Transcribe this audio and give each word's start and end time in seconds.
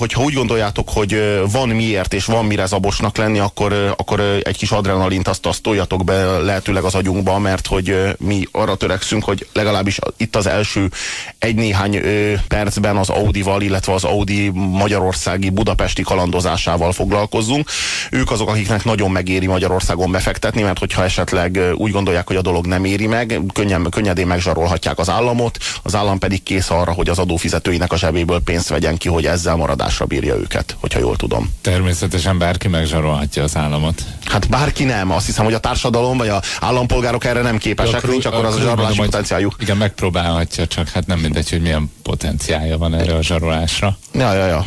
hogyha 0.00 0.22
úgy 0.22 0.34
gondoljátok, 0.34 0.88
hogy 0.90 1.40
van 1.50 1.68
miért 1.68 2.14
és 2.14 2.24
van 2.24 2.44
mire 2.44 2.66
zabosnak 2.66 3.16
lenni, 3.16 3.38
akkor, 3.38 3.94
akkor 3.96 4.20
egy 4.20 4.56
kis 4.56 4.70
adrenalint 4.70 5.28
azt, 5.28 5.46
azt 5.46 5.62
toljatok 5.62 6.04
be 6.04 6.38
lehetőleg 6.38 6.84
az 6.84 6.94
agyunkba, 6.94 7.38
mert 7.38 7.66
hogy 7.66 8.14
mi 8.18 8.44
arra 8.52 8.74
törekszünk, 8.74 9.24
hogy 9.24 9.46
legalábbis 9.52 9.98
itt 10.16 10.36
az 10.36 10.46
első 10.46 10.90
egy-néhány 11.38 12.00
percben 12.48 12.96
az 12.96 13.08
Audi-val, 13.08 13.62
illetve 13.62 13.92
az 13.92 14.04
Audi 14.04 14.48
magyarországi 14.54 15.50
budapesti 15.50 16.02
kalandozásával 16.02 16.92
foglalkozzunk. 16.92 17.70
Ők 18.10 18.30
azok, 18.30 18.48
akiknek 18.48 18.84
nagyon 18.84 19.10
megéri 19.10 19.46
Magyarországon 19.46 20.10
befektetni, 20.10 20.62
mert 20.62 20.78
hogyha 20.78 21.04
esetleg 21.04 21.58
úgy 21.74 21.90
gondolják, 21.90 22.26
hogy 22.26 22.36
a 22.36 22.42
dolog 22.42 22.66
nem 22.66 22.84
éri 22.84 23.06
meg, 23.06 23.40
könnyen, 23.52 23.86
könnyedén 23.90 24.26
megzsarolhatják 24.26 24.98
az 24.98 25.08
államot, 25.08 25.58
az 25.82 25.94
állam 25.94 26.18
pedig 26.18 26.42
kész 26.42 26.70
arra, 26.70 26.92
hogy 26.92 27.08
az 27.08 27.18
adófizetőinek 27.18 27.92
a 27.92 27.96
zsebéből 27.96 28.40
pénzt 28.40 28.68
vegyen 28.68 28.96
ki, 28.96 29.08
hogy 29.08 29.26
ezzel 29.26 29.56
marad 29.56 29.84
támadásra 29.86 30.06
bírja 30.06 30.34
őket, 30.34 30.76
hogyha 30.80 30.98
jól 30.98 31.16
tudom. 31.16 31.50
Természetesen 31.60 32.38
bárki 32.38 32.68
megzsarolhatja 32.68 33.42
az 33.42 33.56
államot. 33.56 34.02
Hát 34.24 34.48
bárki 34.48 34.84
nem. 34.84 35.10
Azt 35.10 35.26
hiszem, 35.26 35.44
hogy 35.44 35.54
a 35.54 35.58
társadalom 35.58 36.16
vagy 36.16 36.28
a 36.28 36.42
állampolgárok 36.60 37.24
erre 37.24 37.42
nem 37.42 37.58
képesek, 37.58 38.02
ja, 38.02 38.08
nincs 38.08 38.24
akkor 38.24 38.44
az 38.44 38.56
a 38.56 38.60
zsarolási 38.60 38.98
potenciáljuk. 38.98 39.56
Igen, 39.60 39.76
megpróbálhatja, 39.76 40.66
csak 40.66 40.88
hát 40.88 41.06
nem 41.06 41.18
mindegy, 41.18 41.50
hogy 41.50 41.60
milyen 41.60 41.90
potenciálja 42.02 42.78
van 42.78 42.94
erre 42.94 43.14
a 43.14 43.22
zsarolásra. 43.22 43.98
Ja, 44.12 44.32
ja, 44.32 44.46
ja. 44.46 44.64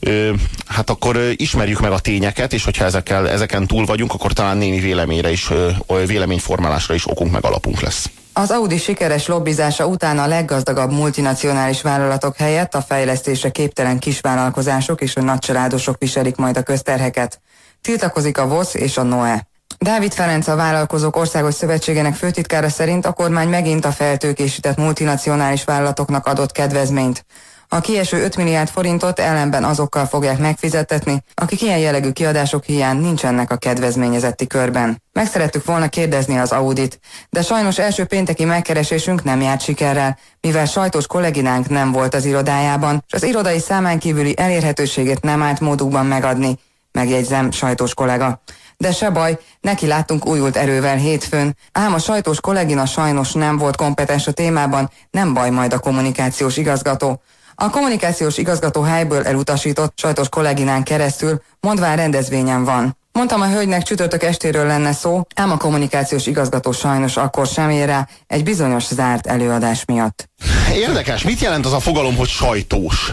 Ö, 0.00 0.32
hát 0.66 0.90
akkor 0.90 1.20
ismerjük 1.36 1.80
meg 1.80 1.92
a 1.92 1.98
tényeket, 1.98 2.52
és 2.52 2.64
hogyha 2.64 2.84
ezekkel, 2.84 3.28
ezeken 3.28 3.66
túl 3.66 3.86
vagyunk, 3.86 4.14
akkor 4.14 4.32
talán 4.32 4.56
némi 4.56 4.80
véleményre 4.80 5.30
is, 5.30 5.50
ö, 5.50 5.70
véleményformálásra 6.06 6.94
is 6.94 7.10
okunk 7.10 7.32
meg 7.32 7.44
alapunk 7.44 7.80
lesz. 7.80 8.10
Az 8.38 8.50
Audi 8.50 8.76
sikeres 8.78 9.26
lobbizása 9.26 9.86
után 9.86 10.18
a 10.18 10.26
leggazdagabb 10.26 10.92
multinacionális 10.92 11.82
vállalatok 11.82 12.36
helyett 12.36 12.74
a 12.74 12.80
fejlesztésre 12.80 13.50
képtelen 13.50 13.98
kisvállalkozások 13.98 15.00
és 15.00 15.16
a 15.16 15.22
nagycsaládosok 15.22 15.96
viselik 15.98 16.36
majd 16.36 16.56
a 16.56 16.62
közterheket. 16.62 17.40
Tiltakozik 17.80 18.38
a 18.38 18.48
VOSZ 18.48 18.74
és 18.74 18.96
a 18.96 19.02
NOE. 19.02 19.46
Dávid 19.78 20.12
Ferenc 20.12 20.46
a 20.46 20.56
Vállalkozók 20.56 21.16
Országos 21.16 21.54
Szövetségének 21.54 22.14
főtitkára 22.14 22.68
szerint 22.68 23.06
a 23.06 23.12
kormány 23.12 23.48
megint 23.48 23.84
a 23.84 23.92
feltőkésített 23.92 24.76
multinacionális 24.76 25.64
vállalatoknak 25.64 26.26
adott 26.26 26.52
kedvezményt. 26.52 27.24
A 27.70 27.80
kieső 27.80 28.22
5 28.22 28.36
milliárd 28.36 28.68
forintot 28.68 29.18
ellenben 29.18 29.64
azokkal 29.64 30.06
fogják 30.06 30.38
megfizetetni, 30.38 31.22
akik 31.34 31.62
ilyen 31.62 31.78
jellegű 31.78 32.10
kiadások 32.10 32.64
hiány 32.64 32.96
nincsenek 32.96 33.50
a 33.50 33.56
kedvezményezetti 33.56 34.46
körben. 34.46 35.02
Meg 35.12 35.26
szerettük 35.26 35.64
volna 35.64 35.88
kérdezni 35.88 36.38
az 36.38 36.52
Audit, 36.52 37.00
de 37.30 37.42
sajnos 37.42 37.78
első 37.78 38.04
pénteki 38.04 38.44
megkeresésünk 38.44 39.24
nem 39.24 39.40
járt 39.40 39.60
sikerrel, 39.60 40.18
mivel 40.40 40.66
sajtos 40.66 41.06
kolléginánk 41.06 41.68
nem 41.68 41.92
volt 41.92 42.14
az 42.14 42.24
irodájában, 42.24 43.04
és 43.06 43.12
az 43.12 43.22
irodai 43.22 43.58
számán 43.58 43.98
kívüli 43.98 44.34
elérhetőségét 44.38 45.20
nem 45.20 45.42
állt 45.42 45.60
módukban 45.60 46.06
megadni, 46.06 46.58
megjegyzem 46.92 47.50
sajtos 47.50 47.94
kollega. 47.94 48.42
De 48.76 48.92
se 48.92 49.10
baj, 49.10 49.38
neki 49.60 49.86
láttunk 49.86 50.26
újult 50.26 50.56
erővel 50.56 50.96
hétfőn, 50.96 51.56
ám 51.72 51.94
a 51.94 51.98
sajtós 51.98 52.40
kollégina 52.40 52.86
sajnos 52.86 53.32
nem 53.32 53.56
volt 53.56 53.76
kompetens 53.76 54.26
a 54.26 54.32
témában, 54.32 54.90
nem 55.10 55.34
baj 55.34 55.50
majd 55.50 55.72
a 55.72 55.78
kommunikációs 55.78 56.56
igazgató. 56.56 57.20
A 57.60 57.70
kommunikációs 57.70 58.38
igazgató 58.38 58.82
helyből 58.82 59.26
elutasított 59.26 59.98
sajtos 59.98 60.28
kolléginán 60.28 60.82
keresztül, 60.82 61.42
mondván 61.60 61.96
rendezvényen 61.96 62.64
van. 62.64 62.96
Mondtam 63.12 63.40
a 63.40 63.48
hölgynek 63.48 63.82
csütörtök 63.82 64.22
estéről 64.22 64.66
lenne 64.66 64.92
szó, 64.92 65.22
ám 65.34 65.50
a 65.50 65.56
kommunikációs 65.56 66.26
igazgató 66.26 66.72
sajnos 66.72 67.16
akkor 67.16 67.46
sem 67.46 67.70
ér 67.70 67.86
rá 67.86 68.08
egy 68.26 68.42
bizonyos 68.42 68.84
zárt 68.86 69.26
előadás 69.26 69.84
miatt. 69.84 70.28
Érdekes, 70.74 71.22
mit 71.22 71.40
jelent 71.40 71.66
az 71.66 71.72
a 71.72 71.80
fogalom, 71.80 72.16
hogy 72.16 72.28
sajtós? 72.28 73.12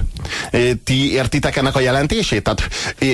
Ti 0.83 1.11
értitek 1.11 1.55
ennek 1.55 1.75
a 1.75 1.79
jelentését? 1.79 2.43
Tehát 2.43 2.67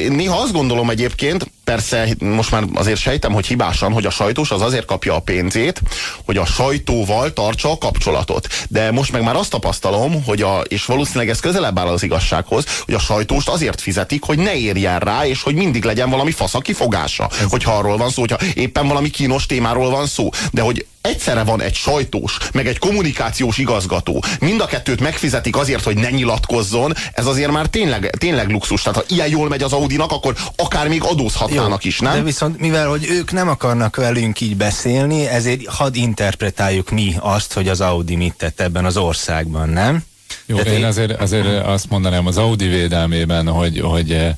néha 0.10 0.38
azt 0.38 0.54
gondolom 0.54 0.90
egyébként, 0.90 1.52
persze 1.72 2.16
most 2.20 2.52
már 2.52 2.64
azért 2.74 3.00
sejtem, 3.00 3.34
hogy 3.34 3.48
hibásan, 3.48 3.92
hogy 3.92 4.06
a 4.06 4.10
sajtós 4.10 4.52
az 4.52 4.62
azért 4.62 4.86
kapja 4.86 5.16
a 5.16 5.20
pénzét, 5.20 5.82
hogy 6.26 6.38
a 6.38 6.46
sajtóval 6.46 7.34
tartsa 7.34 7.72
a 7.72 7.78
kapcsolatot. 7.78 8.48
De 8.68 8.92
most 8.92 9.12
meg 9.12 9.24
már 9.24 9.36
azt 9.36 9.50
tapasztalom, 9.50 10.24
hogy 10.24 10.42
a, 10.42 10.60
és 10.68 10.86
valószínűleg 10.86 11.30
ez 11.30 11.40
közelebb 11.40 11.80
áll 11.80 11.88
az 11.88 12.04
igazsághoz, 12.04 12.66
hogy 12.86 12.94
a 12.94 13.00
sajtóst 13.00 13.50
azért 13.50 13.82
fizetik, 13.82 14.24
hogy 14.24 14.38
ne 14.38 14.56
érjen 14.56 15.00
rá, 15.00 15.26
és 15.26 15.44
hogy 15.44 15.56
mindig 15.56 15.84
legyen 15.84 16.10
valami 16.10 16.32
fasz 16.32 16.54
a 16.54 16.60
kifogása. 16.60 17.30
Hogyha 17.50 17.74
arról 17.74 17.98
van 17.98 18.10
szó, 18.10 18.20
hogyha 18.20 18.38
éppen 18.54 18.88
valami 18.88 19.10
kínos 19.10 19.46
témáról 19.46 19.90
van 19.90 20.08
szó. 20.08 20.30
De 20.52 20.62
hogy 20.62 20.86
egyszerre 21.02 21.44
van 21.44 21.62
egy 21.62 21.74
sajtós, 21.74 22.38
meg 22.54 22.68
egy 22.68 22.78
kommunikációs 22.78 23.58
igazgató, 23.58 24.24
mind 24.40 24.62
a 24.62 24.66
kettőt 24.66 25.00
megfizetik 25.00 25.58
azért, 25.58 25.84
hogy 25.84 25.96
ne 25.98 26.10
nyilatkozzon, 26.10 26.94
ez 27.14 27.26
azért 27.26 27.52
már 27.52 27.68
tényleg, 27.68 28.16
tényleg 28.18 28.50
luxus. 28.50 28.82
Tehát 28.82 28.98
ha 28.98 29.04
ilyen 29.08 29.30
jól 29.30 29.50
megy 29.50 29.64
az 29.64 29.74
Audinak, 29.74 30.12
akkor 30.12 30.36
akár 30.56 30.88
még 30.88 31.04
adózhatnának 31.04 31.84
Jó, 31.84 31.90
is, 31.90 32.00
nem? 32.00 32.14
De 32.14 32.24
viszont 32.24 32.60
mivel, 32.60 32.88
hogy 32.88 33.08
ők 33.10 33.32
nem 33.32 33.50
akarnak 33.50 33.96
velünk 33.96 34.42
így 34.42 34.58
beszélni, 34.58 35.28
ezért 35.28 35.68
hadd 35.68 35.96
interpretáljuk 35.96 36.90
mi 36.90 37.16
azt, 37.20 37.54
hogy 37.54 37.68
az 37.68 37.82
Audi 37.82 38.16
mit 38.16 38.34
tett 38.38 38.62
ebben 38.62 38.86
az 38.86 38.98
országban, 38.98 39.70
nem? 39.70 40.04
Jó, 40.46 40.58
én, 40.58 40.74
én 40.74 40.86
azért, 40.86 41.22
azért 41.22 41.66
azt 41.66 41.90
mondanám 41.90 42.28
az 42.28 42.38
Audi 42.38 42.68
védelmében, 42.68 43.48
hogy, 43.48 43.80
hogy 43.80 44.34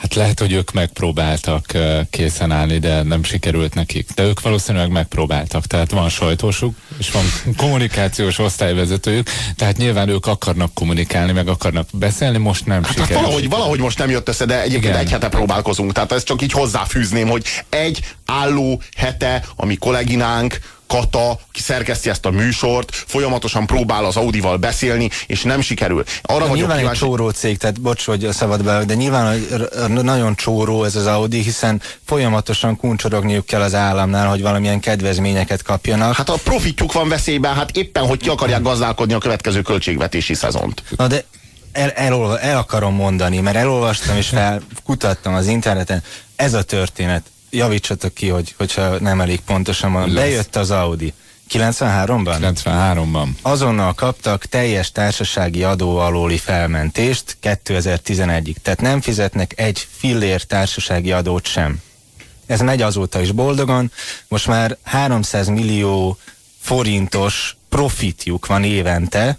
Hát 0.00 0.14
lehet, 0.14 0.40
hogy 0.40 0.52
ők 0.52 0.72
megpróbáltak 0.72 1.72
készen 2.10 2.50
állni, 2.50 2.78
de 2.78 3.02
nem 3.02 3.22
sikerült 3.22 3.74
nekik. 3.74 4.08
De 4.14 4.22
ők 4.22 4.40
valószínűleg 4.40 4.90
megpróbáltak. 4.90 5.66
Tehát 5.66 5.90
van 5.90 6.08
sajtósuk, 6.08 6.74
és 6.98 7.10
van 7.10 7.24
kommunikációs 7.56 8.38
osztályvezetőjük, 8.38 9.28
tehát 9.56 9.76
nyilván 9.76 10.08
ők 10.08 10.26
akarnak 10.26 10.74
kommunikálni, 10.74 11.32
meg 11.32 11.48
akarnak 11.48 11.88
beszélni, 11.92 12.38
most 12.38 12.66
nem 12.66 12.82
hát, 12.82 12.92
sikerült. 12.92 13.14
Hát 13.14 13.22
valahogy, 13.22 13.48
valahogy 13.48 13.78
most 13.78 13.98
nem 13.98 14.10
jött 14.10 14.28
össze, 14.28 14.44
de 14.44 14.62
egyébként 14.62 14.84
Igen. 14.84 14.96
egy 14.96 15.10
hete 15.10 15.28
próbálkozunk. 15.28 15.92
Tehát 15.92 16.12
ezt 16.12 16.26
csak 16.26 16.42
így 16.42 16.52
hozzáfűzném, 16.52 17.28
hogy 17.28 17.44
egy 17.68 18.00
álló 18.24 18.82
hete, 18.96 19.44
ami 19.56 19.76
kolléginánk, 19.76 20.58
Kata, 20.88 21.30
aki 21.30 21.60
szerkeszti 21.60 22.08
ezt 22.08 22.26
a 22.26 22.30
műsort, 22.30 22.94
folyamatosan 23.06 23.66
próbál 23.66 24.04
az 24.04 24.16
Audival 24.16 24.56
beszélni, 24.56 25.10
és 25.26 25.42
nem 25.42 25.60
sikerül. 25.60 26.04
Arra 26.22 26.46
de 26.46 26.52
nyilván 26.52 26.76
kíváncsi... 26.78 27.02
egy 27.02 27.08
csóró 27.08 27.30
cég, 27.30 27.58
tehát 27.58 27.80
bocs, 27.80 28.04
hogy 28.04 28.28
szabad 28.30 28.64
be, 28.64 28.84
de 28.84 28.94
nyilván 28.94 29.40
nagyon 29.88 30.34
csóró 30.34 30.84
ez 30.84 30.96
az 30.96 31.06
Audi, 31.06 31.42
hiszen 31.42 31.82
folyamatosan 32.06 32.76
kuncsorogniuk 32.76 33.46
kell 33.46 33.60
az 33.60 33.74
államnál, 33.74 34.28
hogy 34.28 34.42
valamilyen 34.42 34.80
kedvezményeket 34.80 35.62
kapjanak. 35.62 36.14
Hát 36.14 36.28
a 36.28 36.38
profitjuk 36.44 36.92
van 36.92 37.08
veszélyben, 37.08 37.54
hát 37.54 37.76
éppen, 37.76 38.06
hogy 38.06 38.18
ki 38.18 38.28
akarják 38.28 38.62
gazdálkodni 38.62 39.12
a 39.12 39.18
következő 39.18 39.62
költségvetési 39.62 40.34
szezont. 40.34 40.82
Na 40.96 41.06
de 41.06 41.24
el, 41.72 41.90
el, 41.90 42.38
el 42.38 42.56
akarom 42.56 42.94
mondani, 42.94 43.40
mert 43.40 43.56
elolvastam 43.56 44.16
és 44.16 44.28
felkutattam 44.28 45.34
az 45.34 45.46
interneten, 45.46 46.02
ez 46.36 46.54
a 46.54 46.62
történet 46.62 47.22
javítsatok 47.50 48.14
ki, 48.14 48.28
hogy, 48.28 48.54
hogyha 48.56 48.98
nem 48.98 49.20
elég 49.20 49.40
pontosan 49.40 49.92
van. 49.92 50.14
Bejött 50.14 50.56
az 50.56 50.70
Audi. 50.70 51.12
93-ban? 51.50 52.54
93-ban. 52.64 53.28
Azonnal 53.42 53.94
kaptak 53.94 54.44
teljes 54.44 54.92
társasági 54.92 55.62
adó 55.62 55.96
alóli 55.96 56.36
felmentést 56.36 57.36
2011-ig. 57.42 58.54
Tehát 58.62 58.80
nem 58.80 59.00
fizetnek 59.00 59.60
egy 59.60 59.86
fillér 59.90 60.42
társasági 60.42 61.12
adót 61.12 61.46
sem. 61.46 61.82
Ez 62.46 62.60
megy 62.60 62.82
azóta 62.82 63.20
is 63.20 63.32
boldogan. 63.32 63.92
Most 64.28 64.46
már 64.46 64.76
300 64.82 65.48
millió 65.48 66.18
forintos 66.60 67.56
profitjuk 67.68 68.46
van 68.46 68.64
évente, 68.64 69.38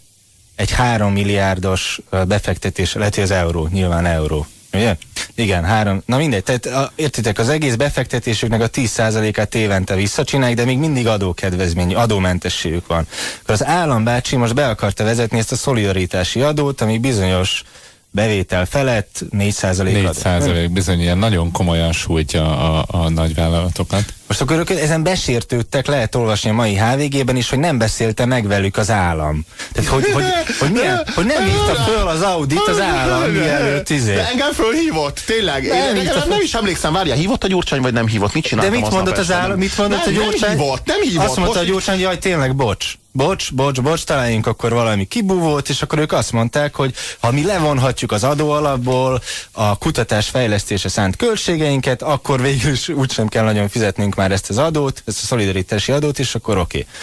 egy 0.55 0.71
3 0.71 1.11
milliárdos 1.13 1.99
befektetés, 2.27 2.93
lehet, 2.93 3.15
hogy 3.15 3.23
az 3.23 3.31
euró, 3.31 3.67
nyilván 3.71 4.05
euró 4.05 4.47
Ugye? 4.73 4.95
Igen, 5.35 5.63
három. 5.63 6.01
Na 6.05 6.17
mindegy, 6.17 6.43
tehát 6.43 6.65
a, 6.65 6.91
értitek, 6.95 7.39
az 7.39 7.49
egész 7.49 7.75
befektetésüknek 7.75 8.61
a 8.61 8.69
10%-át 8.69 9.55
évente 9.55 9.95
visszacsinálják, 9.95 10.57
de 10.57 10.65
még 10.65 10.77
mindig 10.77 11.07
adókedvezmény, 11.07 11.95
adómentességük 11.95 12.87
van. 12.87 13.07
Akkor 13.41 13.53
az 13.53 13.65
állambácsi 13.65 14.35
most 14.35 14.55
be 14.55 14.67
akarta 14.67 15.03
vezetni 15.03 15.37
ezt 15.37 15.51
a 15.51 15.55
szolidaritási 15.55 16.41
adót, 16.41 16.81
ami 16.81 16.97
bizonyos 16.97 17.63
bevétel 18.11 18.65
felett 18.65 19.25
4% 19.31 19.83
4 19.83 20.13
százalék 20.13 20.71
bizony 20.71 20.99
ilyen 20.99 21.17
nagyon 21.17 21.51
komolyan 21.51 21.91
sújtja 21.91 22.77
a, 22.77 22.85
a 22.87 23.09
nagyvállalatokat. 23.09 24.13
Most 24.29 24.41
akkor 24.41 24.57
ők 24.57 24.69
ezen 24.69 25.03
besértődtek, 25.03 25.87
lehet 25.87 26.15
olvasni 26.15 26.49
a 26.49 26.53
mai 26.53 26.75
HVG-ben 26.75 27.35
is, 27.35 27.49
hogy 27.49 27.59
nem 27.59 27.77
beszélte 27.77 28.25
meg 28.25 28.47
velük 28.47 28.77
az 28.77 28.89
állam. 28.89 29.45
Tehát, 29.71 29.89
hogy, 29.89 30.11
hogy, 30.11 30.23
hogy, 30.59 30.71
milyen, 30.71 31.05
hogy 31.15 31.25
nem 31.25 31.43
hívta 31.43 31.73
föl 31.75 32.07
az 32.07 32.21
Audit 32.21 32.67
az 32.67 32.79
állam, 32.79 33.31
mielőtt 33.31 33.89
izé. 33.89 34.13
De 34.13 34.27
engem 34.27 34.51
fölhívott, 34.51 35.19
tényleg. 35.25 35.63
Én, 35.63 36.03
nem, 36.03 36.27
nem 36.29 36.41
is 36.41 36.53
emlékszem, 36.53 36.93
várja, 36.93 37.13
hívott 37.13 37.43
a 37.43 37.47
Gyurcsány, 37.47 37.81
vagy 37.81 37.93
nem 37.93 38.07
hívott? 38.07 38.33
Mit 38.33 38.43
csináltam 38.43 38.73
De 38.73 38.79
mit 38.79 38.91
mondott 38.91 39.17
az 39.17 39.31
állam? 39.31 39.57
Mit 39.57 39.77
mondott 39.77 40.05
nem, 40.05 40.15
a 40.15 40.17
Gyurcsány? 40.17 40.49
Nem 40.49 40.59
hívott, 40.59 40.85
nem 40.85 41.01
hívott. 41.01 41.25
Azt 41.25 41.37
mondta 41.37 41.59
a 41.59 41.63
Gyurcsány, 41.63 41.99
jaj, 41.99 42.17
tényleg, 42.17 42.55
bocs 42.55 42.93
bocs, 43.11 43.53
bocs, 43.53 43.81
bocs, 43.81 44.03
találjunk 44.03 44.47
akkor 44.47 44.73
valami 44.73 45.05
kibúvót, 45.05 45.69
és 45.69 45.81
akkor 45.81 45.99
ők 45.99 46.11
azt 46.11 46.31
mondták, 46.31 46.75
hogy 46.75 46.93
ha 47.19 47.31
mi 47.31 47.43
levonhatjuk 47.43 48.11
az 48.11 48.23
adóalapból 48.23 49.21
a 49.51 49.77
kutatás 49.77 50.29
fejlesztése 50.29 50.89
szánt 50.89 51.15
költségeinket, 51.15 52.01
akkor 52.01 52.41
végül 52.41 52.71
is 52.71 52.89
úgysem 52.89 53.27
kell 53.27 53.43
nagyon 53.43 53.69
fizetnünk 53.69 54.15
már 54.19 54.31
ezt 54.31 54.49
az 54.49 54.57
adót, 54.57 55.03
ezt 55.05 55.23
a 55.23 55.25
szolidaritási 55.25 55.91
adót, 55.91 56.19
és 56.19 56.35
akkor 56.35 56.57
oké. 56.57 56.77
Okay. 56.79 56.93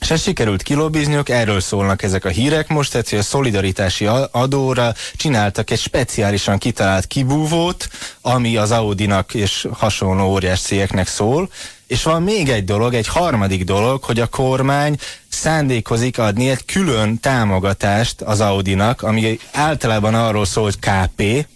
és 0.00 0.10
ezt 0.10 0.22
sikerült 0.22 0.62
kilobizniuk, 0.62 1.28
erről 1.28 1.60
szólnak 1.60 2.02
ezek 2.02 2.24
a 2.24 2.28
hírek 2.28 2.68
most, 2.68 2.90
tehát 2.90 3.08
hogy 3.08 3.18
a 3.18 3.22
szolidaritási 3.22 4.06
adóra 4.30 4.94
csináltak 5.16 5.70
egy 5.70 5.78
speciálisan 5.78 6.58
kitalált 6.58 7.06
kibúvót, 7.06 7.88
ami 8.20 8.56
az 8.56 8.70
Audinak 8.70 9.34
és 9.34 9.68
hasonló 9.72 10.24
óriás 10.30 10.60
cégeknek 10.60 11.08
szól, 11.08 11.50
és 11.86 12.02
van 12.02 12.22
még 12.22 12.48
egy 12.48 12.64
dolog, 12.64 12.94
egy 12.94 13.08
harmadik 13.08 13.64
dolog, 13.64 14.02
hogy 14.02 14.20
a 14.20 14.26
kormány 14.26 14.96
szándékozik 15.28 16.18
adni 16.18 16.48
egy 16.48 16.64
külön 16.64 17.20
támogatást 17.20 18.20
az 18.20 18.40
Audinak, 18.40 19.02
ami 19.02 19.38
általában 19.52 20.14
arról 20.14 20.44
szól, 20.44 20.64
hogy 20.64 20.78
KP, 20.78 21.46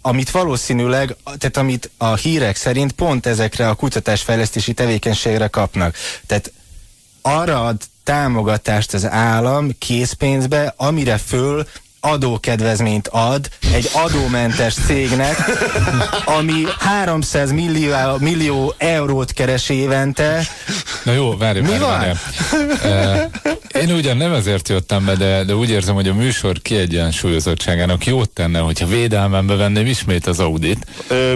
amit 0.00 0.30
valószínűleg, 0.30 1.16
tehát 1.24 1.56
amit 1.56 1.90
a 1.96 2.14
hírek 2.14 2.56
szerint 2.56 2.92
pont 2.92 3.26
ezekre 3.26 3.68
a 3.68 3.74
kutatásfejlesztési 3.74 4.72
tevékenységre 4.72 5.46
kapnak. 5.46 5.96
Tehát 6.26 6.52
arra 7.22 7.64
ad 7.64 7.76
támogatást 8.04 8.94
az 8.94 9.06
állam 9.06 9.70
készpénzbe, 9.78 10.74
amire 10.76 11.16
föl 11.16 11.66
adókedvezményt 12.00 13.08
ad 13.08 13.48
egy 13.74 13.90
adómentes 13.92 14.74
cégnek, 14.86 15.36
ami 16.38 16.62
300 16.78 17.52
millió, 17.52 17.92
millió 18.18 18.74
eurót 18.78 19.32
keres 19.32 19.68
évente. 19.68 20.42
Na 21.04 21.12
jó, 21.12 21.36
várj, 21.36 21.60
Mi 21.60 21.68
várj, 21.68 21.80
van? 21.80 21.98
várj. 21.98 22.10
Uh, 22.84 23.52
én 23.82 23.92
ugyan 23.92 24.16
nem 24.16 24.32
ezért 24.32 24.68
jöttem 24.68 25.04
be, 25.04 25.14
de, 25.14 25.44
de 25.44 25.54
úgy 25.54 25.70
érzem, 25.70 25.94
hogy 25.94 26.08
a 26.08 26.14
műsor 26.14 26.62
kiegyensúlyozottságának 26.62 28.06
jót 28.06 28.30
tenne, 28.30 28.58
hogyha 28.58 28.86
védelmembe 28.86 29.54
venném 29.54 29.86
ismét 29.86 30.26
az 30.26 30.40
audit. 30.40 30.86
Ö, 31.08 31.32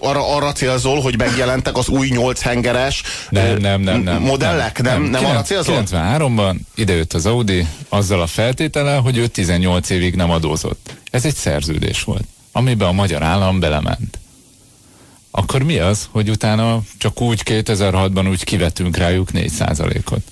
arra, 0.00 0.34
arra 0.36 0.52
célzol, 0.52 1.00
hogy 1.00 1.18
megjelentek 1.18 1.76
az 1.76 1.88
új 1.88 2.08
nyolchengeres 2.08 3.02
Nem, 3.28 3.46
ö, 3.46 3.58
nem, 3.58 3.80
nem, 3.80 4.00
nem. 4.00 4.22
modellek? 4.22 4.82
Nem, 4.82 5.02
nem, 5.02 5.10
nem 5.10 5.24
arra 5.26 5.42
célzol? 5.42 5.82
93-ban 5.86 6.54
idejött 6.74 7.12
az 7.12 7.26
Audi 7.26 7.66
azzal 7.88 8.20
a 8.20 8.26
feltétele, 8.26 8.94
hogy 8.96 9.16
ő 9.16 9.26
18 9.26 9.90
évig 9.90 10.11
nem 10.14 10.30
adózott. 10.30 10.96
Ez 11.10 11.24
egy 11.24 11.34
szerződés 11.34 12.02
volt, 12.02 12.24
amiben 12.52 12.88
a 12.88 12.92
magyar 12.92 13.22
állam 13.22 13.60
belement. 13.60 14.18
Akkor 15.30 15.62
mi 15.62 15.78
az, 15.78 16.08
hogy 16.10 16.30
utána 16.30 16.80
csak 16.98 17.20
úgy 17.20 17.42
2006-ban 17.44 18.28
úgy 18.28 18.44
kivetünk 18.44 18.96
rájuk 18.96 19.28
4%-ot? 19.32 20.31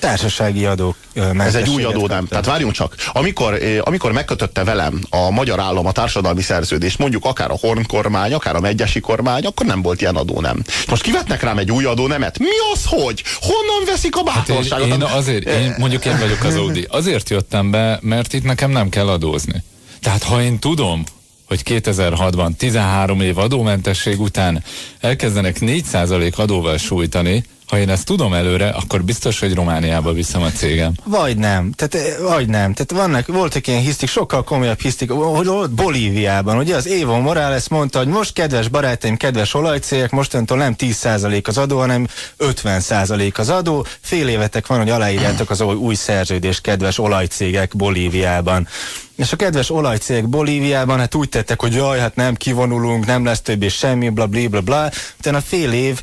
Társasági 0.00 0.64
adók 0.64 0.96
Ez 1.38 1.54
egy 1.54 1.68
új 1.68 1.82
adó, 1.82 2.06
nem. 2.06 2.26
Tehát 2.26 2.46
várjunk 2.46 2.72
csak. 2.72 2.94
Amikor, 3.12 3.54
eh, 3.54 3.78
amikor 3.80 4.12
megkötötte 4.12 4.64
velem 4.64 5.00
a 5.10 5.30
magyar 5.30 5.60
állam 5.60 5.86
a 5.86 5.92
társadalmi 5.92 6.42
szerződést, 6.42 6.98
mondjuk 6.98 7.24
akár 7.24 7.50
a 7.50 7.56
Horn 7.60 7.86
kormány, 7.86 8.32
akár 8.32 8.56
a 8.56 8.60
Megyesi 8.60 9.00
kormány, 9.00 9.44
akkor 9.44 9.66
nem 9.66 9.82
volt 9.82 10.00
ilyen 10.00 10.16
adó, 10.16 10.40
nem. 10.40 10.62
Most 10.88 11.02
kivetnek 11.02 11.42
rám 11.42 11.58
egy 11.58 11.70
új 11.70 11.84
adó, 11.84 12.06
nemet. 12.06 12.38
Mi 12.38 12.46
az, 12.74 12.84
hogy? 12.84 13.22
Honnan 13.40 13.86
veszik 13.86 14.16
a 14.16 14.30
Hát 14.30 14.48
én, 14.48 14.54
bátorságot? 14.54 14.86
én 14.86 15.02
azért, 15.02 15.48
én, 15.48 15.74
mondjuk 15.78 16.04
én 16.04 16.18
vagyok 16.18 16.44
az 16.44 16.54
Audi, 16.54 16.86
azért 16.90 17.30
jöttem 17.30 17.70
be, 17.70 17.98
mert 18.02 18.32
itt 18.32 18.44
nekem 18.44 18.70
nem 18.70 18.88
kell 18.88 19.08
adózni. 19.08 19.62
Tehát 20.00 20.22
ha 20.22 20.42
én 20.42 20.58
tudom, 20.58 21.04
hogy 21.46 21.62
2006-ban 21.64 22.56
13 22.56 23.20
év 23.20 23.38
adómentesség 23.38 24.20
után 24.20 24.64
elkezdenek 25.00 25.56
4% 25.60 26.34
adóval 26.34 26.76
sújtani, 26.76 27.44
ha 27.70 27.78
én 27.78 27.88
ezt 27.88 28.04
tudom 28.04 28.34
előre, 28.34 28.68
akkor 28.68 29.04
biztos, 29.04 29.40
hogy 29.40 29.54
Romániába 29.54 30.12
viszem 30.12 30.42
a 30.42 30.50
cégem. 30.50 30.92
Vagy 31.04 31.36
nem, 31.36 31.72
tehát, 31.72 31.94
eh, 31.94 32.30
vagy 32.30 32.48
nem. 32.48 32.72
Tehát 32.74 33.04
vannak, 33.06 33.26
voltak 33.26 33.66
ilyen 33.66 33.80
hisztik, 33.80 34.08
sokkal 34.08 34.44
komolyabb 34.44 34.80
hisztik, 34.80 35.10
hogy 35.10 35.48
ott 35.48 35.70
Bolíviában, 35.70 36.58
ugye 36.58 36.76
az 36.76 36.86
Evo 36.86 37.20
Morales 37.20 37.68
mondta, 37.68 37.98
hogy 37.98 38.06
most 38.06 38.32
kedves 38.32 38.68
barátaim, 38.68 39.16
kedves 39.16 39.54
olajcégek, 39.54 40.10
mostantól 40.10 40.56
nem 40.56 40.74
10% 40.78 41.46
az 41.48 41.58
adó, 41.58 41.78
hanem 41.78 42.06
50% 42.38 43.38
az 43.38 43.48
adó. 43.48 43.86
Fél 44.00 44.28
évetek 44.28 44.66
van, 44.66 44.78
hogy 44.78 44.90
aláírjátok 44.90 45.50
az 45.50 45.60
új, 45.60 45.94
szerződést, 45.94 46.60
kedves 46.60 46.98
olajcégek 46.98 47.76
Bolíviában. 47.76 48.68
És 49.16 49.32
a 49.32 49.36
kedves 49.36 49.70
olajcégek 49.70 50.28
Bolíviában 50.28 50.98
hát 50.98 51.14
úgy 51.14 51.28
tettek, 51.28 51.60
hogy 51.60 51.74
jaj, 51.74 51.98
hát 51.98 52.14
nem 52.14 52.34
kivonulunk, 52.34 53.06
nem 53.06 53.24
lesz 53.24 53.40
többé 53.40 53.68
semmi, 53.68 54.08
bla 54.08 54.26
bla 54.26 54.48
bla 54.48 54.60
bla. 54.60 54.90
Utána 55.18 55.40
fél 55.40 55.72
év 55.72 56.00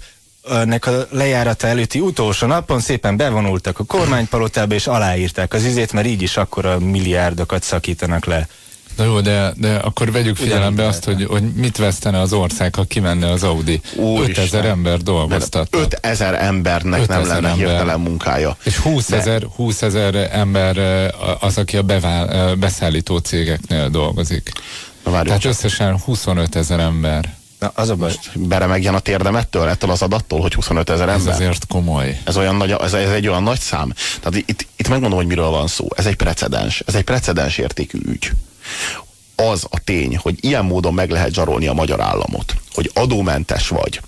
nek 0.66 0.86
a 0.86 1.08
lejárata 1.10 1.68
előtti 1.68 2.00
utolsó 2.00 2.48
napon 2.48 2.80
szépen 2.80 3.18
bevonultak 3.18 3.80
a 3.80 3.84
kormánypalotába 3.84 4.74
és 4.74 4.88
aláírták 4.88 5.54
az 5.54 5.64
izét, 5.64 5.94
mert 5.94 6.08
így 6.08 6.22
is 6.22 6.38
akkor 6.38 6.66
a 6.66 6.80
milliárdokat 6.80 7.64
szakítanak 7.64 8.26
le. 8.26 8.48
Na 8.98 9.04
jó, 9.04 9.22
de, 9.22 9.54
de 9.56 9.76
akkor 9.76 10.12
vegyük 10.12 10.36
figyelembe 10.36 10.86
azt, 10.86 11.04
hogy, 11.04 11.24
hogy 11.24 11.44
mit 11.54 11.78
vesztene 11.78 12.20
az 12.20 12.34
ország, 12.34 12.76
ha 12.76 12.84
kimenne 12.84 13.32
az 13.32 13.44
Audi. 13.44 13.82
Úristen. 13.96 14.44
5000 14.44 14.66
ember 14.66 14.98
dolgoztat. 14.98 15.76
5000 15.76 16.34
embernek 16.34 17.08
nem 17.08 17.20
5000 17.20 17.42
lenne 17.42 17.50
ember. 17.50 17.68
hirtelen 17.68 18.00
munkája. 18.00 18.58
És 18.64 18.76
20 18.76 19.12
ezer, 19.12 19.44
20 19.56 19.82
ezer 19.82 20.30
ember 20.32 20.78
eh, 20.78 21.44
az, 21.44 21.58
aki 21.58 21.78
a 21.78 21.82
bevál, 21.82 22.30
eh, 22.30 22.56
beszállító 22.56 23.18
cégeknél 23.18 23.90
dolgozik. 23.90 24.52
Na 25.04 25.22
Tehát 25.22 25.40
csak. 25.40 25.52
összesen 25.52 26.00
25 26.00 26.56
ezer 26.56 26.80
ember. 26.80 27.36
Na, 27.60 27.72
az 27.76 27.90
a 27.90 27.96
baj. 27.96 28.14
Beremegjen 28.36 28.96
a 28.96 29.00
térdem 29.00 29.36
ettől, 29.36 29.68
ettől 29.68 29.92
az 29.92 30.02
adattól, 30.02 30.42
hogy 30.42 30.54
25 30.54 30.90
ezer 30.90 31.10
Ez 31.10 31.20
ember. 31.20 31.34
azért 31.34 31.68
komoly. 31.68 32.20
Ez, 32.24 32.38
olyan 32.38 32.56
nagy, 32.56 32.72
ez, 32.72 32.94
ez 32.94 33.10
egy 33.12 33.28
olyan 33.28 33.44
nagy 33.44 33.60
szám. 33.60 33.94
Tehát 34.20 34.36
itt, 34.50 34.68
itt 34.76 34.88
megmondom, 34.88 35.18
hogy 35.18 35.28
miről 35.28 35.50
van 35.50 35.68
szó. 35.68 35.88
Ez 35.96 36.06
egy 36.06 36.16
precedens. 36.16 36.84
Ez 36.86 36.96
egy 36.96 37.04
precedens 37.04 37.58
értékű 37.58 38.00
ügy. 38.06 38.32
Az 39.36 39.66
a 39.70 39.80
tény, 39.84 40.18
hogy 40.18 40.44
ilyen 40.44 40.66
módon 40.66 40.94
meg 40.94 41.10
lehet 41.10 41.34
zsarolni 41.34 41.68
a 41.68 41.74
magyar 41.74 42.02
államot, 42.02 42.56
hogy 42.74 42.92
adómentes 42.94 43.68
vagy, 43.68 44.02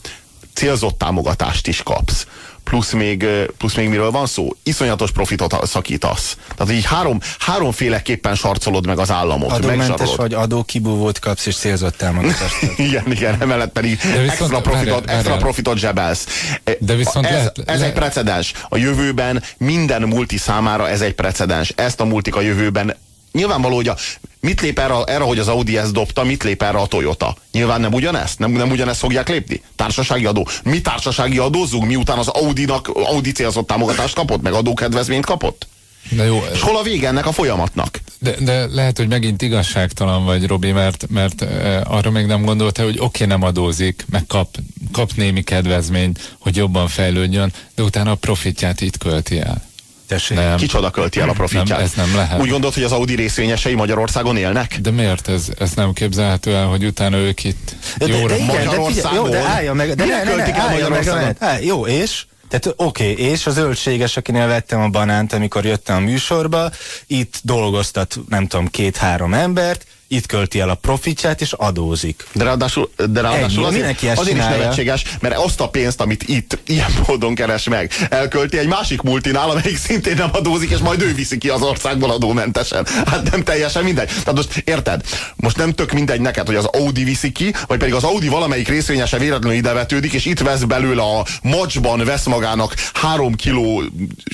célzott 0.53 0.97
támogatást 0.97 1.67
is 1.67 1.83
kapsz, 1.83 2.27
plusz 2.69 2.91
még, 2.91 3.25
plusz 3.57 3.75
még 3.75 3.89
miről 3.89 4.11
van 4.11 4.25
szó? 4.25 4.49
Iszonyatos 4.63 5.11
profitot 5.11 5.67
szakítasz. 5.67 6.37
Tehát 6.55 6.73
így 6.73 6.85
három, 6.85 7.19
háromféleképpen 7.39 8.35
sarcolod 8.35 8.85
meg 8.85 8.99
az 8.99 9.11
államot. 9.11 9.51
Adómentes 9.51 10.15
vagy 10.15 10.33
adókibúvót 10.33 11.19
kapsz 11.19 11.45
és 11.45 11.55
célzott 11.55 11.97
támogatást. 11.97 12.55
Igen, 12.77 13.11
igen, 13.11 13.41
emellett 13.41 13.71
pedig 13.71 13.99
viszont- 14.01 14.29
extra 14.29 14.61
profitot, 14.61 14.99
várjál, 15.05 15.17
extra 15.17 15.37
profitot 15.37 15.77
zsebelsz. 15.77 16.25
E, 16.63 16.71
De 16.79 16.95
viszont 16.95 17.25
ez, 17.25 17.31
lehet- 17.31 17.61
ez 17.65 17.79
le- 17.79 17.85
egy 17.85 17.93
precedens. 17.93 18.53
A 18.69 18.77
jövőben 18.77 19.43
minden 19.57 20.01
multi 20.01 20.37
számára 20.37 20.89
ez 20.89 21.01
egy 21.01 21.13
precedens. 21.13 21.73
Ezt 21.75 21.99
a 21.99 22.05
multik 22.05 22.35
a 22.35 22.41
jövőben 22.41 22.95
Nyilvánvaló, 23.31 23.75
hogy 23.75 23.87
a, 23.87 23.95
mit 24.39 24.61
lép 24.61 24.79
erre, 24.79 25.03
erre, 25.03 25.23
hogy 25.23 25.39
az 25.39 25.47
Audi 25.47 25.77
ezt 25.77 25.93
dobta, 25.93 26.23
mit 26.23 26.43
lép 26.43 26.63
erre 26.63 26.77
a 26.77 26.85
Toyota? 26.85 27.35
Nyilván 27.51 27.81
nem 27.81 27.93
ugyanezt? 27.93 28.39
Nem, 28.39 28.51
nem 28.51 28.69
ugyanezt 28.69 28.99
fogják 28.99 29.29
lépni? 29.29 29.61
Társasági 29.75 30.25
adó. 30.25 30.47
Mi 30.63 30.81
társasági 30.81 31.37
adózzunk, 31.37 31.85
miután 31.85 32.17
az 32.17 32.27
Audinak, 32.27 32.87
Audi 32.87 33.31
célzott 33.31 33.67
támogatást 33.67 34.15
kapott, 34.15 34.41
meg 34.41 34.53
adókedvezményt 34.53 35.25
kapott? 35.25 35.67
De 36.09 36.25
jó, 36.25 36.43
És 36.53 36.61
hol 36.61 36.77
a 36.77 36.81
vége 36.81 37.07
ennek 37.07 37.25
a 37.25 37.31
folyamatnak? 37.31 37.99
de, 38.19 38.35
de 38.39 38.65
lehet, 38.67 38.97
hogy 38.97 39.07
megint 39.07 39.41
igazságtalan 39.41 40.25
vagy, 40.25 40.47
Robi, 40.47 40.71
mert, 40.71 41.05
mert 41.09 41.41
e, 41.41 41.81
arra 41.87 42.11
még 42.11 42.25
nem 42.25 42.45
gondolta, 42.45 42.83
hogy 42.83 42.99
oké, 42.99 43.25
nem 43.25 43.43
adózik, 43.43 44.05
meg 44.09 44.25
kap, 44.27 44.57
kap 44.91 45.11
némi 45.15 45.41
kedvezményt, 45.41 46.35
hogy 46.39 46.55
jobban 46.55 46.87
fejlődjön, 46.87 47.53
de 47.75 47.83
utána 47.83 48.11
a 48.11 48.15
profitját 48.15 48.81
itt 48.81 48.97
költi 48.97 49.39
el. 49.39 49.68
Tessék. 50.09 50.37
Nem. 50.37 50.57
Kicsoda 50.57 50.89
költi 50.89 51.19
el 51.19 51.29
a 51.29 51.33
profitját? 51.33 51.67
Nem, 51.67 51.79
ez 51.79 51.91
nem 51.93 52.15
lehet. 52.15 52.39
Úgy 52.39 52.49
gondolt, 52.49 52.73
hogy 52.73 52.83
az 52.83 52.91
Audi 52.91 53.15
részvényesei 53.15 53.73
Magyarországon 53.73 54.37
élnek? 54.37 54.79
De 54.81 54.91
miért 54.91 55.27
ez, 55.27 55.47
ez 55.59 55.71
nem 55.73 55.93
képzelhető 55.93 56.55
el, 56.55 56.65
hogy 56.65 56.85
utána 56.85 57.17
ők 57.17 57.43
itt 57.43 57.75
De, 57.97 58.05
de, 58.05 58.11
de, 58.11 58.35
figyelj, 58.35 58.39
jó, 58.41 58.47
de 58.47 58.53
Magyarországon? 58.53 59.35
állja 59.35 59.73
meg, 59.73 59.95
de 59.95 60.05
ne, 60.05 60.23
ne, 60.23 60.35
ne, 60.35 60.41
állja 60.43 60.89
meg, 60.89 60.97
Magyarországon? 60.97 61.35
á, 61.39 61.59
jó, 61.59 61.87
és? 61.87 62.25
Tehát 62.49 62.73
oké, 62.77 63.11
okay, 63.11 63.25
és 63.25 63.45
a 63.45 63.51
zöldséges, 63.51 64.17
akinél 64.17 64.47
vettem 64.47 64.81
a 64.81 64.87
banánt, 64.87 65.33
amikor 65.33 65.65
jöttem 65.65 65.95
a 65.95 65.99
műsorba, 65.99 66.71
itt 67.07 67.39
dolgoztat, 67.43 68.17
nem 68.29 68.47
tudom, 68.47 68.67
két-három 68.67 69.33
embert, 69.33 69.85
itt 70.11 70.25
költi 70.25 70.59
el 70.59 70.69
a 70.69 70.75
profitját, 70.75 71.41
és 71.41 71.53
adózik. 71.53 72.25
De 72.31 72.43
ráadásul, 72.43 72.89
de 73.09 73.21
ráadásul 73.21 73.65
Ennyi, 73.65 73.81
azért, 73.81 74.03
azért 74.03 74.19
is 74.19 74.43
csinálja. 74.43 74.57
nevetséges, 74.57 75.03
mert 75.19 75.37
azt 75.37 75.61
a 75.61 75.69
pénzt, 75.69 76.01
amit 76.01 76.23
itt 76.23 76.57
ilyen 76.65 76.91
módon 77.07 77.35
keres 77.35 77.63
meg, 77.63 77.91
elkölti 78.09 78.57
egy 78.57 78.67
másik 78.67 79.01
multinál, 79.01 79.49
amelyik 79.49 79.77
szintén 79.77 80.15
nem 80.15 80.29
adózik, 80.33 80.69
és 80.69 80.77
majd 80.77 81.01
ő 81.01 81.13
viszi 81.13 81.37
ki 81.37 81.49
az 81.49 81.61
országból 81.61 82.11
adómentesen. 82.11 82.85
Hát 83.05 83.31
nem 83.31 83.43
teljesen 83.43 83.83
mindegy. 83.83 84.07
Tehát 84.07 84.35
most 84.35 84.61
érted? 84.65 85.01
Most 85.35 85.57
nem 85.57 85.73
tök 85.73 85.91
mindegy 85.91 86.21
neked, 86.21 86.47
hogy 86.47 86.55
az 86.55 86.65
Audi 86.65 87.03
viszi 87.03 87.31
ki, 87.31 87.53
vagy 87.67 87.77
pedig 87.77 87.93
az 87.93 88.03
Audi 88.03 88.27
valamelyik 88.27 88.67
részvényese 88.67 89.17
véletlenül 89.17 89.57
idevetődik, 89.57 90.13
és 90.13 90.25
itt 90.25 90.39
vesz 90.39 90.63
belőle 90.63 91.01
a 91.01 91.25
macsban 91.41 92.05
vesz 92.05 92.25
magának 92.25 92.73
három 92.93 93.35
kiló 93.35 93.83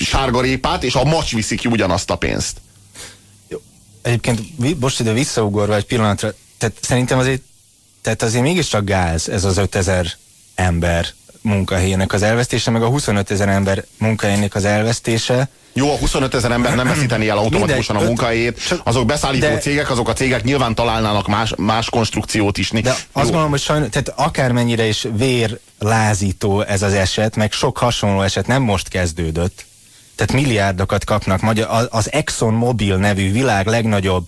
sárgarépát, 0.02 0.84
és 0.84 0.94
a 0.94 1.04
macs 1.04 1.32
viszi 1.32 1.56
ki 1.56 1.68
ugyanazt 1.68 2.10
a 2.10 2.16
pénzt. 2.16 2.56
Egyébként, 4.06 4.40
most 4.80 5.00
ide 5.00 5.12
visszaugorva 5.12 5.74
egy 5.74 5.84
pillanatra, 5.84 6.32
tehát 6.58 6.76
szerintem 6.80 7.18
azért, 7.18 7.42
tehát 8.02 8.22
azért 8.22 8.42
mégiscsak 8.42 8.84
gáz 8.84 9.28
ez 9.28 9.44
az 9.44 9.56
5000 9.56 10.06
ember 10.54 11.06
munkahelyének 11.40 12.12
az 12.12 12.22
elvesztése, 12.22 12.70
meg 12.70 12.82
a 12.82 12.86
25 12.86 13.30
ezer 13.30 13.48
ember 13.48 13.84
munkahelyének 13.98 14.54
az 14.54 14.64
elvesztése. 14.64 15.48
Jó, 15.72 15.92
a 15.92 15.98
25 15.98 16.34
ezer 16.34 16.50
ember 16.50 16.74
nem 16.74 16.86
veszíteni 16.86 17.28
el 17.28 17.38
automatikusan 17.38 17.96
a 17.96 18.00
munkahelyét, 18.00 18.80
azok 18.84 19.06
beszállító 19.06 19.46
de- 19.46 19.58
cégek, 19.58 19.90
azok 19.90 20.08
a 20.08 20.12
cégek 20.12 20.44
nyilván 20.44 20.74
találnának 20.74 21.26
más, 21.26 21.52
más 21.56 21.90
konstrukciót 21.90 22.58
is. 22.58 22.70
De 22.70 22.80
Jó. 22.84 22.90
azt 22.90 23.24
gondolom, 23.24 23.50
hogy 23.50 23.60
sajnos, 23.60 23.88
tehát 23.90 24.12
akármennyire 24.16 24.86
is 24.86 25.06
vérlázító 25.16 26.60
ez 26.60 26.82
az 26.82 26.92
eset, 26.92 27.36
meg 27.36 27.52
sok 27.52 27.78
hasonló 27.78 28.22
eset 28.22 28.46
nem 28.46 28.62
most 28.62 28.88
kezdődött, 28.88 29.64
tehát 30.16 30.32
milliárdokat 30.32 31.04
kapnak. 31.04 31.40
Az 31.88 32.12
Exxon 32.12 32.54
Mobil 32.54 32.96
nevű 32.96 33.32
világ 33.32 33.66
legnagyobb 33.66 34.26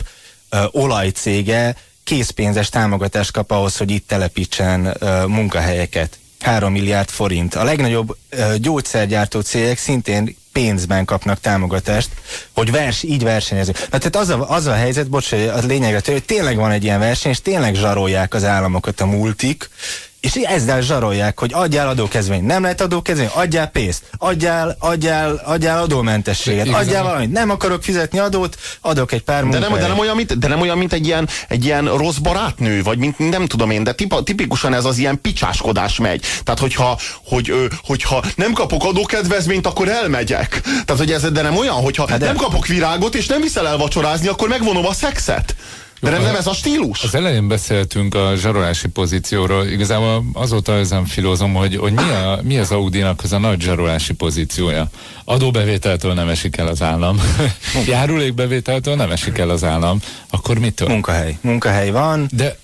ö, 0.50 0.64
olajcége 0.70 1.76
készpénzes 2.04 2.68
támogatást 2.68 3.30
kap 3.30 3.50
ahhoz, 3.50 3.76
hogy 3.76 3.90
itt 3.90 4.06
telepítsen 4.06 4.96
ö, 4.98 5.26
munkahelyeket. 5.26 6.18
3 6.40 6.72
milliárd 6.72 7.08
forint. 7.08 7.54
A 7.54 7.64
legnagyobb 7.64 8.16
ö, 8.28 8.54
gyógyszergyártó 8.58 9.40
cégek 9.40 9.78
szintén 9.78 10.36
pénzben 10.52 11.04
kapnak 11.04 11.40
támogatást, 11.40 12.08
hogy 12.52 12.70
vers, 12.70 13.02
így 13.02 13.22
versenyezünk. 13.22 13.78
Na, 13.78 13.98
tehát 13.98 14.16
az 14.16 14.28
a, 14.28 14.50
az 14.50 14.66
a 14.66 14.74
helyzet, 14.74 15.08
bocs, 15.08 15.32
a 15.32 15.58
lényegre 15.66 16.00
hogy 16.04 16.24
tényleg 16.24 16.56
van 16.56 16.70
egy 16.70 16.84
ilyen 16.84 16.98
verseny, 16.98 17.30
és 17.30 17.42
tényleg 17.42 17.74
zsarolják 17.74 18.34
az 18.34 18.44
államokat 18.44 19.00
a 19.00 19.06
multik, 19.06 19.70
és 20.20 20.34
ezzel 20.34 20.80
zsarolják, 20.80 21.38
hogy 21.38 21.52
adjál 21.54 21.88
adókezvényt. 21.88 22.46
Nem 22.46 22.62
lehet 22.62 22.80
adókezvény, 22.80 23.28
adjál 23.32 23.66
pénzt, 23.66 24.02
adjál, 24.18 24.76
adjál, 24.78 25.42
adjál 25.44 25.82
adómentességet, 25.82 26.66
Igen, 26.66 26.78
adjál 26.78 27.02
valamit. 27.02 27.32
Nem 27.32 27.50
akarok 27.50 27.82
fizetni 27.82 28.18
adót, 28.18 28.58
adok 28.80 29.12
egy 29.12 29.22
pár 29.22 29.46
de 29.46 29.58
nem, 29.58 29.72
de 29.72 29.86
nem 29.86 29.98
olyan, 29.98 30.16
mint, 30.16 30.38
de 30.38 30.48
nem 30.48 30.60
olyan, 30.60 30.78
mint 30.78 30.92
egy 30.92 31.06
ilyen, 31.06 31.28
egy 31.48 31.64
ilyen 31.64 31.84
rossz 31.96 32.16
barátnő, 32.16 32.82
vagy 32.82 32.98
mint 32.98 33.18
nem 33.18 33.46
tudom 33.46 33.70
én, 33.70 33.84
de 33.84 33.92
tipa, 33.92 34.22
tipikusan 34.22 34.74
ez 34.74 34.84
az 34.84 34.98
ilyen 34.98 35.20
picsáskodás 35.20 35.98
megy. 35.98 36.24
Tehát, 36.42 36.60
hogyha, 36.60 36.98
hogy, 37.24 37.52
hogyha 37.82 38.24
nem 38.36 38.52
kapok 38.52 38.84
adókedvezményt, 38.84 39.66
akkor 39.66 39.88
elmegyek. 39.88 40.60
Tehát, 40.62 40.96
hogy 41.02 41.12
ez 41.12 41.22
de 41.22 41.42
nem 41.42 41.56
olyan, 41.56 41.74
hogyha 41.74 42.08
hát 42.08 42.18
de... 42.18 42.26
nem 42.26 42.36
kapok 42.36 42.66
virágot, 42.66 43.14
és 43.14 43.26
nem 43.26 43.40
viszel 43.40 43.66
el 43.66 43.76
vacsorázni, 43.76 44.28
akkor 44.28 44.48
megvonom 44.48 44.86
a 44.86 44.92
szexet. 44.92 45.54
De 46.00 46.10
nem, 46.10 46.22
nem 46.22 46.34
ez 46.34 46.46
a 46.46 46.52
stílus? 46.52 47.02
Az 47.02 47.14
elején 47.14 47.48
beszéltünk 47.48 48.14
a 48.14 48.32
zsarolási 48.36 48.88
pozícióról. 48.88 49.66
Igazából 49.66 50.24
azóta 50.32 50.72
ezen 50.72 51.04
filózom, 51.04 51.54
hogy, 51.54 51.76
hogy 51.76 51.92
mi, 51.92 52.02
a, 52.02 52.40
mi 52.42 52.58
az 52.58 52.70
Audi-nak 52.70 53.22
az 53.22 53.32
a 53.32 53.38
nagy 53.38 53.60
zsarolási 53.60 54.12
pozíciója. 54.12 54.88
Adóbevételtől 55.24 56.14
nem 56.14 56.28
esik 56.28 56.56
el 56.56 56.66
az 56.66 56.82
állam. 56.82 57.20
Járulékbevételtől 57.86 58.94
nem 58.94 59.10
esik 59.10 59.38
el 59.38 59.50
az 59.50 59.64
állam. 59.64 59.98
Akkor 60.30 60.58
mitől? 60.58 60.88
Munkahely. 60.88 61.38
Munkahely 61.40 61.90
van. 61.90 62.28
De 62.32 62.56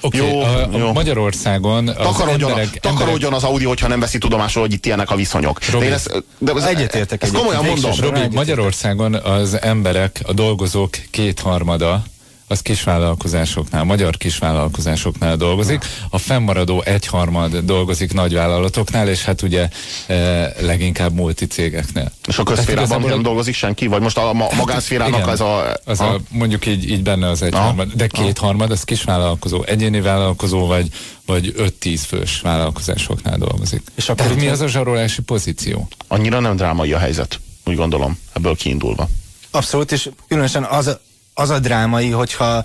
okay, 0.00 0.20
jó, 0.20 0.40
a, 0.40 0.68
a 0.72 0.78
jó. 0.78 0.92
Magyarországon 0.92 1.88
az 1.88 1.94
takarodjon, 1.94 2.50
emberek, 2.50 2.80
takarodjon 2.80 3.32
az 3.32 3.44
Audi, 3.44 3.64
hogyha 3.64 3.88
nem 3.88 4.00
veszi 4.00 4.18
tudomásul, 4.18 4.62
hogy 4.62 4.72
itt 4.72 4.86
ilyenek 4.86 5.10
a 5.10 5.14
viszonyok. 5.14 5.70
Robi, 5.70 5.86
de, 5.86 5.92
ezt, 5.92 6.24
de 6.38 6.66
egyetértek. 6.66 7.22
Ezt 7.22 7.32
komolyan 7.32 7.64
mondom. 7.64 7.92
Robi, 8.00 8.20
Magyarországon 8.32 9.14
az 9.14 9.60
emberek, 9.60 10.20
a 10.22 10.32
dolgozók 10.32 10.90
kétharmada 11.10 12.02
az 12.52 12.60
kisvállalkozásoknál, 12.60 13.84
magyar 13.84 14.16
kisvállalkozásoknál 14.16 15.36
dolgozik, 15.36 15.84
a 16.10 16.18
fennmaradó 16.18 16.82
egyharmad 16.82 17.56
dolgozik 17.56 18.12
nagyvállalatoknál, 18.12 19.08
és 19.08 19.24
hát 19.24 19.42
ugye 19.42 19.68
e, 20.06 20.14
leginkább 20.60 21.12
multicégeknél. 21.14 22.12
És 22.26 22.38
a 22.38 22.42
közszférában 22.42 23.00
nem 23.00 23.22
dolgozik 23.22 23.54
senki? 23.54 23.86
Vagy 23.86 24.00
most 24.00 24.18
a 24.18 24.32
ma 24.32 24.46
magánszférának 24.56 25.18
igen, 25.18 25.28
ez 25.28 25.40
a... 25.40 25.76
Az 25.84 26.00
a, 26.00 26.14
a... 26.14 26.20
Mondjuk 26.28 26.66
így, 26.66 26.90
így 26.90 27.02
benne 27.02 27.28
az 27.28 27.42
egyharmad, 27.42 27.92
de 27.92 28.06
kétharmad 28.06 28.70
az 28.70 28.84
kisvállalkozó, 28.84 29.62
egyéni 29.62 30.00
vállalkozó, 30.00 30.66
vagy, 30.66 30.88
vagy 31.26 31.54
5-10 31.58 32.00
fős 32.06 32.40
vállalkozásoknál 32.40 33.38
dolgozik. 33.38 33.82
És 33.94 34.08
akkor 34.08 34.34
mi 34.34 34.48
az 34.48 34.60
a 34.60 34.68
zsarolási 34.68 35.22
pozíció? 35.22 35.88
Annyira 36.08 36.40
nem 36.40 36.56
drámai 36.56 36.92
a 36.92 36.98
helyzet, 36.98 37.40
úgy 37.64 37.76
gondolom, 37.76 38.18
ebből 38.32 38.56
kiindulva. 38.56 39.08
Abszolút, 39.50 39.92
és 39.92 40.08
különösen 40.28 40.64
az, 40.64 40.98
az 41.34 41.50
a 41.50 41.58
drámai, 41.58 42.10
hogyha 42.10 42.64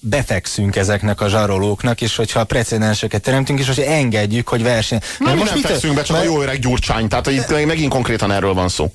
befekszünk 0.00 0.76
ezeknek 0.76 1.20
a 1.20 1.28
zsarolóknak, 1.28 2.00
és 2.00 2.16
hogyha 2.16 2.44
precedenseket 2.44 3.22
teremtünk, 3.22 3.58
és 3.58 3.66
hogy 3.66 3.80
engedjük, 3.80 4.48
hogy 4.48 4.62
verseny. 4.62 5.00
Nem, 5.18 5.36
most 5.36 5.52
nem 5.52 5.60
fekszünk 5.60 5.94
be, 5.94 6.02
csak 6.02 6.16
mert... 6.16 6.28
a 6.28 6.32
jó 6.32 6.42
öreg 6.42 6.58
gyurcsány, 6.58 7.08
tehát 7.08 7.26
itt 7.26 7.66
megint 7.66 7.92
konkrétan 7.92 8.30
erről 8.30 8.54
van 8.54 8.68
szó. 8.68 8.92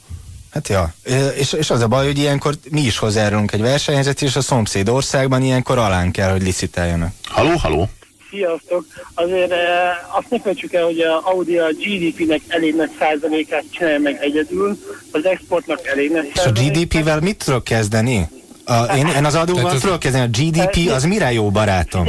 Hát 0.52 0.68
ja, 0.68 0.94
és, 1.38 1.54
és 1.54 1.70
az 1.70 1.82
a 1.82 1.88
baj, 1.88 2.06
hogy 2.06 2.18
ilyenkor 2.18 2.54
mi 2.70 2.82
is 2.82 2.98
hozzájárulunk 2.98 3.52
egy 3.52 3.62
versenyhelyzet, 3.62 4.22
és 4.22 4.36
a 4.36 4.42
szomszéd 4.42 4.90
országban 4.90 5.42
ilyenkor 5.42 5.78
alán 5.78 6.12
kell, 6.12 6.32
hogy 6.32 6.42
licitáljanak. 6.42 7.14
Haló, 7.24 7.56
haló! 7.58 7.90
Sziasztok! 8.30 8.86
Azért 9.14 9.52
eh, 9.52 10.18
azt 10.18 10.30
ne 10.30 10.40
felejtsük 10.40 10.74
el, 10.74 10.84
hogy 10.84 11.00
a 11.00 11.22
Audi 11.24 11.58
a 11.58 11.68
GDP-nek 11.68 12.42
elég 12.48 12.76
nagy 12.76 12.90
százalékát 13.00 13.64
csinálja 13.72 14.00
meg 14.00 14.18
egyedül, 14.22 14.80
az 15.12 15.26
exportnak 15.26 15.88
elég 15.88 16.12
nagy 16.12 16.32
És 16.34 16.46
a 16.46 16.52
GDP-vel 16.52 17.20
mit 17.20 17.44
tudok 17.46 17.64
kezdeni? 17.64 18.30
A, 18.66 18.96
én, 18.96 19.08
én 19.08 19.26
az 19.26 19.36
adóval 19.36 19.80
tudok 19.80 20.00
kezdeni, 20.00 20.24
a 20.24 20.28
GDP 20.28 20.92
az 20.92 21.04
mire 21.04 21.32
jó 21.32 21.50
barátom? 21.50 22.08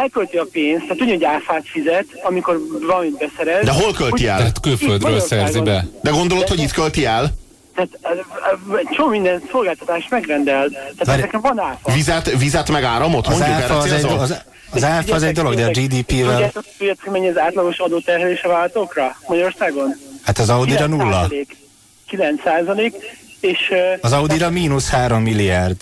elkölti 0.00 0.36
a 0.36 0.46
pénzt, 0.52 0.82
tehát 0.82 0.96
tudja, 0.96 1.14
hogy 1.14 1.24
áfát 1.24 1.62
fizet, 1.64 2.04
amikor 2.22 2.60
valamit 2.86 3.18
beszerez. 3.18 3.64
De 3.64 3.70
hol 3.70 3.92
költi 3.92 4.26
el? 4.26 4.36
Tehát 4.36 4.60
külföldről 4.60 5.20
szerzi 5.20 5.60
be. 5.60 5.86
De 6.02 6.10
gondolod, 6.10 6.48
hogy 6.48 6.60
itt 6.60 6.72
költi 6.72 7.04
el? 7.04 7.34
Tehát 7.74 7.90
csomó 8.90 9.08
minden 9.08 9.42
szolgáltatás 9.50 10.06
megrendel. 10.08 10.68
Tehát 10.68 11.18
ezeken 11.18 11.40
van 11.40 11.58
áfa. 11.58 11.92
Vizet, 11.92 12.38
vizet 12.38 12.70
meg 12.70 12.84
áramot? 12.84 13.26
Az 13.26 13.38
mondjuk 13.38 13.60
áfa 13.60 13.76
az, 13.76 13.92
egy, 13.92 14.04
az, 14.04 14.42
az 14.70 14.84
áfa 14.84 15.14
az 15.14 15.22
egy 15.22 15.34
dolog, 15.34 15.54
de 15.54 15.64
a 15.64 15.70
GDP-vel... 15.70 16.52
Tudjátok, 16.78 17.02
hogy 17.02 17.12
mennyi 17.12 17.28
az 17.28 17.38
átlagos 17.38 17.78
adóterhelés 17.78 18.42
a 18.42 18.48
váltókra 18.48 19.16
Magyarországon? 19.28 19.96
Hát 20.22 20.38
az 20.38 20.50
Audi-ra 20.50 20.86
nulla. 20.86 21.28
9 22.06 22.42
százalék, 22.42 22.94
és, 23.40 23.72
az 24.00 24.12
Audi-ra 24.12 24.50
mínusz 24.50 24.88
3 24.88 25.22
milliárd. 25.22 25.76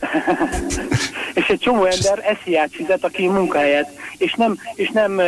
és 1.34 1.46
egy 1.48 1.58
csomó 1.58 1.84
ember 1.84 2.36
esziát 2.38 2.70
fizet, 2.72 3.04
aki 3.04 3.26
munkahelyet, 3.26 3.90
és 4.18 4.34
nem, 4.34 4.58
és 4.74 4.90
nem 4.90 5.18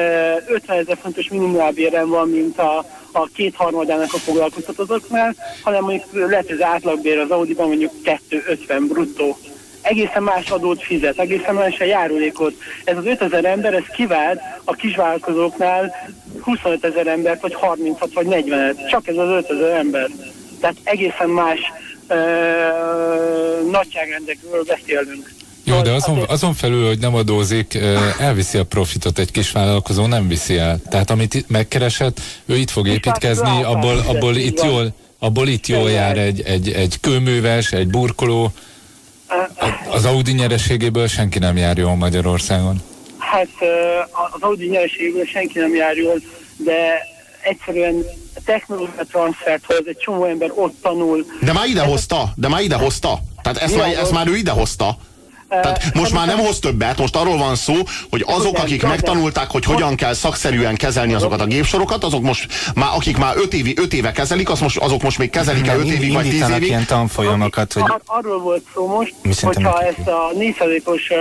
50 0.46 0.78
ezer 0.78 0.98
fontos 1.02 1.28
minimálbéren 1.28 2.08
van, 2.08 2.28
mint 2.28 2.58
a, 2.58 2.84
a 3.12 3.28
kétharmadának 3.34 4.12
a 4.12 4.18
foglalkoztatóknál, 4.18 5.34
hanem 5.62 5.82
mondjuk 5.82 6.28
lehet, 6.28 6.46
hogy 6.46 6.60
az 6.60 6.66
átlagbér 6.66 7.18
az 7.18 7.30
Audi-ban 7.30 7.68
mondjuk 7.68 7.92
250 8.02 8.86
bruttó. 8.86 9.38
Egészen 9.82 10.22
más 10.22 10.50
adót 10.50 10.82
fizet, 10.82 11.18
egészen 11.18 11.54
más 11.54 11.80
a 11.80 11.84
járulékot. 11.84 12.54
Ez 12.84 12.96
az 12.96 13.06
5000 13.06 13.44
ember, 13.44 13.74
ez 13.74 13.84
kivált 13.94 14.40
a 14.64 14.72
kisvállalkozóknál 14.72 15.94
25 16.40 16.84
ezer 16.84 17.06
embert, 17.06 17.40
vagy 17.40 17.54
36 17.54 18.12
vagy 18.12 18.26
40-et. 18.30 18.88
Csak 18.90 19.06
ez 19.06 19.16
az 19.16 19.28
5000 19.28 19.76
ember. 19.76 20.08
Tehát 20.60 20.76
egészen 20.82 21.28
más 21.28 21.58
ö, 22.08 22.14
nagyságrendekről 23.70 24.64
beszélünk. 24.64 25.32
Jó, 25.64 25.80
de 25.80 25.92
azon, 25.92 26.24
azon 26.28 26.54
felül, 26.54 26.86
hogy 26.86 26.98
nem 26.98 27.14
adózik, 27.14 27.78
elviszi 28.18 28.58
a 28.58 28.64
profitot 28.64 29.18
egy 29.18 29.30
kis 29.30 29.50
vállalkozó, 29.50 30.06
nem 30.06 30.28
viszi 30.28 30.56
el. 30.56 30.80
Tehát 30.88 31.10
amit 31.10 31.44
megkeresett, 31.48 32.20
ő 32.46 32.56
itt 32.56 32.70
fog 32.70 32.88
építkezni, 32.88 33.62
abból, 33.62 33.98
abból 34.06 34.36
itt 34.36 34.62
jól, 34.62 34.94
abból 35.18 35.48
itt 35.48 35.66
jól 35.66 35.90
jár 35.90 36.18
egy, 36.18 36.42
egy, 36.42 36.72
egy 36.72 37.00
kőműves, 37.00 37.72
egy 37.72 37.88
burkoló. 37.88 38.52
Az 39.90 40.04
Audi 40.04 40.32
nyereségéből 40.32 41.06
senki 41.06 41.38
nem 41.38 41.56
jár 41.56 41.78
jól 41.78 41.94
Magyarországon. 41.96 42.82
Hát 43.18 43.48
az 44.30 44.40
Audi 44.42 44.66
nyereségéből 44.66 45.26
senki 45.26 45.58
nem 45.58 45.74
jár 45.74 45.96
jól, 45.96 46.20
de 46.56 47.06
egyszerűen 47.42 48.04
technológia 48.44 49.04
transfert 49.10 49.64
hoz, 49.66 49.82
egy 49.84 49.96
csomó 49.96 50.24
ember 50.24 50.50
ott 50.54 50.74
tanul. 50.82 51.26
De 51.40 51.52
már 51.52 51.66
ide 51.66 51.82
hozta, 51.82 52.32
de 52.36 52.48
már 52.48 52.62
ide 52.62 52.76
hozta. 52.76 53.18
Tehát 53.42 53.58
ezt, 53.58 53.76
már, 53.76 53.88
ezt 53.88 54.12
már 54.12 54.28
ő 54.28 54.36
ide 54.36 54.50
hozta. 54.50 54.96
Tehát 55.50 55.94
most 55.94 56.12
már 56.12 56.26
nem 56.26 56.38
hoz 56.38 56.58
többet, 56.58 56.98
most 56.98 57.16
arról 57.16 57.36
van 57.36 57.56
szó, 57.56 57.74
hogy 58.10 58.24
azok, 58.26 58.58
akik 58.58 58.82
megtanulták, 58.82 59.50
hogy 59.50 59.64
hogyan 59.64 59.94
kell 59.94 60.12
szakszerűen 60.12 60.76
kezelni 60.76 61.14
azokat 61.14 61.40
a 61.40 61.46
gépsorokat, 61.46 62.04
azok 62.04 62.22
most 62.22 62.46
már, 62.74 62.88
akik 62.94 63.16
már 63.16 63.36
5 63.36 63.54
évi, 63.54 63.74
öt 63.76 63.92
éve 63.92 64.12
kezelik, 64.12 64.50
az 64.50 64.60
most, 64.60 64.78
azok 64.78 65.02
most 65.02 65.18
még 65.18 65.30
kezelik 65.30 65.66
el 65.66 65.78
5 65.78 65.86
évig 65.86 66.12
vagy 66.12 66.28
10 66.28 66.48
évig. 66.48 66.68
ilyen 66.68 66.86
tanfolyamokat, 66.86 67.72
hogy... 67.72 67.82
Arról 68.06 68.40
volt 68.40 68.62
szó 68.74 68.86
most, 68.86 69.14
hogyha 69.40 69.82
ezt 69.82 70.08
a 70.08 70.30
4%-os 70.38 71.12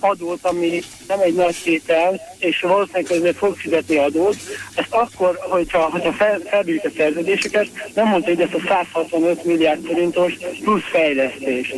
adót, 0.00 0.38
ami 0.42 0.82
nem 1.08 1.20
egy 1.20 1.34
nagy 1.34 1.56
tétel, 1.64 2.20
és 2.38 2.60
valószínűleg 2.60 3.04
közben 3.04 3.34
fog 3.34 3.56
fizetni 3.56 3.96
adót, 3.96 4.36
ezt 4.74 4.94
akkor, 4.94 5.38
hogyha, 5.50 5.90
hogyha 5.90 6.12
fel, 6.12 6.40
felbírjuk 6.44 6.84
a 6.84 6.90
szerződéseket, 6.96 7.66
nem 7.94 8.06
mondta, 8.06 8.28
hogy 8.28 8.40
ezt 8.40 8.54
a 8.54 8.60
165 8.68 9.44
milliárd 9.44 9.86
forintos 9.86 10.32
plusz 10.62 10.82
fejlesztés. 10.92 11.74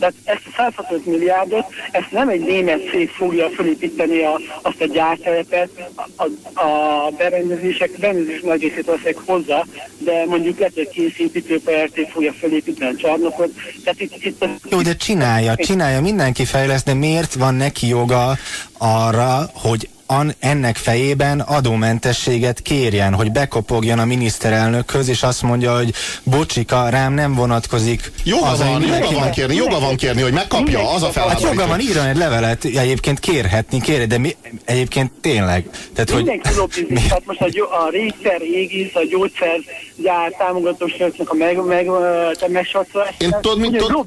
Tehát 0.00 0.14
ezt 0.24 0.42
a 0.46 0.50
165 0.56 1.06
milliárdot, 1.06 1.66
ezt 1.90 2.10
nem 2.10 2.28
egy 2.28 2.40
német 2.40 2.88
cég 2.90 3.10
fogja 3.10 3.48
felépíteni 3.50 4.22
a, 4.22 4.40
azt 4.62 4.80
a 4.80 4.86
gyártelepet, 4.86 5.68
a, 6.16 6.24
a 6.60 7.10
berendezések, 7.10 7.90
berendezés 7.98 8.40
nagy 8.40 8.60
részét 8.60 8.84
veszek 8.84 9.16
hozzá, 9.24 9.64
de 9.98 10.24
mondjuk 10.26 10.58
lehet, 10.58 10.74
hogy 10.74 10.88
kész 10.88 11.16
fogja 12.12 12.32
felépíteni 12.32 12.94
a 12.94 12.96
csarnokot. 12.96 13.50
Tehát 13.84 14.00
itt, 14.00 14.24
itt 14.24 14.44
Jó, 14.70 14.80
de 14.80 14.96
csinálja, 14.96 15.54
csinálja, 15.56 16.00
mindenki 16.00 16.44
fejlesz, 16.44 16.82
de 16.82 16.94
miért 16.94 17.34
van 17.34 17.54
neki 17.54 17.86
joga 17.86 18.36
arra, 18.78 19.50
hogy 19.54 19.88
an, 20.10 20.34
ennek 20.38 20.76
fejében 20.76 21.40
adómentességet 21.40 22.60
kérjen, 22.60 23.14
hogy 23.14 23.32
bekopogjon 23.32 23.98
a 23.98 24.04
miniszterelnökhöz, 24.04 25.08
és 25.08 25.22
azt 25.22 25.42
mondja, 25.42 25.76
hogy 25.76 25.92
bocsika, 26.22 26.88
rám 26.88 27.12
nem 27.12 27.34
vonatkozik. 27.34 28.12
Joga 28.24 28.46
az, 28.46 28.58
van, 28.58 28.82
joga 28.82 29.10
van 29.18 29.30
kérni, 29.30 29.54
joga 29.54 29.80
van 29.80 29.96
kérni, 29.96 30.22
hogy 30.22 30.32
megkapja, 30.32 30.92
az 30.92 31.02
a 31.02 31.10
Hát 31.14 31.42
joga 31.42 31.66
van, 31.66 31.80
írjon 31.80 32.06
egy 32.06 32.16
levelet, 32.16 32.64
egyébként 32.64 33.18
kérhetni, 33.18 33.80
kér, 33.80 34.06
de 34.06 34.18
mi, 34.18 34.36
egyébként 34.64 35.12
tényleg. 35.20 35.70
Tehát, 35.94 36.14
Mindenki 36.14 36.48
hogy, 36.48 36.56
lobbizik, 36.56 37.08
tehát 37.08 37.22
most 37.26 37.40
a, 37.40 37.46
a 37.84 37.90
régszer, 37.90 38.42
égész, 38.42 38.94
a 38.94 39.04
gyógyszergyár 39.10 40.30
támogatóságnak 40.38 41.30
a 41.30 41.34
meg, 41.34 41.64
meg, 41.64 41.86
meg, 42.48 42.68
Én 43.18 43.30
tudod, 43.40 43.58
mint, 43.58 43.76
tudod, 43.76 44.06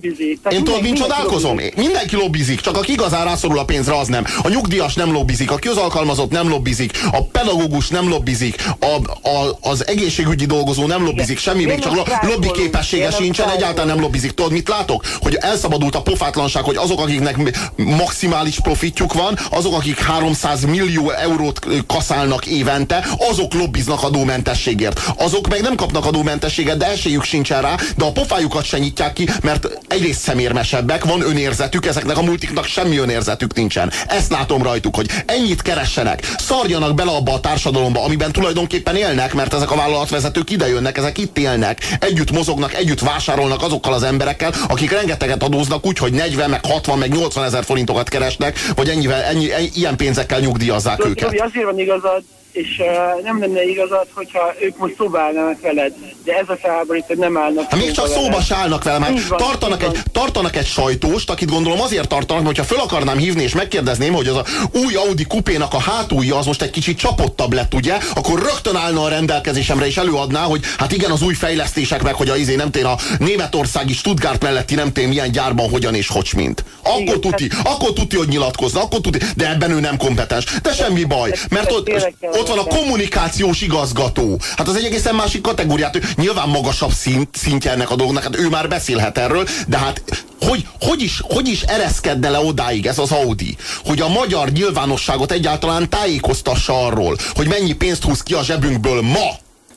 én 0.50 0.63
tudod, 0.63 0.81
mint 0.81 0.98
csodálkozom? 0.98 1.60
Mindenki 1.75 2.15
lobbizik, 2.15 2.60
csak 2.60 2.77
aki 2.77 2.91
igazán 2.91 3.25
rászorul 3.25 3.60
a 3.60 3.65
pénzre, 3.65 3.98
az 3.98 4.07
nem. 4.07 4.25
A 4.43 4.50
nyugdíjas 4.50 4.93
nem 4.93 5.12
lobbizik, 5.12 5.51
a 5.51 5.55
közalkalmazott 5.93 6.31
nem 6.31 6.50
lobbizik, 6.50 7.00
a 7.12 7.23
pedagógus 7.23 7.88
nem 7.88 8.09
lobbizik, 8.09 8.63
a, 8.79 9.27
a, 9.29 9.57
az 9.62 9.88
egészségügyi 9.88 10.45
dolgozó 10.45 10.88
nem 10.88 11.03
lobbizik, 11.03 11.38
semmi, 11.38 11.65
még 11.65 11.79
csak 11.79 12.21
lobby 12.21 12.51
képessége 12.51 13.12
sincsen, 13.12 13.50
egyáltalán 13.50 13.88
nem 13.88 14.00
lobbizik. 14.00 14.31
Tudod, 14.31 14.51
mit 14.51 14.69
látok? 14.69 15.05
Hogy 15.19 15.35
elszabadult 15.35 15.95
a 15.95 16.01
pofátlanság, 16.01 16.63
hogy 16.63 16.75
azok, 16.75 17.00
akiknek 17.00 17.59
maximális 17.75 18.59
profitjuk 18.59 19.13
van, 19.13 19.39
azok, 19.50 19.73
akik 19.73 20.00
300 20.00 20.65
millió 20.65 21.09
eurót 21.09 21.59
kaszálnak 21.88 22.45
évente, 22.45 23.05
azok 23.29 23.53
lobbiznak 23.53 24.03
adómentességért. 24.03 25.01
Azok 25.17 25.47
meg 25.47 25.62
nem 25.62 25.75
kapnak 25.75 26.05
adómentességet, 26.05 26.77
de 26.77 26.85
esélyük 26.88 27.23
sincsen 27.23 27.62
rá, 27.62 27.75
de 27.97 28.05
a 28.05 28.12
pofájukat 28.12 28.65
se 28.65 28.77
nyitják 28.77 29.13
ki, 29.13 29.29
mert 29.41 29.67
egyrészt 29.88 30.19
szemérmesebbek, 30.19 31.05
van 31.05 31.21
önérzetük, 31.21 31.85
ezeknek 31.85 32.17
a 32.17 32.21
multiknak 32.21 32.65
semmi 32.65 32.97
önérzetük 32.97 33.53
nincsen. 33.53 33.91
Ezt 34.07 34.31
látom 34.31 34.63
rajtuk, 34.63 34.95
hogy 34.95 35.09
ennyit 35.25 35.62
keressenek, 35.83 36.21
szarjanak 36.37 36.95
bele 36.95 37.11
abba 37.11 37.33
a 37.33 37.39
társadalomba, 37.39 38.03
amiben 38.03 38.31
tulajdonképpen 38.31 38.95
élnek, 38.95 39.33
mert 39.33 39.53
ezek 39.53 39.71
a 39.71 39.75
vállalatvezetők 39.75 40.49
idejönnek, 40.49 40.97
ezek 40.97 41.17
itt 41.17 41.37
élnek, 41.37 41.97
együtt 41.99 42.31
mozognak, 42.31 42.73
együtt 42.73 42.99
vásárolnak 42.99 43.61
azokkal 43.61 43.93
az 43.93 44.03
emberekkel, 44.03 44.51
akik 44.67 44.91
rengeteget 44.91 45.43
adóznak 45.43 45.85
úgy, 45.85 45.97
hogy 45.97 46.13
40, 46.13 46.49
meg 46.49 46.65
60, 46.65 46.97
meg 46.97 47.11
80 47.11 47.43
ezer 47.43 47.63
forintokat 47.63 48.09
keresnek, 48.09 48.59
vagy 48.75 48.89
ennyivel, 48.89 49.21
ennyi, 49.21 49.53
ennyi, 49.53 49.69
ilyen 49.73 49.95
pénzekkel 49.95 50.39
nyugdíjazzák 50.39 50.97
Robi, 50.97 51.09
őket. 51.09 51.41
Azért 51.41 51.65
van 51.65 51.79
igazad, 51.79 52.23
és 52.53 52.79
uh, 52.79 53.24
nem 53.24 53.39
lenne 53.39 53.63
igazad, 53.63 54.07
hogyha 54.13 54.53
ők 54.62 54.77
most 54.77 54.95
szóba 54.98 55.19
állnának 55.19 55.62
veled, 55.62 55.93
de 56.24 56.33
ez 56.33 56.50
a 56.50 56.55
felháborító 56.55 57.13
nem 57.13 57.38
állnak 57.38 57.69
hát 57.69 57.79
még 57.79 57.91
csak 57.91 58.07
szóba 58.07 58.41
se 58.41 58.55
állnak 58.55 58.83
velem, 58.83 59.01
hát 59.01 59.13
tartanak 59.36 59.83
egy, 59.83 60.00
tartanak 60.12 60.55
egy 60.55 60.65
sajtóst, 60.65 61.29
akit 61.29 61.50
gondolom 61.50 61.81
azért 61.81 62.07
tartanak, 62.07 62.45
hogyha 62.45 62.63
föl 62.63 62.79
akarnám 62.79 63.17
hívni 63.17 63.43
és 63.43 63.53
megkérdezném, 63.53 64.13
hogy 64.13 64.27
az 64.27 64.36
a 64.36 64.45
új 64.74 64.95
Audi 64.95 65.25
kupénak 65.25 65.74
a 65.74 65.79
hátulja 65.79 66.38
az 66.38 66.45
most 66.45 66.62
egy 66.62 66.69
kicsit 66.69 66.98
csapottabb 66.98 67.53
lett, 67.53 67.74
ugye, 67.74 67.98
akkor 68.15 68.39
rögtön 68.39 68.75
állna 68.75 69.03
a 69.03 69.10
rendelkezésemre 69.10 69.86
és 69.86 69.98
előadná, 69.98 70.41
hogy 70.41 70.62
hát 70.77 70.91
igen, 70.91 71.12
az 71.12 71.22
új 71.22 71.33
fejlesztések 71.33 72.03
meg, 72.03 72.13
hogy 72.13 72.29
a 72.29 72.36
izé 72.36 72.55
nem 72.55 72.72
tény 72.72 72.83
a 72.83 72.98
németországi 73.19 73.93
Stuttgart 73.93 74.43
melletti 74.43 74.75
nem 74.75 74.91
tény 74.91 75.07
milyen 75.07 75.31
gyárban 75.31 75.69
hogyan 75.69 75.95
és 75.95 76.07
hogy 76.07 76.29
mint. 76.36 76.63
Akkor 76.83 77.01
igen, 77.01 77.22
tuti, 77.22 77.48
hát... 77.51 77.67
akkor 77.67 77.93
tuti, 77.93 78.15
hogy 78.15 78.27
nyilatkozna, 78.27 78.81
akkor 78.81 79.01
tuti, 79.01 79.19
de 79.36 79.50
ebben 79.50 79.72
ő 79.72 79.79
nem 79.79 79.98
kompetens. 79.98 80.45
De 80.62 80.74
semmi 80.74 81.03
baj, 81.03 81.31
mert 81.50 81.72
ott, 81.72 81.89
ott 82.22 82.42
van 82.47 82.57
a 82.57 82.63
kommunikációs 82.63 83.62
igazgató. 83.62 84.39
Hát 84.57 84.67
az 84.67 84.75
egy 84.75 84.85
egészen 84.85 85.15
másik 85.15 85.41
kategóriát. 85.41 86.15
Nyilván 86.15 86.50
magasabb 86.50 86.91
szint, 86.91 87.35
szintje 87.35 87.71
ennek 87.71 87.91
a 87.91 87.95
dolognak, 87.95 88.23
hát 88.23 88.38
ő 88.38 88.50
már 88.50 88.67
beszélhet 88.67 89.17
erről, 89.17 89.47
de 89.67 89.77
hát 89.77 90.01
hogy, 90.39 90.67
hogy, 90.81 91.01
is, 91.01 91.21
hogy 91.23 91.47
is 91.47 91.62
ereszkedne 91.62 92.29
le 92.29 92.39
odáig 92.39 92.85
ez 92.85 92.97
az 92.97 93.12
Audi, 93.12 93.55
hogy 93.85 94.01
a 94.01 94.07
magyar 94.07 94.50
nyilvánosságot 94.50 95.31
egyáltalán 95.31 95.89
tájékoztassa 95.89 96.85
arról, 96.85 97.15
hogy 97.33 97.47
mennyi 97.47 97.73
pénzt 97.73 98.03
húz 98.03 98.23
ki 98.23 98.33
a 98.33 98.43
zsebünkből 98.43 99.01
ma. 99.01 99.29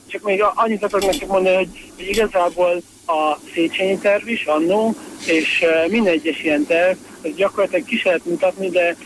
Csak 0.06 0.22
még 0.22 0.44
annyit 0.54 0.84
akarok 0.84 1.10
nekik 1.10 1.28
mondani, 1.28 1.56
hogy, 1.56 1.68
hogy 1.96 2.08
igazából 2.08 2.82
a 3.06 3.38
Széchenyi 3.54 3.98
terv 3.98 4.28
is 4.28 4.44
annó, 4.44 4.94
és 5.24 5.64
minden 5.88 6.12
egyes 6.12 6.42
ilyen 6.42 6.66
terv, 6.66 6.96
az 7.28 7.36
gyakorlatilag 7.36 7.84
ki 7.84 8.00
lehet 8.04 8.24
mutatni, 8.24 8.68
de 8.68 8.96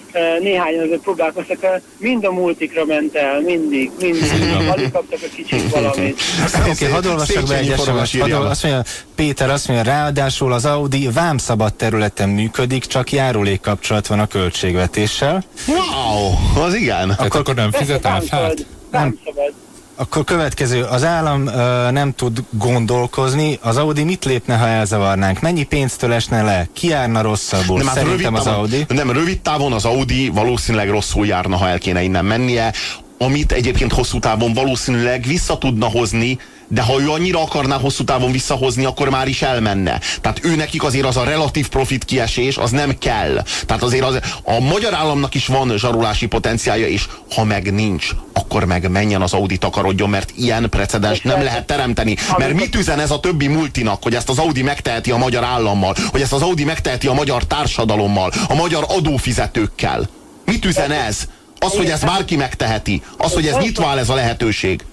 néhányan 0.41 0.85
azért 0.85 1.00
próbálkoztak 1.00 1.62
el, 1.62 1.83
mind 1.97 2.25
a 2.25 2.31
multikra 2.33 2.85
ment 2.85 3.15
el, 3.15 3.41
mindig, 3.41 3.91
mindig, 4.00 4.31
alig 4.73 4.93
kaptak 4.93 5.19
a 5.23 5.35
kicsik 5.35 5.71
valamit. 5.71 6.21
Oké, 6.61 6.71
okay, 6.71 6.89
hadd 6.89 7.07
olvassak 7.07 7.47
be 7.47 7.57
egy 7.57 7.71
azt 7.71 8.62
mondja, 8.62 8.83
Péter 9.15 9.50
azt 9.50 9.69
mondja, 9.69 9.93
ráadásul 9.93 10.53
az 10.53 10.65
Audi 10.65 11.09
vámszabad 11.12 11.75
területen 11.75 12.29
működik, 12.29 12.85
csak 12.85 13.12
járulék 13.12 13.61
kapcsolat 13.61 14.07
van 14.07 14.21
a 14.21 14.27
költségvetéssel. 14.27 15.45
Wow, 15.67 16.62
az 16.65 16.75
igen. 16.75 17.11
Akkor, 17.11 17.41
akkor 17.41 17.55
nem 17.55 17.73
fizetem 17.73 18.21
fel? 18.21 18.55
Nem 18.91 19.19
szabad. 19.25 19.52
Akkor 20.00 20.25
következő, 20.25 20.82
az 20.82 21.04
állam 21.04 21.47
ö, 21.47 21.91
nem 21.91 22.13
tud 22.13 22.45
gondolkozni, 22.50 23.58
az 23.63 23.76
Audi 23.76 24.02
mit 24.02 24.25
lépne, 24.25 24.56
ha 24.56 24.67
elzavarnánk? 24.67 25.41
Mennyi 25.41 25.63
pénztől 25.63 26.13
esne 26.13 26.43
le? 26.43 26.69
Ki 26.73 26.89
járna 26.89 27.23
rosszabbul? 27.23 27.78
Nem, 27.78 27.86
hát 27.86 27.97
Szerintem 27.97 28.34
az 28.34 28.47
Audi. 28.47 28.84
Nem, 28.89 29.10
rövid 29.10 29.41
távon 29.41 29.73
az 29.73 29.84
Audi 29.84 30.28
valószínűleg 30.28 30.91
rosszul 30.91 31.26
járna, 31.26 31.56
ha 31.56 31.69
el 31.69 31.78
kéne 31.78 32.02
innen 32.02 32.25
mennie, 32.25 32.73
amit 33.19 33.52
egyébként 33.52 33.93
hosszú 33.93 34.19
távon 34.19 34.52
valószínűleg 34.52 35.25
vissza 35.26 35.58
tudna 35.58 35.86
hozni 35.86 36.39
de 36.73 36.83
ha 36.83 37.00
ő 37.00 37.11
annyira 37.11 37.43
akarná 37.43 37.76
hosszú 37.78 38.04
távon 38.04 38.33
visszahozni, 38.33 38.85
akkor 38.85 39.09
már 39.09 39.28
is 39.28 39.43
elmenne. 39.43 40.00
Tehát 40.21 40.45
ő 40.45 40.56
nekik 40.56 40.83
azért 40.83 41.06
az 41.06 41.17
a 41.17 41.25
relatív 41.25 41.69
profit 41.69 42.04
kiesés, 42.04 42.56
az 42.56 42.71
nem 42.71 42.99
kell. 42.99 43.45
Tehát 43.67 43.83
azért 43.83 44.04
az, 44.04 44.19
a 44.43 44.61
magyar 44.61 44.95
államnak 44.95 45.35
is 45.35 45.47
van 45.47 45.76
zsarulási 45.76 46.26
potenciálja, 46.26 46.87
és 46.87 47.09
ha 47.35 47.45
meg 47.45 47.73
nincs, 47.73 48.11
akkor 48.33 48.65
meg 48.65 48.91
menjen 48.91 49.23
az 49.23 49.33
Audi 49.33 49.56
takarodjon, 49.56 50.11
mert 50.11 50.33
ilyen 50.37 50.69
precedens 50.71 51.21
nem 51.21 51.43
lehet 51.43 51.67
teremteni. 51.67 52.17
Mert 52.39 52.54
mit 52.54 52.75
üzen 52.75 53.00
ez 53.00 53.11
a 53.11 53.21
többi 53.21 53.47
multinak, 53.47 54.02
hogy 54.02 54.15
ezt 54.15 54.28
az 54.28 54.39
Audi 54.39 54.63
megteheti 54.63 55.11
a 55.11 55.17
magyar 55.17 55.45
állammal, 55.45 55.95
hogy 56.11 56.21
ezt 56.21 56.33
az 56.33 56.43
Audi 56.43 56.65
megteheti 56.65 57.06
a 57.06 57.13
magyar 57.13 57.45
társadalommal, 57.45 58.33
a 58.49 58.54
magyar 58.54 58.85
adófizetőkkel? 58.89 60.09
Mit 60.45 60.65
üzen 60.65 60.91
ez? 60.91 61.28
Az, 61.59 61.73
hogy 61.73 61.91
ezt 61.91 62.04
bárki 62.04 62.37
megteheti. 62.37 63.02
Az, 63.17 63.33
hogy 63.33 63.47
ez 63.47 63.56
nyitva 63.56 63.87
áll 63.87 63.99
ez 63.99 64.09
a 64.09 64.15
lehetőség 64.15 64.85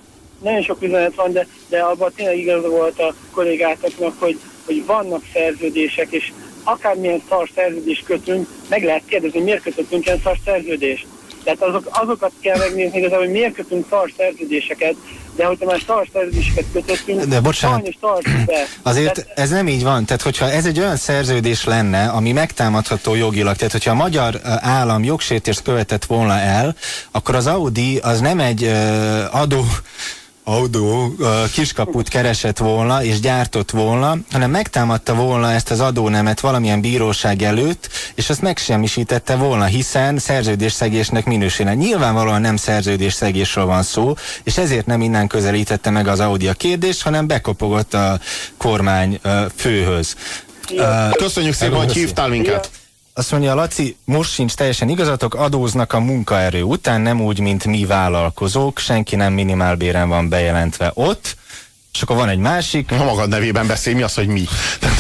nagyon 0.47 0.63
sok 0.63 0.81
üzenet 0.81 1.15
van, 1.15 1.31
de, 1.31 1.47
de 1.69 1.79
abban 1.79 2.11
tényleg 2.15 2.37
igaz 2.37 2.65
volt 2.65 2.99
a 2.99 3.13
kollégátoknak, 3.31 4.13
hogy, 4.19 4.39
hogy 4.65 4.85
vannak 4.85 5.21
szerződések, 5.33 6.07
és 6.11 6.31
akármilyen 6.63 7.21
szar 7.29 7.49
szerződést 7.55 8.03
kötünk, 8.03 8.47
meg 8.69 8.83
lehet 8.83 9.03
kérdezni, 9.05 9.39
miért 9.39 9.61
kötöttünk 9.61 10.05
ilyen 10.05 10.21
szar 10.23 10.37
szerződést. 10.45 11.05
Tehát 11.43 11.61
azok, 11.61 11.87
azokat 11.91 12.31
kell 12.41 12.57
megnézni 12.57 12.97
igazából, 12.97 13.25
hogy 13.25 13.33
miért 13.33 13.53
kötünk 13.53 13.85
szar 13.89 14.11
szerződéseket, 14.17 14.95
de 15.35 15.45
hogyha 15.45 15.65
már 15.65 15.81
szar 15.87 16.07
szerződéseket 16.13 16.65
kötöttünk, 16.73 17.23
de 17.23 17.41
bocsánat, 17.41 17.97
be. 18.45 18.65
Azért 18.91 19.13
tehát, 19.13 19.39
ez 19.39 19.49
nem 19.49 19.67
így 19.67 19.83
van. 19.83 20.05
Tehát, 20.05 20.21
hogyha 20.21 20.51
ez 20.51 20.65
egy 20.65 20.79
olyan 20.79 20.95
szerződés 20.95 21.65
lenne, 21.65 22.07
ami 22.07 22.31
megtámadható 22.31 23.15
jogilag, 23.15 23.55
tehát 23.55 23.71
hogyha 23.71 23.91
a 23.91 23.95
magyar 23.95 24.39
állam 24.61 25.03
jogsértést 25.03 25.61
követett 25.61 26.05
volna 26.05 26.39
el, 26.39 26.75
akkor 27.11 27.35
az 27.35 27.47
Audi 27.47 27.97
az 27.97 28.19
nem 28.19 28.39
egy 28.39 28.63
uh, 28.63 29.41
adó 29.41 29.65
Audó 30.49 31.15
kiskaput 31.53 32.07
keresett 32.07 32.57
volna 32.57 33.03
és 33.03 33.19
gyártott 33.19 33.71
volna, 33.71 34.17
hanem 34.31 34.51
megtámadta 34.51 35.15
volna 35.15 35.51
ezt 35.51 35.71
az 35.71 35.79
adónemet 35.79 36.39
valamilyen 36.39 36.81
bíróság 36.81 37.41
előtt, 37.41 37.89
és 38.15 38.29
azt 38.29 38.41
megsemmisítette 38.41 39.35
volna, 39.35 39.65
hiszen 39.65 40.17
szerződésszegésnek 40.17 41.25
minősülne. 41.25 41.73
Nyilvánvalóan 41.73 42.41
nem 42.41 42.55
szerződésszegésről 42.55 43.65
van 43.65 43.83
szó, 43.83 44.13
és 44.43 44.57
ezért 44.57 44.85
nem 44.85 45.01
innen 45.01 45.27
közelítette 45.27 45.89
meg 45.89 46.07
az 46.07 46.19
Audi 46.19 46.47
a 46.47 46.53
kérdést, 46.53 47.01
hanem 47.01 47.27
bekopogott 47.27 47.93
a 47.93 48.19
kormány 48.57 49.19
főhöz. 49.55 50.15
Köszönjük 51.11 51.53
szépen, 51.53 51.77
hogy 51.77 51.93
hívtál 51.93 52.27
minket. 52.27 52.69
Azt 53.17 53.31
mondja, 53.31 53.53
Laci, 53.53 53.97
most 54.05 54.31
sincs 54.31 54.53
teljesen 54.53 54.89
igazatok, 54.89 55.35
adóznak 55.35 55.93
a 55.93 55.99
munkaerő 55.99 56.61
után, 56.61 57.01
nem 57.01 57.21
úgy, 57.21 57.39
mint 57.39 57.65
mi 57.65 57.85
vállalkozók, 57.85 58.79
senki 58.79 59.15
nem 59.15 59.33
minimálbéren 59.33 60.09
van 60.09 60.29
bejelentve 60.29 60.91
ott, 60.93 61.35
és 61.93 62.01
akkor 62.01 62.15
van 62.15 62.29
egy 62.29 62.37
másik. 62.37 62.89
Ha 62.89 63.03
magad 63.03 63.29
nevében 63.29 63.67
beszél, 63.67 63.95
mi 63.95 64.01
az, 64.01 64.13
hogy 64.13 64.27
mi? 64.27 64.43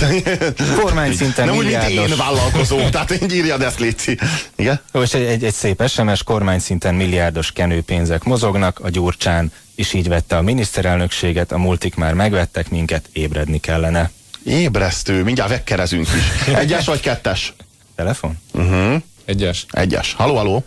Kormány 0.81 1.15
szinten 1.15 1.45
Nem 1.45 1.55
úgy, 1.55 1.65
mint 1.65 1.89
én 1.89 2.17
vállalkozó, 2.17 2.89
tehát 2.89 3.11
én 3.11 3.29
írjad 3.29 3.61
ezt, 3.61 3.79
Léci. 3.79 4.17
Igen? 4.55 4.81
És 4.93 5.13
egy, 5.13 5.25
egy, 5.25 5.43
egy 5.43 5.53
szép 5.53 5.87
SMS, 5.87 6.23
kormány 6.23 6.59
szinten 6.59 6.95
milliárdos 6.95 7.51
kenőpénzek 7.51 8.23
mozognak, 8.23 8.79
a 8.79 8.89
Gyurcsán 8.89 9.51
is 9.75 9.93
így 9.93 10.07
vette 10.07 10.37
a 10.37 10.41
miniszterelnökséget, 10.41 11.51
a 11.51 11.57
multik 11.57 11.95
már 11.95 12.13
megvettek 12.13 12.69
minket, 12.69 13.09
ébredni 13.13 13.59
kellene. 13.59 14.11
Ébresztő, 14.43 15.23
mindjárt 15.23 15.49
vekkerezünk 15.49 16.07
is. 16.07 16.53
Egyes 16.53 16.85
vagy 16.85 16.99
kettes? 16.99 17.53
Telefon? 17.97 18.31
Uh-huh. 18.53 19.01
Egyes. 19.25 19.65
Egyes. 19.71 20.13
Haló, 20.17 20.35
haló. 20.35 20.63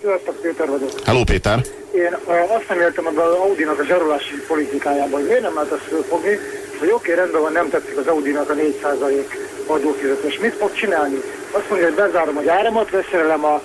Sziasztok, 0.00 0.40
Péter 0.42 0.68
vagyok. 0.68 0.90
Hello, 1.04 1.24
Péter. 1.24 1.58
Én 1.94 2.16
azt 2.56 2.68
nem 2.68 2.80
értem 2.80 3.06
az 3.06 3.16
Audi-nak 3.16 3.78
a 3.78 3.84
zsarolási 3.84 4.34
politikájában, 4.48 5.20
hogy 5.20 5.28
miért 5.28 5.42
nem 5.42 5.54
lehet 5.54 5.72
azt 5.72 5.88
fölfogni, 5.88 6.38
hogy 6.78 6.90
oké, 6.90 7.14
rendben 7.14 7.40
van, 7.40 7.52
nem 7.52 7.70
tetszik 7.70 7.96
az 7.96 8.06
Audi-nak 8.06 8.50
a 8.50 8.54
4% 8.54 9.24
adófizetés. 9.66 10.38
Mit 10.38 10.54
fog 10.54 10.72
csinálni? 10.72 11.16
Azt 11.50 11.68
mondja, 11.68 11.86
hogy 11.88 11.96
bezárom 11.96 12.36
a 12.36 12.42
gyáramat, 12.42 12.90
leszerelem 12.90 13.44
a 13.44 13.62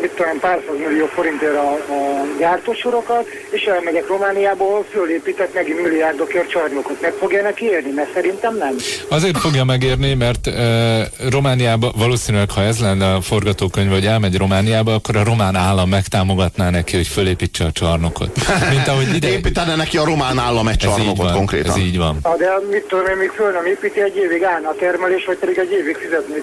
mit 0.00 0.10
tudom, 0.10 0.38
pár 0.40 0.62
millió 0.86 1.06
forintért 1.06 1.56
a, 1.56 1.72
a 1.72 2.24
gyártósorokat, 2.38 3.26
és 3.50 3.62
elmegyek 3.62 4.06
Romániába, 4.06 4.64
ahol 4.64 4.84
fölépített 4.90 5.54
meg 5.54 5.66
milliárdokért 5.82 6.50
csarnokot. 6.50 7.00
Meg 7.00 7.12
fogja 7.12 7.42
neki 7.42 7.64
érni? 7.64 7.90
Mert 7.90 8.12
szerintem 8.14 8.56
nem. 8.56 8.74
Azért 9.08 9.38
fogja 9.38 9.64
megérni, 9.64 10.14
mert 10.14 10.46
e, 10.46 11.08
Romániába 11.30 11.92
valószínűleg, 11.96 12.50
ha 12.50 12.62
ez 12.62 12.80
lenne 12.80 13.14
a 13.14 13.20
forgatókönyv, 13.20 13.90
hogy 13.90 14.06
elmegy 14.06 14.36
Romániába, 14.36 14.94
akkor 14.94 15.16
a 15.16 15.24
román 15.24 15.56
állam 15.56 15.88
megtámogatná 15.88 16.70
neki, 16.70 16.96
hogy 16.96 17.06
fölépítse 17.06 17.64
a 17.64 17.72
csarnokot. 17.72 18.30
Mint 18.70 18.88
ahogy 18.88 19.14
ide... 19.14 19.28
Építene 19.28 19.76
neki 19.76 19.96
a 19.96 20.04
román 20.04 20.38
állam 20.38 20.68
egy 20.68 20.76
csarnokot 20.76 21.16
van, 21.16 21.34
konkrétan. 21.34 21.70
Ez 21.70 21.76
így 21.76 21.98
van. 21.98 22.18
Na, 22.22 22.36
de 22.36 22.48
mit 22.70 22.82
tudom 22.82 23.06
én, 23.06 23.16
még 23.16 23.30
föl 23.30 23.50
nem 23.50 23.66
építi 23.66 24.00
egy 24.00 24.16
évig 24.16 24.42
állna 24.42 24.68
a 24.68 24.74
termelés, 24.78 25.24
vagy 25.24 25.36
pedig 25.36 25.58
egy 25.58 25.72
évig 25.72 25.96
fizetni. 25.96 26.34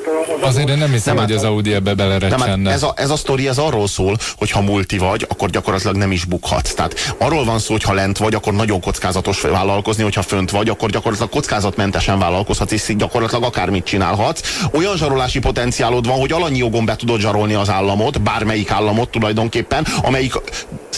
Az 0.41 0.47
Azért 0.47 0.69
én 0.69 0.77
nem 0.77 0.91
hiszem, 0.91 1.15
nem, 1.15 1.23
hogy 1.23 1.33
az 1.33 1.43
Audi 1.43 1.73
ebbe 1.73 1.93
belerecsenne. 1.93 2.71
Ez 2.71 2.83
a, 2.83 2.93
ez 2.95 3.09
a 3.09 3.17
sztori 3.19 3.47
ez 3.47 3.57
arról 3.57 3.87
szól, 3.87 4.17
hogy 4.37 4.51
ha 4.51 4.61
multi 4.61 4.97
vagy, 4.97 5.25
akkor 5.29 5.49
gyakorlatilag 5.49 5.95
nem 5.95 6.11
is 6.11 6.25
bukhatsz. 6.25 6.73
Tehát 6.73 7.15
arról 7.17 7.45
van 7.45 7.59
szó, 7.59 7.71
hogy 7.71 7.83
ha 7.83 7.93
lent 7.93 8.17
vagy, 8.17 8.33
akkor 8.33 8.53
nagyon 8.53 8.81
kockázatos 8.81 9.41
vállalkozni, 9.41 10.03
hogyha 10.03 10.21
fönt 10.21 10.51
vagy, 10.51 10.69
akkor 10.69 10.89
gyakorlatilag 10.89 11.31
kockázatmentesen 11.31 12.19
vállalkozhatsz, 12.19 12.71
és 12.71 12.95
gyakorlatilag 12.95 13.43
akármit 13.43 13.83
csinálhatsz. 13.83 14.41
Olyan 14.71 14.97
zsarolási 14.97 15.39
potenciálod 15.39 16.07
van, 16.07 16.19
hogy 16.19 16.31
alanyi 16.31 16.57
jogon 16.57 16.85
be 16.85 16.95
tudod 16.95 17.19
zsarolni 17.19 17.53
az 17.53 17.69
államot, 17.69 18.21
bármelyik 18.21 18.71
államot 18.71 19.09
tulajdonképpen, 19.09 19.85
amelyik 20.01 20.33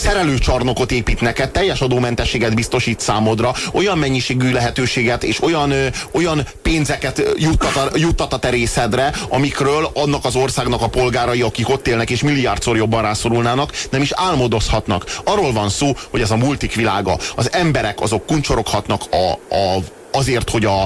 szerelőcsarnokot 0.01 0.91
épít 0.91 1.21
neked, 1.21 1.51
teljes 1.51 1.81
adómentességet 1.81 2.55
biztosít 2.55 2.99
számodra, 2.99 3.53
olyan 3.73 3.97
mennyiségű 3.97 4.51
lehetőséget 4.51 5.23
és 5.23 5.41
olyan, 5.41 5.71
ö, 5.71 5.87
olyan 6.11 6.47
pénzeket 6.61 7.23
juttat 7.37 7.75
a, 7.75 7.89
juttat 7.95 8.33
a 8.33 8.37
terészedre, 8.39 9.13
amikről 9.29 9.89
annak 9.93 10.25
az 10.25 10.35
országnak 10.35 10.81
a 10.81 10.87
polgárai, 10.87 11.41
akik 11.41 11.69
ott 11.69 11.87
élnek 11.87 12.09
és 12.09 12.21
milliárdszor 12.21 12.77
jobban 12.77 13.01
rászorulnának, 13.01 13.71
nem 13.89 14.01
is 14.01 14.11
álmodozhatnak. 14.13 15.05
Arról 15.23 15.51
van 15.51 15.69
szó, 15.69 15.91
hogy 16.09 16.21
ez 16.21 16.31
a 16.31 16.37
multik 16.37 16.75
világa. 16.75 17.17
Az 17.35 17.53
emberek 17.53 18.01
azok 18.01 18.25
kuncsoroghatnak 18.25 19.01
a, 19.11 19.55
a, 19.55 19.77
azért, 20.11 20.49
hogy 20.49 20.65
a, 20.65 20.81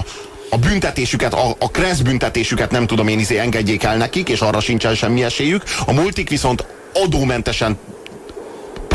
a 0.49 0.57
büntetésüket, 0.57 1.33
a, 1.33 1.55
a 1.59 1.69
kressz 1.71 1.99
büntetésüket 1.99 2.71
nem 2.71 2.87
tudom 2.87 3.07
én 3.07 3.19
izé 3.19 3.37
engedjék 3.37 3.83
el 3.83 3.97
nekik, 3.97 4.29
és 4.29 4.39
arra 4.39 4.59
sincsen 4.59 4.95
semmi 4.95 5.23
esélyük. 5.23 5.63
A 5.85 5.91
multik 5.91 6.29
viszont 6.29 6.65
adómentesen 6.93 7.77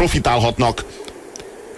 profitálhatnak 0.01 0.85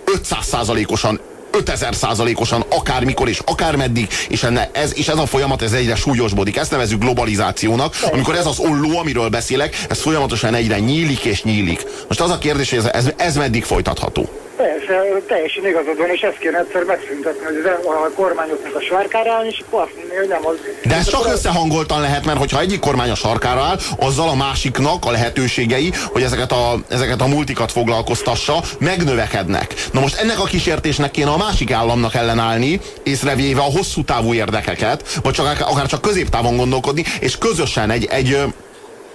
500%-osan 0.06 1.20
5000 1.50 1.94
százalékosan 1.94 2.64
akármikor 2.68 3.28
és 3.28 3.38
akármeddig, 3.44 4.08
és, 4.28 4.42
enne, 4.42 4.70
ez, 4.72 4.92
és 4.96 5.08
ez 5.08 5.16
a 5.16 5.26
folyamat 5.26 5.62
ez 5.62 5.72
egyre 5.72 5.94
súlyosbodik. 5.94 6.56
Ezt 6.56 6.70
nevezük 6.70 7.00
globalizációnak, 7.00 7.96
amikor 8.12 8.34
ez 8.34 8.46
az 8.46 8.58
olló, 8.58 8.98
amiről 8.98 9.28
beszélek, 9.28 9.84
ez 9.88 10.00
folyamatosan 10.00 10.54
egyre 10.54 10.78
nyílik 10.78 11.24
és 11.24 11.42
nyílik. 11.42 11.84
Most 12.08 12.20
az 12.20 12.30
a 12.30 12.38
kérdés, 12.38 12.70
hogy 12.70 12.78
ez, 12.78 12.84
ez, 12.84 13.12
ez 13.16 13.36
meddig 13.36 13.64
folytatható? 13.64 14.28
Persze, 14.62 15.22
teljesen 15.26 15.66
igazad 15.66 15.96
van, 15.96 16.08
és 16.08 16.20
ezt 16.20 16.38
kéne 16.38 16.58
egyszer 16.58 16.84
megszüntetni, 16.84 17.44
hogy 17.44 17.56
a 17.84 18.10
kormányoknak 18.14 18.74
a 18.74 18.80
sarkára 18.80 19.32
áll, 19.32 19.46
és 19.46 19.62
akkor 19.66 19.82
azt 19.82 19.96
mondani, 19.96 20.18
hogy 20.18 20.28
nem 20.28 20.46
az. 20.46 20.54
De 20.84 20.94
ez 20.94 21.08
csak 21.08 21.26
összehangoltan 21.26 22.00
lehet, 22.00 22.24
mert 22.24 22.38
hogyha 22.38 22.60
egyik 22.60 22.80
kormány 22.80 23.10
a 23.10 23.14
sarkára 23.14 23.60
áll, 23.60 23.78
azzal 23.98 24.28
a 24.28 24.34
másiknak 24.34 25.04
a 25.04 25.10
lehetőségei, 25.10 25.92
hogy 26.12 26.22
ezeket 26.22 26.52
a, 26.52 26.74
ezeket 26.88 27.20
a 27.20 27.26
multikat 27.26 27.72
foglalkoztassa, 27.72 28.62
megnövekednek. 28.78 29.74
Na 29.92 30.00
most 30.00 30.16
ennek 30.16 30.38
a 30.38 30.44
kísértésnek 30.44 31.10
kéne 31.10 31.30
a 31.30 31.36
másik 31.36 31.72
államnak 31.72 32.14
ellenállni, 32.14 32.80
észrevéve 33.02 33.60
a 33.60 33.72
hosszú 33.76 34.04
távú 34.04 34.34
érdekeket, 34.34 35.18
vagy 35.22 35.32
csak 35.32 35.60
akár 35.60 35.86
csak 35.86 36.00
középtávon 36.00 36.56
gondolkodni, 36.56 37.04
és 37.20 37.38
közösen 37.38 37.90
egy, 37.90 38.04
egy 38.04 38.38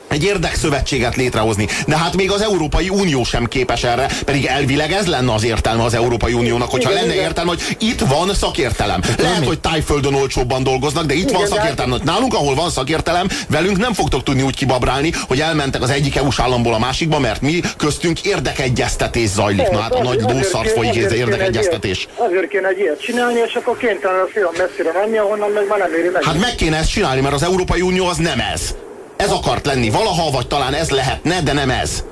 egy 0.08 0.24
érdekszövetséget 0.24 1.16
létrehozni. 1.16 1.68
De 1.88 1.98
hát 1.98 2.16
még 2.16 2.32
az 2.32 2.42
Európai 2.42 2.90
Unió 2.90 3.24
sem 3.24 3.46
képes 3.46 3.84
erre, 3.84 4.08
pedig 4.26 4.46
elvileg 4.46 4.92
ez 4.92 5.08
lenne 5.08 5.34
az 5.34 5.44
értelme 5.44 5.84
az 5.84 5.94
Európai 5.94 6.34
Uniónak, 6.34 6.72
hogyha 6.72 6.92
lenne 6.92 7.14
értelme, 7.14 7.50
hogy 7.50 7.78
itt 7.80 8.00
van 8.00 8.34
szakértelem. 8.34 9.02
Lehet, 9.18 9.46
hogy 9.46 9.60
tájföldön 9.60 10.14
olcsóbban 10.14 10.64
dolgoznak, 10.64 11.06
de 11.06 11.14
itt 11.14 11.32
van 11.32 11.48
szakértelem. 11.48 12.00
Nálunk, 12.04 12.34
ahol 12.34 12.56
van 12.56 12.70
szakértelem, 12.70 13.28
velünk 13.50 13.78
nem 13.78 13.94
fogtok 13.94 14.24
tudni 14.24 14.42
úgy 14.42 14.56
kibabrálni, 14.56 15.14
hogy 15.28 15.40
elmentek 15.40 15.82
az 15.82 15.90
egyik 15.90 16.16
EU-s 16.16 16.40
államból 16.40 16.74
a 16.74 16.80
másikba, 16.80 17.20
mert 17.20 17.42
mi 17.42 17.60
köztünk 17.78 18.22
érdekegyeztetés 18.22 19.30
zajlik. 19.30 19.70
Na 19.70 19.80
hát 19.80 19.94
a 19.94 20.04
nagy 20.04 20.22
lószart 20.22 20.70
folyik 20.70 20.94
érdekegyeztetés. 20.96 22.08
Azért 22.16 22.48
kéne 22.48 22.68
egy 22.68 22.80
ilyet 22.80 23.02
csinálni, 23.02 23.40
és 23.48 23.54
akkor 23.54 23.78
kénytelen 23.78 24.20
a 24.20 24.28
film 24.34 24.50
messzire 24.58 24.92
menni, 24.92 25.18
ahonnan 25.18 25.52
meg 25.52 25.68
már 25.68 25.80
nem 25.80 25.94
éri 25.94 26.10
meg. 26.10 26.24
Hát 26.24 26.40
meg 26.40 26.56
kéne 26.56 26.78
ezt 26.78 26.92
csinálni, 26.92 27.22
mert 27.22 27.34
az 27.34 27.44
Európai 27.44 27.82
Unió 27.82 28.06
az 28.06 28.18
nem 28.18 28.40
ez. 28.54 28.76
Ez 29.18 29.32
akart 29.32 29.66
lenni 29.66 29.90
valaha, 29.90 30.32
vagy 30.32 30.48
talán 30.48 30.74
ez 30.74 30.90
lehetne, 30.90 31.42
de 31.42 31.54
nem 31.54 31.70
ez. 31.70 32.04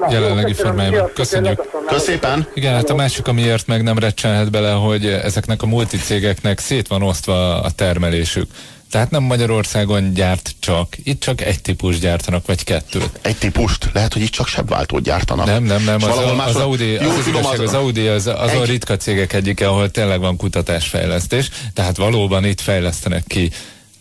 Na, 0.00 0.12
jelenlegi 0.12 0.52
formájában. 0.52 1.10
Köszönjük. 1.14 1.62
Köszépen. 1.86 2.46
Igen, 2.54 2.74
hát 2.74 2.90
a 2.90 2.94
másik, 2.94 3.26
amiért 3.26 3.66
meg 3.66 3.82
nem 3.82 3.98
recsenhet 3.98 4.50
bele, 4.50 4.72
hogy 4.72 5.06
ezeknek 5.06 5.62
a 5.62 5.66
multicégeknek 5.66 6.58
szét 6.58 6.88
van 6.88 7.02
osztva 7.02 7.62
a 7.62 7.70
termelésük. 7.70 8.50
Tehát 8.90 9.10
nem 9.10 9.22
Magyarországon 9.22 10.12
gyárt 10.12 10.54
csak, 10.58 10.88
itt 11.04 11.20
csak 11.20 11.40
egy 11.40 11.62
típus 11.62 11.98
gyártanak, 11.98 12.46
vagy 12.46 12.64
kettőt. 12.64 13.10
Egy 13.20 13.36
típust? 13.36 13.90
Lehet, 13.92 14.12
hogy 14.12 14.22
itt 14.22 14.30
csak 14.30 14.46
sebváltót 14.46 15.02
gyártanak. 15.02 15.46
Nem, 15.46 15.62
nem, 15.62 15.84
nem. 15.84 16.02
Az, 16.02 16.16
a, 16.16 16.44
az, 16.44 16.56
Audi, 16.56 16.96
az, 16.96 17.18
az, 17.18 17.26
igazság, 17.26 17.60
az 17.60 17.74
Audi 17.74 18.06
az, 18.06 18.26
az 18.26 18.50
egy... 18.50 18.60
a 18.60 18.64
ritka 18.64 18.96
cégek 18.96 19.32
egyike, 19.32 19.68
ahol 19.68 19.90
tényleg 19.90 20.20
van 20.20 20.36
kutatásfejlesztés, 20.36 21.50
tehát 21.72 21.96
valóban 21.96 22.44
itt 22.44 22.60
fejlesztenek 22.60 23.24
ki 23.26 23.50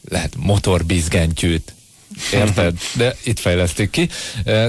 lehet 0.10 0.34
motorbizgentyűt, 0.38 1.73
Érted? 2.34 2.78
De 2.96 3.16
itt 3.24 3.40
fejlesztik 3.40 3.90
ki. 3.90 4.10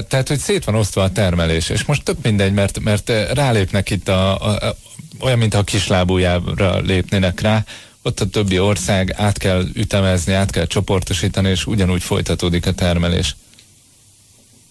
Tehát, 0.07 0.27
hogy 0.27 0.39
szét 0.39 0.63
van 0.63 0.75
osztva 0.75 1.03
a 1.03 1.11
termelés, 1.11 1.69
és 1.69 1.85
most 1.85 2.03
több 2.03 2.17
mindegy, 2.23 2.53
mert, 2.53 2.79
mert 2.79 3.11
rálépnek 3.33 3.89
itt 3.89 4.07
a, 4.07 4.41
a, 4.41 4.67
a 4.67 4.75
olyan, 5.19 5.37
mintha 5.37 5.59
a 5.59 5.63
kislábújára 5.63 6.79
lépnének 6.79 7.41
rá, 7.41 7.63
ott 8.01 8.19
a 8.19 8.29
többi 8.29 8.59
ország 8.59 9.13
át 9.17 9.37
kell 9.37 9.63
ütemezni, 9.73 10.33
át 10.33 10.51
kell 10.51 10.65
csoportosítani, 10.65 11.49
és 11.49 11.65
ugyanúgy 11.65 12.03
folytatódik 12.03 12.65
a 12.65 12.71
termelés. 12.71 13.35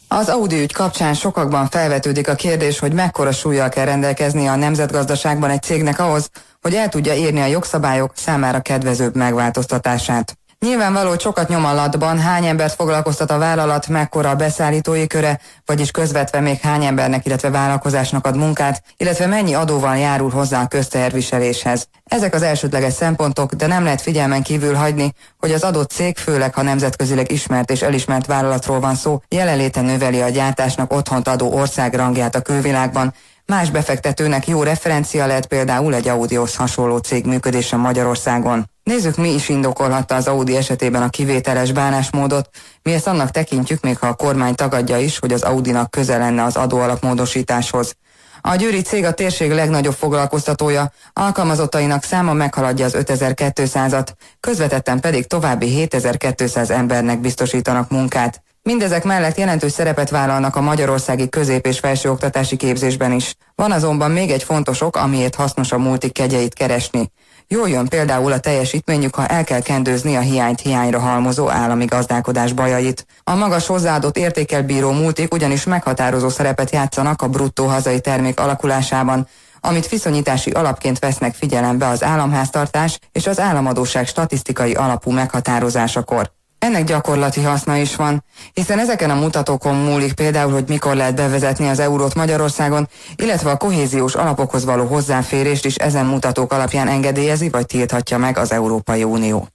Az 0.09 0.29
Audi 0.29 0.61
ügy 0.61 0.73
kapcsán 0.73 1.15
sokakban 1.15 1.69
felvetődik 1.69 2.29
a 2.29 2.35
kérdés, 2.35 2.79
hogy 2.79 2.93
mekkora 2.93 3.33
súlyjal 3.33 3.69
kell 3.69 3.85
rendelkezni 3.85 4.47
a 4.47 4.57
nemzetgazdaságban 4.57 5.51
egy 5.51 5.63
cégnek 5.63 5.99
ahhoz, 5.99 6.31
hogy 6.63 6.75
el 6.75 6.89
tudja 6.89 7.15
érni 7.15 7.41
a 7.41 7.47
jogszabályok 7.47 8.13
számára 8.17 8.61
kedvezőbb 8.61 9.17
megváltoztatását. 9.17 10.39
Nyilvánvaló 10.59 11.19
sokat 11.19 11.49
nyom 11.49 11.65
alatban, 11.65 12.19
hány 12.19 12.45
embert 12.45 12.75
foglalkoztat 12.75 13.31
a 13.31 13.39
vállalat, 13.39 13.89
mekkora 13.89 14.31
a 14.31 14.35
beszállítói 14.35 15.07
köre, 15.07 15.41
vagyis 15.67 15.91
közvetve 15.91 16.41
még 16.41 16.61
hány 16.61 16.85
embernek, 16.85 17.27
illetve 17.27 17.51
vállalkozásnak 17.51 18.27
ad 18.27 18.37
munkát, 18.37 18.83
illetve 18.97 19.27
mennyi 19.27 19.55
adóval 19.55 19.97
járul 19.97 20.31
hozzá 20.31 20.63
a 20.63 20.67
közteherviseléshez. 20.67 21.89
Ezek 22.05 22.35
az 22.35 22.43
elsődleges 22.43 22.93
szempontok, 22.93 23.53
de 23.53 23.67
nem 23.67 23.85
lehet 23.85 24.01
figyelmen 24.01 24.43
kívül 24.43 24.75
hagyni, 24.75 25.13
hogy 25.39 25.53
az 25.53 25.63
adott 25.63 25.91
cég, 25.91 26.17
főleg 26.17 26.55
ha 26.55 26.63
nemzetközileg 26.63 27.33
ismert 27.33 27.71
és 27.71 27.83
elismert 27.83 28.27
vállalatról 28.27 28.81
van 28.81 28.95
szó, 28.95 29.23
jelenléte 29.29 29.81
növeli 29.81 30.21
a 30.21 30.29
gyártásnak 30.29 30.93
otthont 30.93 31.29
adó 31.29 31.53
ország 31.53 31.95
rangját 31.95 32.35
a 32.35 32.41
külvilágban, 32.41 33.15
Más 33.47 33.71
befektetőnek 33.71 34.47
jó 34.47 34.63
referencia 34.63 35.27
lehet 35.27 35.47
például 35.47 35.95
egy 35.95 36.09
Audihoz 36.09 36.57
hasonló 36.57 36.97
cég 36.97 37.27
működése 37.27 37.77
Magyarországon. 37.77 38.71
Nézzük, 38.83 39.17
mi 39.17 39.29
is 39.29 39.49
indokolhatta 39.49 40.15
az 40.15 40.27
Audi 40.27 40.57
esetében 40.57 41.03
a 41.03 41.09
kivételes 41.09 41.73
bánásmódot. 41.73 42.49
Mi 42.83 42.93
ezt 42.93 43.07
annak 43.07 43.31
tekintjük, 43.31 43.81
még 43.81 43.99
ha 43.99 44.07
a 44.07 44.15
kormány 44.15 44.55
tagadja 44.55 44.99
is, 44.99 45.19
hogy 45.19 45.33
az 45.33 45.43
Audinak 45.43 45.91
köze 45.91 46.19
lenne 46.19 46.43
az 46.43 46.57
adóalapmódosításhoz. 46.57 47.97
A 48.41 48.57
győri 48.57 48.83
cég 48.83 49.05
a 49.05 49.15
térség 49.15 49.53
legnagyobb 49.53 49.95
foglalkoztatója, 49.95 50.93
alkalmazottainak 51.13 52.03
száma 52.03 52.33
meghaladja 52.33 52.85
az 52.85 52.97
5200-at, 52.99 54.09
közvetetten 54.41 55.01
pedig 55.01 55.27
további 55.27 55.67
7200 55.67 56.71
embernek 56.71 57.21
biztosítanak 57.21 57.91
munkát. 57.91 58.44
Mindezek 58.69 59.05
mellett 59.05 59.37
jelentős 59.37 59.73
szerepet 59.73 60.11
vállalnak 60.11 60.57
a 60.57 60.61
magyarországi 60.61 61.29
közép- 61.29 61.67
és 61.67 61.79
felsőoktatási 61.79 62.57
képzésben 62.57 63.13
is. 63.13 63.35
Van 63.55 63.73
azonban 63.73 64.11
még 64.11 64.31
egy 64.31 64.43
fontos 64.43 64.81
ok, 64.81 64.97
amiért 64.97 65.35
hasznos 65.35 65.73
a 65.73 65.79
multik 65.79 66.13
kegyeit 66.13 66.55
keresni. 66.55 67.11
Jól 67.49 67.69
jön 67.69 67.89
például 67.89 68.33
a 68.33 68.39
teljesítményük, 68.39 69.15
ha 69.15 69.27
el 69.27 69.45
kell 69.45 69.61
kendőzni 69.61 70.17
a 70.17 70.21
hiányt 70.21 70.61
hiányra 70.61 70.99
halmozó 70.99 71.49
állami 71.49 71.85
gazdálkodás 71.85 72.53
bajait. 72.53 73.07
A 73.25 73.35
magas 73.35 73.67
hozzáadott 73.67 74.17
értékel 74.17 74.63
bíró 74.63 74.91
multik 74.93 75.35
ugyanis 75.35 75.65
meghatározó 75.65 76.29
szerepet 76.29 76.71
játszanak 76.71 77.23
a 77.23 77.29
bruttó 77.29 77.67
hazai 77.67 78.01
termék 78.01 78.41
alakulásában, 78.41 79.29
amit 79.61 79.89
viszonyítási 79.89 80.51
alapként 80.51 80.99
vesznek 80.99 81.35
figyelembe 81.35 81.89
az 81.89 82.03
államháztartás 82.03 82.99
és 83.13 83.27
az 83.27 83.41
államadóság 83.41 84.07
statisztikai 84.07 84.75
alapú 84.75 85.11
meghatározásakor. 85.11 86.33
Ennek 86.65 86.85
gyakorlati 86.85 87.41
haszna 87.41 87.77
is 87.77 87.97
van, 87.97 88.25
hiszen 88.53 88.79
ezeken 88.79 89.11
a 89.11 89.15
mutatókon 89.15 89.75
múlik 89.75 90.13
például, 90.13 90.53
hogy 90.53 90.65
mikor 90.69 90.97
lehet 90.97 91.15
bevezetni 91.15 91.69
az 91.69 91.79
eurót 91.79 92.15
Magyarországon, 92.15 92.89
illetve 93.17 93.51
a 93.51 93.57
kohéziós 93.57 94.15
alapokhoz 94.15 94.65
való 94.65 94.87
hozzáférést 94.87 95.65
is 95.65 95.75
ezen 95.75 96.07
mutatók 96.07 96.53
alapján 96.53 96.89
engedélyezi 96.89 97.49
vagy 97.49 97.67
tilthatja 97.67 98.19
meg 98.19 98.39
az 98.39 98.53
Európai 98.53 99.03
Unió. 99.03 99.49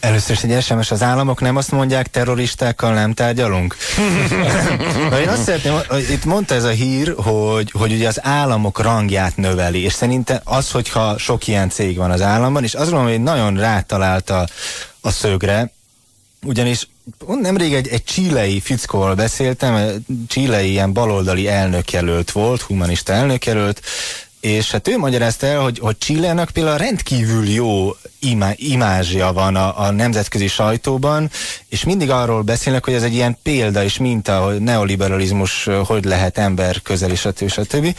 Először 0.00 0.36
is 0.36 0.42
egy 0.42 0.62
SMS, 0.62 0.90
az 0.90 1.02
államok 1.02 1.40
nem 1.40 1.56
azt 1.56 1.70
mondják, 1.70 2.06
terroristákkal 2.06 2.92
nem 2.92 3.12
tárgyalunk? 3.12 3.76
én 5.22 5.28
azt 5.28 5.42
szeretném, 5.42 5.74
itt 6.10 6.24
mondta 6.24 6.54
ez 6.54 6.64
a 6.64 6.68
hír, 6.68 7.14
hogy, 7.16 7.70
hogy 7.70 7.92
ugye 7.92 8.08
az 8.08 8.24
államok 8.24 8.80
rangját 8.80 9.36
növeli, 9.36 9.82
és 9.82 9.92
szerintem 9.92 10.40
az, 10.44 10.70
hogyha 10.70 11.18
sok 11.18 11.46
ilyen 11.46 11.68
cég 11.68 11.96
van 11.96 12.10
az 12.10 12.22
államban, 12.22 12.62
és 12.62 12.74
azt 12.74 12.90
gondolom, 12.90 13.12
hogy 13.12 13.22
nagyon 13.22 13.56
rátalálta 13.56 14.46
a 15.00 15.10
szögre, 15.10 15.70
ugyanis 16.46 16.88
nemrég 17.40 17.74
egy, 17.74 17.88
egy 17.88 18.04
csílei 18.04 18.60
fickóval 18.60 19.14
beszéltem, 19.14 20.04
csílei 20.28 20.70
ilyen 20.70 20.92
baloldali 20.92 21.48
elnökjelölt 21.48 22.30
volt, 22.30 22.60
humanista 22.60 23.12
elnökjelölt, 23.12 23.80
és 24.40 24.70
hát 24.70 24.88
ő 24.88 24.98
magyarázta 24.98 25.46
el, 25.46 25.60
hogy, 25.60 25.78
hogy 25.78 25.98
Csillának 25.98 26.50
például 26.50 26.78
rendkívül 26.78 27.48
jó 27.48 27.96
ima, 28.18 28.50
imázsia 28.56 29.32
van 29.32 29.56
a, 29.56 29.80
a 29.80 29.90
nemzetközi 29.90 30.46
sajtóban, 30.48 31.30
és 31.68 31.84
mindig 31.84 32.10
arról 32.10 32.42
beszélnek, 32.42 32.84
hogy 32.84 32.94
ez 32.94 33.02
egy 33.02 33.14
ilyen 33.14 33.38
példa 33.42 33.84
és 33.84 33.98
minta, 33.98 34.40
hogy 34.40 34.60
neoliberalizmus 34.60 35.68
hogy 35.84 36.04
lehet 36.04 36.38
ember 36.38 36.82
közel, 36.82 37.10
a 37.10 37.32
stb. 37.48 37.96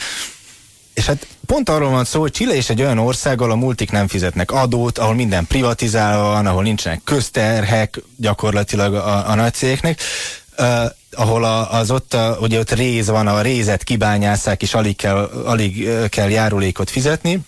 És 0.94 1.06
hát 1.06 1.28
pont 1.46 1.70
arról 1.70 1.90
van 1.90 2.06
szó, 2.06 2.20
hogy 2.20 2.32
Chile 2.32 2.56
is 2.56 2.70
egy 2.70 2.82
olyan 2.82 2.98
ország, 2.98 3.42
ahol 3.42 3.52
a 3.52 3.56
multik 3.56 3.92
nem 3.92 4.08
fizetnek 4.08 4.52
adót, 4.52 4.98
ahol 4.98 5.16
minden 5.16 5.48
privatizálva 5.48 6.28
van, 6.28 6.46
ahol 6.46 6.64
nincsenek 6.64 7.02
közterhek 7.04 8.02
gyakorlatilag 8.18 8.94
a, 8.94 9.30
a 9.30 9.36
nagy 9.36 9.54
cégeknek, 9.54 10.02
uh, 10.58 10.86
ahol 11.12 11.44
a, 11.44 11.74
az 11.74 11.92
ott, 11.92 12.14
a, 12.14 12.38
ugye 12.42 12.60
ott 12.60 12.72
réz 12.72 13.08
van, 13.08 13.28
a 13.28 13.42
rézet 13.42 13.84
kibányászák, 13.84 14.62
és 14.62 14.74
alig 14.74 14.96
kell, 14.96 15.30
alig 15.46 15.90
kell 16.10 16.30
járulékot 16.30 16.90
fizetni, 16.90 17.40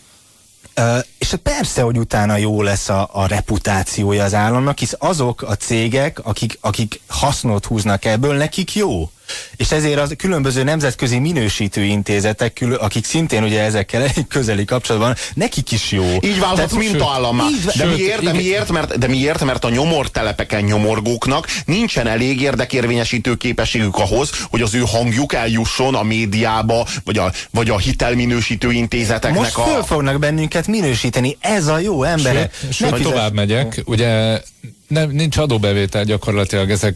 Uh, 0.80 0.98
és 1.18 1.36
persze, 1.44 1.82
hogy 1.82 1.98
utána 1.98 2.38
jó 2.38 2.62
lesz 2.62 2.90
a, 2.90 3.10
a 3.12 3.28
reputációja 3.28 4.24
az 4.24 4.34
államnak, 4.34 4.80
hisz 4.80 4.96
azok 5.00 5.42
a 5.42 5.56
cégek, 5.56 6.20
akik, 6.24 6.58
akik 6.62 7.02
hasznot 7.08 7.66
húznak 7.66 8.06
ebből, 8.06 8.36
nekik 8.36 8.76
jó. 8.76 9.12
És 9.56 9.72
ezért 9.72 10.00
az 10.00 10.14
különböző 10.18 10.64
nemzetközi 10.64 11.20
minősítő 11.20 11.84
intézetek, 11.84 12.66
akik 12.78 13.06
szintén 13.06 13.44
ugye 13.44 13.62
ezekkel 13.62 14.02
egy 14.16 14.28
közeli 14.30 14.66
kapcsolatban, 14.66 15.16
nekik 15.34 15.72
is 15.72 15.92
jó. 15.92 16.18
Így 16.22 16.40
válhat 16.40 16.74
mintaállammá. 16.76 17.44
De 17.78 17.86
miért? 17.86 18.24
De 18.24 18.34
miért? 18.34 18.72
Mert, 18.72 18.98
de 18.98 19.08
miért? 19.08 19.44
Mert 19.44 19.66
a 19.66 19.70
nyomortelepeken 19.70 20.64
nyomorgóknak 20.64 21.48
nincsen 21.66 22.08
elég 22.08 22.42
érdekérvényesítő 22.42 23.36
képességük 23.36 23.98
ahhoz, 23.98 24.32
hogy 24.50 24.62
az 24.62 24.74
ő 24.74 24.80
hangjuk 24.80 25.34
eljusson 25.34 25.96
a 25.96 26.04
médiába, 26.04 26.88
vagy 27.04 27.18
a, 27.18 27.32
vagy 27.52 27.70
a 27.70 27.78
hitelminősítő 27.78 28.72
intézeteknek 28.72 29.42
Most 29.42 29.58
a... 29.58 29.64
föl 29.64 29.84
fognak 29.84 30.20
bennünket 30.20 30.68
minősíteni, 30.68 31.38
ez 31.40 31.68
a 31.68 31.80
jó 31.80 32.04
embere. 32.04 32.50
Sőt, 32.62 32.74
sőt 32.74 33.02
tovább 33.02 33.34
megyek, 33.34 33.82
ugye 33.86 34.42
nem, 34.88 35.10
nincs 35.10 35.38
adóbevétel 35.38 36.04
gyakorlatilag 36.04 36.72
ezek, 36.72 36.96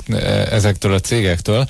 ezektől 0.51 0.93
a 0.93 0.99
cégektől, 0.99 1.67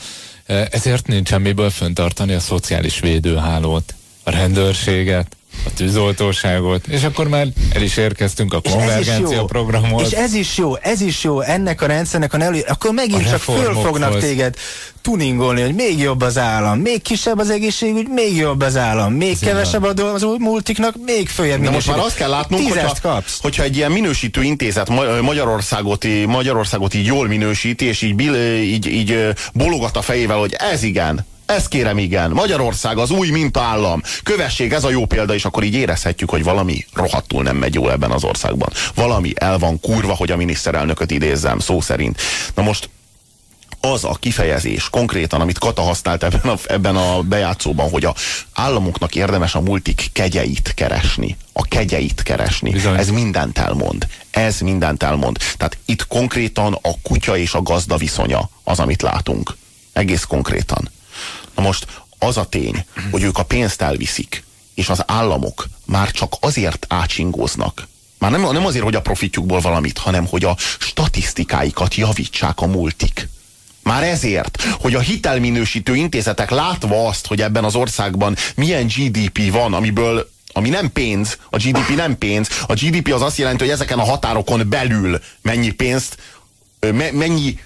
ezért 0.47 1.07
nincsen 1.07 1.41
miből 1.41 1.69
föntartani 1.69 2.33
a 2.33 2.39
szociális 2.39 2.99
védőhálót, 2.99 3.93
a 4.23 4.29
rendőrséget, 4.29 5.36
a 5.65 5.73
tűzoltóságot, 5.73 6.87
és 6.87 7.03
akkor 7.03 7.27
már 7.27 7.47
el 7.73 7.81
is 7.81 7.97
érkeztünk 7.97 8.53
a 8.53 8.61
konvergencia 8.61 9.45
programhoz. 9.45 10.11
És 10.11 10.17
ez 10.17 10.33
is 10.33 10.57
jó, 10.57 10.75
ez 10.75 11.01
is 11.01 11.23
jó, 11.23 11.41
ennek 11.41 11.81
a 11.81 11.85
rendszernek 11.85 12.33
a 12.33 12.37
nelő, 12.37 12.63
akkor 12.67 12.91
megint 12.91 13.29
csak 13.29 13.39
föl 13.39 13.73
fognak 13.73 14.17
téged 14.17 14.55
tuningolni, 15.01 15.61
hogy 15.61 15.75
még 15.75 15.99
jobb 15.99 16.21
az 16.21 16.37
állam, 16.37 16.79
még 16.79 17.01
kisebb 17.01 17.39
az 17.39 17.49
egészségügy, 17.49 18.07
még 18.07 18.35
jobb 18.35 18.61
az 18.61 18.77
állam, 18.77 19.13
még 19.13 19.31
ez 19.31 19.39
kevesebb 19.39 19.83
a 19.83 20.13
az 20.13 20.23
új 20.23 20.37
multiknak, 20.39 20.95
még 21.05 21.29
följebb 21.29 21.61
De 21.61 21.69
most 21.69 21.87
már 21.87 21.99
azt 21.99 22.15
kell 22.15 22.29
látnunk, 22.29 22.67
hogyha, 22.67 22.93
kapsz. 23.01 23.39
hogyha 23.41 23.63
egy 23.63 23.75
ilyen 23.75 23.91
minősítő 23.91 24.43
intézet 24.43 24.89
Magyarországot, 25.21 26.05
Magyarországot 26.25 26.93
így 26.93 27.05
jól 27.05 27.27
minősíti, 27.27 27.85
és 27.85 28.01
így, 28.01 28.21
így, 28.61 28.85
így 28.85 29.27
bologat 29.53 29.97
a 29.97 30.01
fejével, 30.01 30.37
hogy 30.37 30.53
ez 30.53 30.83
igen, 30.83 31.25
ez 31.47 31.67
kérem 31.67 31.97
igen. 31.97 32.31
Magyarország 32.31 32.97
az 32.97 33.11
új 33.11 33.29
mintaállam. 33.29 34.01
Kövessék, 34.23 34.73
ez 34.73 34.83
a 34.83 34.89
jó 34.89 35.05
példa, 35.05 35.33
és 35.33 35.45
akkor 35.45 35.63
így 35.63 35.73
érezhetjük, 35.73 36.29
hogy 36.29 36.43
valami 36.43 36.85
rohadtul 36.93 37.43
nem 37.43 37.55
megy 37.55 37.73
jól 37.73 37.91
ebben 37.91 38.11
az 38.11 38.23
országban. 38.23 38.69
Valami 38.95 39.31
el 39.35 39.57
van 39.57 39.79
kurva, 39.79 40.15
hogy 40.15 40.31
a 40.31 40.35
miniszterelnököt 40.35 41.11
idézzem, 41.11 41.59
szó 41.59 41.81
szerint. 41.81 42.21
Na 42.55 42.61
most 42.63 42.89
az 43.79 44.03
a 44.03 44.17
kifejezés 44.19 44.89
konkrétan, 44.89 45.41
amit 45.41 45.57
Kata 45.57 45.81
használt 45.81 46.23
ebben 46.23 46.51
a, 46.51 46.55
ebben 46.67 46.95
a 46.95 47.21
bejátszóban, 47.21 47.89
hogy 47.89 48.05
a 48.05 48.15
államoknak 48.53 49.15
érdemes 49.15 49.55
a 49.55 49.61
multik 49.61 50.09
kegyeit 50.13 50.71
keresni. 50.75 51.37
A 51.53 51.61
kegyeit 51.63 52.23
keresni. 52.23 52.71
Bizony. 52.71 52.97
Ez 52.97 53.09
mindent 53.09 53.57
elmond. 53.57 54.07
Ez 54.31 54.59
mindent 54.59 55.03
elmond. 55.03 55.37
Tehát 55.57 55.77
itt 55.85 56.07
konkrétan 56.07 56.77
a 56.81 57.01
kutya 57.01 57.37
és 57.37 57.53
a 57.53 57.61
gazda 57.61 57.97
viszonya 57.97 58.49
az, 58.63 58.79
amit 58.79 59.01
látunk. 59.01 59.55
Egész 59.93 60.23
konkrétan. 60.23 60.89
Na 61.57 61.63
most 61.63 62.03
az 62.19 62.37
a 62.37 62.45
tény, 62.45 62.85
hogy 63.11 63.23
ők 63.23 63.37
a 63.37 63.43
pénzt 63.43 63.81
elviszik, 63.81 64.43
és 64.73 64.89
az 64.89 65.03
államok 65.05 65.67
már 65.85 66.11
csak 66.11 66.33
azért 66.39 66.85
átsingóznak, 66.89 67.87
már 68.19 68.31
nem, 68.31 68.41
nem 68.41 68.65
azért, 68.65 68.83
hogy 68.83 68.95
a 68.95 69.01
profitjukból 69.01 69.59
valamit, 69.59 69.97
hanem 69.97 70.25
hogy 70.25 70.43
a 70.43 70.57
statisztikáikat 70.79 71.95
javítsák 71.95 72.61
a 72.61 72.65
multik. 72.65 73.27
Már 73.83 74.03
ezért, 74.03 74.61
hogy 74.61 74.95
a 74.95 74.99
hitelminősítő 74.99 75.95
intézetek 75.95 76.49
látva 76.49 77.07
azt, 77.07 77.27
hogy 77.27 77.41
ebben 77.41 77.63
az 77.63 77.75
országban 77.75 78.35
milyen 78.55 78.87
GDP 78.87 79.51
van, 79.51 79.73
amiből 79.73 80.29
ami 80.51 80.69
nem 80.69 80.91
pénz, 80.91 81.37
a 81.49 81.57
GDP 81.57 81.95
nem 81.95 82.17
pénz, 82.17 82.49
a 82.67 82.73
GDP 82.73 83.13
az 83.13 83.21
azt 83.21 83.37
jelenti, 83.37 83.63
hogy 83.63 83.73
ezeken 83.73 83.99
a 83.99 84.03
határokon 84.03 84.69
belül 84.69 85.19
mennyi 85.41 85.69
pénzt, 85.69 86.17
mennyi 87.13 87.59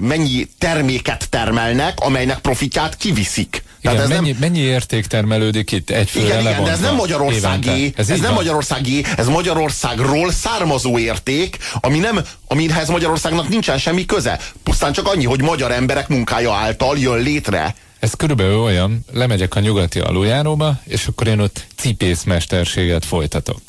mennyi 0.00 0.48
terméket 0.58 1.28
termelnek, 1.28 2.00
amelynek 2.00 2.38
profitját 2.38 2.96
kiviszik. 2.96 3.62
Igen, 3.80 4.00
ez 4.00 4.08
mennyi, 4.08 4.30
nem... 4.30 4.38
mennyi 4.40 4.58
érték 4.58 5.06
termelődik 5.06 5.72
itt 5.72 5.90
egyfőre 5.90 6.26
igen, 6.26 6.40
igen, 6.40 6.64
de 6.64 6.70
ez 6.70 6.80
nem 6.80 6.94
Magyarországi, 6.94 7.92
ez, 7.96 8.10
ez 8.10 8.20
nem 8.20 8.32
Magyarországi, 8.32 9.04
ez 9.16 9.26
Magyarországról 9.26 10.32
származó 10.32 10.98
érték, 10.98 11.56
ami 11.80 11.98
nem, 11.98 12.20
amihez 12.48 12.88
Magyarországnak 12.88 13.48
nincsen 13.48 13.78
semmi 13.78 14.06
köze. 14.06 14.40
Pusztán 14.62 14.92
csak 14.92 15.08
annyi, 15.08 15.24
hogy 15.24 15.42
magyar 15.42 15.72
emberek 15.72 16.08
munkája 16.08 16.52
által 16.52 16.98
jön 16.98 17.18
létre. 17.18 17.74
Ez 17.98 18.14
körülbelül 18.14 18.58
olyan, 18.58 19.04
lemegyek 19.12 19.54
a 19.54 19.60
nyugati 19.60 19.98
aluljáróba, 19.98 20.80
és 20.84 21.06
akkor 21.06 21.26
én 21.26 21.38
ott 21.38 21.66
cipészmesterséget 21.76 23.04
folytatok. 23.04 23.60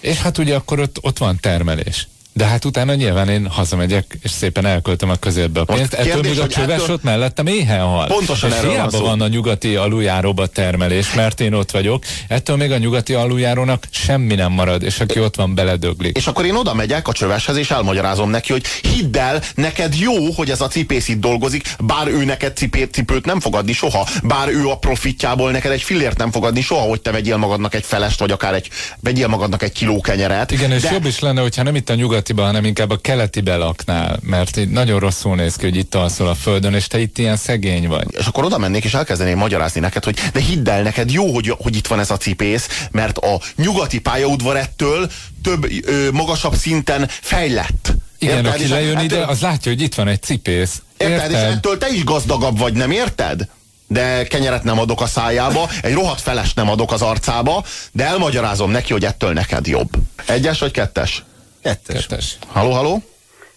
És 0.00 0.16
hát 0.16 0.38
ugye 0.38 0.54
akkor 0.54 0.80
ott, 0.80 0.96
ott 1.00 1.18
van 1.18 1.38
termelés. 1.40 2.08
De 2.36 2.44
hát 2.44 2.64
utána 2.64 2.94
nyilván 2.94 3.28
én 3.28 3.46
hazamegyek, 3.46 4.18
és 4.22 4.30
szépen 4.30 4.66
elköltöm 4.66 5.10
a 5.10 5.14
közérbe 5.14 5.60
a 5.60 5.64
pénzt. 5.64 5.96
Most 5.96 6.08
ettől 6.08 6.22
még 6.22 6.40
a 6.40 6.46
csöves 6.46 6.80
ettől... 6.80 6.94
ott 6.94 7.02
mellettem 7.02 7.46
éhen 7.46 7.84
hal. 7.84 8.06
Pontosan 8.06 8.50
és 8.50 8.56
hiába 8.60 8.90
van, 8.90 9.02
van 9.02 9.20
a 9.20 9.28
nyugati 9.28 9.76
aluljáróba 9.76 10.46
termelés, 10.46 11.14
mert 11.14 11.40
én 11.40 11.52
ott 11.52 11.70
vagyok. 11.70 12.04
Ettől 12.28 12.56
még 12.56 12.72
a 12.72 12.78
nyugati 12.78 13.14
aluljárónak 13.14 13.84
semmi 13.90 14.34
nem 14.34 14.52
marad, 14.52 14.82
és 14.82 15.00
aki 15.00 15.20
ott 15.20 15.36
van, 15.36 15.54
beledöglik. 15.54 16.16
És 16.16 16.26
akkor 16.26 16.44
én 16.44 16.54
oda 16.54 16.74
megyek 16.74 17.08
a 17.08 17.12
csöveshez, 17.12 17.56
és 17.56 17.70
elmagyarázom 17.70 18.30
neki, 18.30 18.52
hogy 18.52 18.66
hidd 18.66 19.18
el, 19.18 19.42
neked 19.54 19.94
jó, 19.94 20.30
hogy 20.30 20.50
ez 20.50 20.60
a 20.60 20.68
cipész 20.68 21.08
itt 21.08 21.20
dolgozik, 21.20 21.74
bár 21.80 22.06
ő 22.06 22.24
neked 22.24 22.56
cipét, 22.56 22.92
cipőt 22.92 23.24
nem 23.24 23.40
fogadni 23.40 23.72
soha, 23.72 24.08
bár 24.22 24.48
ő 24.48 24.68
a 24.68 24.78
profitjából 24.78 25.50
neked 25.50 25.72
egy 25.72 25.82
fillért 25.82 26.18
nem 26.18 26.30
fogadni 26.30 26.60
soha, 26.60 26.88
hogy 26.88 27.00
te 27.00 27.10
vegyél 27.10 27.36
magadnak 27.36 27.74
egy 27.74 27.84
felest, 27.84 28.18
vagy 28.18 28.30
akár 28.30 28.54
egy, 28.54 28.68
vegyél 29.00 29.26
magadnak 29.26 29.62
egy 29.62 29.72
kiló 29.72 30.00
kenyeret. 30.00 30.50
Igen, 30.50 30.72
és 30.72 30.82
de... 30.82 30.92
jobb 30.92 31.06
is 31.06 31.18
lenne, 31.18 31.40
hogyha 31.40 31.62
nem 31.62 31.74
itt 31.74 31.90
a 31.90 31.94
nyugat 31.94 32.25
nyugatiba, 32.26 32.42
hanem 32.42 32.64
inkább 32.64 32.90
a 32.90 32.96
keletibe 32.96 33.56
laknál, 33.56 34.18
mert 34.22 34.56
így 34.56 34.68
nagyon 34.68 35.00
rosszul 35.00 35.36
néz 35.36 35.56
ki, 35.56 35.64
hogy 35.64 35.76
itt 35.76 35.94
alszol 35.94 36.28
a 36.28 36.34
földön, 36.34 36.74
és 36.74 36.86
te 36.86 36.98
itt 36.98 37.18
ilyen 37.18 37.36
szegény 37.36 37.88
vagy. 37.88 38.06
És 38.10 38.26
akkor 38.26 38.44
oda 38.44 38.58
mennék, 38.58 38.84
és 38.84 38.94
elkezdeném 38.94 39.38
magyarázni 39.38 39.80
neked, 39.80 40.04
hogy 40.04 40.18
de 40.32 40.40
hidd 40.40 40.68
el 40.68 40.82
neked 40.82 41.10
jó, 41.10 41.34
hogy, 41.34 41.54
hogy 41.58 41.76
itt 41.76 41.86
van 41.86 42.00
ez 42.00 42.10
a 42.10 42.16
cipész, 42.16 42.88
mert 42.90 43.18
a 43.18 43.40
nyugati 43.56 43.98
pályaudvar 43.98 44.56
ettől 44.56 45.10
több, 45.42 45.66
ö, 45.86 46.10
magasabb 46.10 46.54
szinten 46.54 47.08
fejlett. 47.08 47.94
Igen, 48.18 48.36
érted? 48.36 48.52
aki 48.52 48.68
lejön 48.68 48.96
ettől... 48.96 49.04
ide, 49.04 49.24
az 49.24 49.40
látja, 49.40 49.72
hogy 49.72 49.82
itt 49.82 49.94
van 49.94 50.08
egy 50.08 50.22
cipész. 50.22 50.82
Érted? 50.96 51.30
érted? 51.30 51.48
És 51.48 51.54
ettől 51.54 51.78
te 51.78 51.88
is 51.88 52.04
gazdagabb 52.04 52.58
vagy, 52.58 52.72
nem 52.72 52.90
érted? 52.90 53.48
de 53.88 54.26
kenyeret 54.26 54.64
nem 54.64 54.78
adok 54.78 55.00
a 55.00 55.06
szájába, 55.06 55.68
egy 55.82 55.92
rohadt 55.92 56.20
feles 56.20 56.54
nem 56.54 56.70
adok 56.70 56.92
az 56.92 57.02
arcába, 57.02 57.64
de 57.92 58.04
elmagyarázom 58.04 58.70
neki, 58.70 58.92
hogy 58.92 59.04
ettől 59.04 59.32
neked 59.32 59.66
jobb. 59.66 59.88
Egyes 60.26 60.58
vagy 60.58 60.70
kettes? 60.70 61.24
Kettes. 61.66 62.06
Kettes. 62.06 62.38
Haló, 62.52 62.70
haló? 62.70 63.02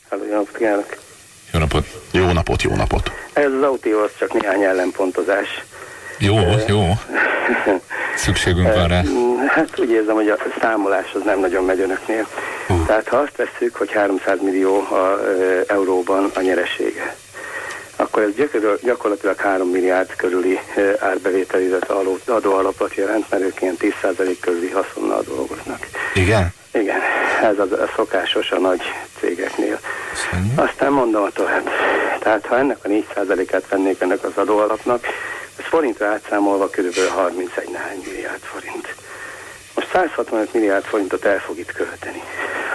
Haló, 0.09 0.23
jó 0.23 0.35
napot 0.35 0.57
kívánok. 0.57 0.97
Jó 1.51 1.59
napot. 1.59 1.85
Jó 2.11 2.31
napot, 2.31 2.61
jó 2.61 2.75
napot. 2.75 3.11
Ez 3.33 3.51
az 3.51 3.63
autóhoz 3.63 4.11
csak 4.19 4.33
néhány 4.33 4.63
ellenpontozás. 4.63 5.63
Jó, 6.17 6.35
jó. 6.67 6.93
Szükségünk 8.15 8.73
van 8.73 8.87
rá. 8.87 9.01
Hát 9.47 9.79
úgy 9.79 9.89
érzem, 9.89 10.15
hogy 10.15 10.29
a 10.29 10.37
számolás 10.61 11.11
az 11.13 11.21
nem 11.25 11.39
nagyon 11.39 11.65
megy 11.65 11.79
önöknél. 11.79 12.27
Uh. 12.69 12.85
Tehát 12.85 13.07
ha 13.07 13.17
azt 13.17 13.35
vesszük, 13.35 13.75
hogy 13.75 13.91
300 13.91 14.37
millió 14.41 14.77
a, 14.77 15.19
e, 15.23 15.63
euróban 15.67 16.31
a 16.35 16.41
nyeresége, 16.41 17.15
akkor 17.95 18.21
ez 18.21 18.61
gyakorlatilag 18.83 19.39
3 19.39 19.69
milliárd 19.69 20.15
körüli 20.15 20.59
árbevétel, 20.99 21.61
illetve 21.61 21.93
adóalapot 22.25 22.95
jelent, 22.95 23.29
mert 23.29 23.43
ők 23.43 23.61
ilyen 23.61 23.77
10% 23.79 24.37
körüli 24.39 24.69
haszonnal 24.69 25.23
dolgoznak. 25.27 25.87
Igen? 26.13 26.53
Igen, 26.71 26.99
ez 27.47 27.59
a, 27.59 27.63
a 27.63 27.89
szokásos 27.95 28.51
a 28.51 28.59
nagy 28.59 28.81
cégeknél. 29.19 29.79
Aztán 30.55 30.91
mondom 30.91 31.23
a 31.23 31.29
tovább. 31.29 31.69
Tehát 32.19 32.45
ha 32.45 32.57
ennek 32.57 32.77
a 32.83 32.87
4%-át 32.87 33.67
vennék 33.69 34.01
ennek 34.01 34.23
az 34.23 34.31
adóalapnak, 34.35 35.05
ez 35.57 35.65
forintra 35.65 36.07
átszámolva 36.07 36.67
kb. 36.67 36.97
31 37.15 37.69
néhány 37.69 38.03
milliárd 38.05 38.41
forint. 38.41 38.95
Most 39.75 39.89
165 39.91 40.53
milliárd 40.53 40.83
forintot 40.83 41.25
el 41.25 41.39
fog 41.39 41.57
itt 41.57 41.71
költeni. 41.71 42.23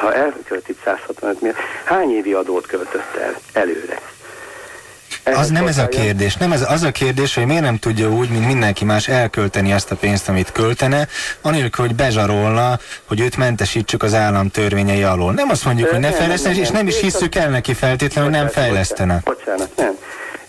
Ha 0.01 0.15
elkölt 0.15 0.69
itt 0.69 0.81
165 0.85 1.41
milliárd, 1.41 1.61
hány 1.85 2.11
évi 2.11 2.33
adót 2.33 2.67
költött 2.67 3.15
el 3.17 3.35
előre? 3.53 4.01
Az 5.25 5.49
nem 5.49 5.67
ez 5.67 5.79
a 5.79 5.89
kérdés. 5.89 6.37
Nem 6.37 6.53
ez 6.53 6.71
az 6.71 6.83
a 6.83 6.91
kérdés, 6.91 7.35
hogy 7.35 7.47
miért 7.47 7.63
nem 7.63 7.79
tudja 7.79 8.09
úgy, 8.09 8.31
mint 8.31 8.47
mindenki 8.47 8.85
más 8.85 9.09
elkölteni 9.09 9.73
azt 9.73 9.91
a 9.91 9.97
pénzt, 9.97 10.29
amit 10.29 10.53
költene, 10.53 11.09
anélkül, 11.43 11.87
hogy 11.87 11.95
bezsarolna, 11.95 12.79
hogy 13.05 13.21
őt 13.21 13.37
mentesítsük 13.37 14.03
az 14.03 14.15
állam 14.15 14.49
törvényei 14.49 15.03
alól. 15.03 15.33
Nem 15.33 15.49
azt 15.49 15.65
mondjuk, 15.65 15.89
hogy 15.89 16.01
ne 16.01 16.11
fejlesztenek, 16.11 16.59
és 16.59 16.71
nem 16.71 16.87
is 16.87 17.01
hisszük 17.01 17.35
el 17.35 17.51
neki 17.51 17.75
feltétlenül, 17.75 18.31
hogy 18.31 18.41
nem 18.41 18.49
fejlesztene. 18.49 19.21
Bocsánat, 19.25 19.77
nem. 19.77 19.99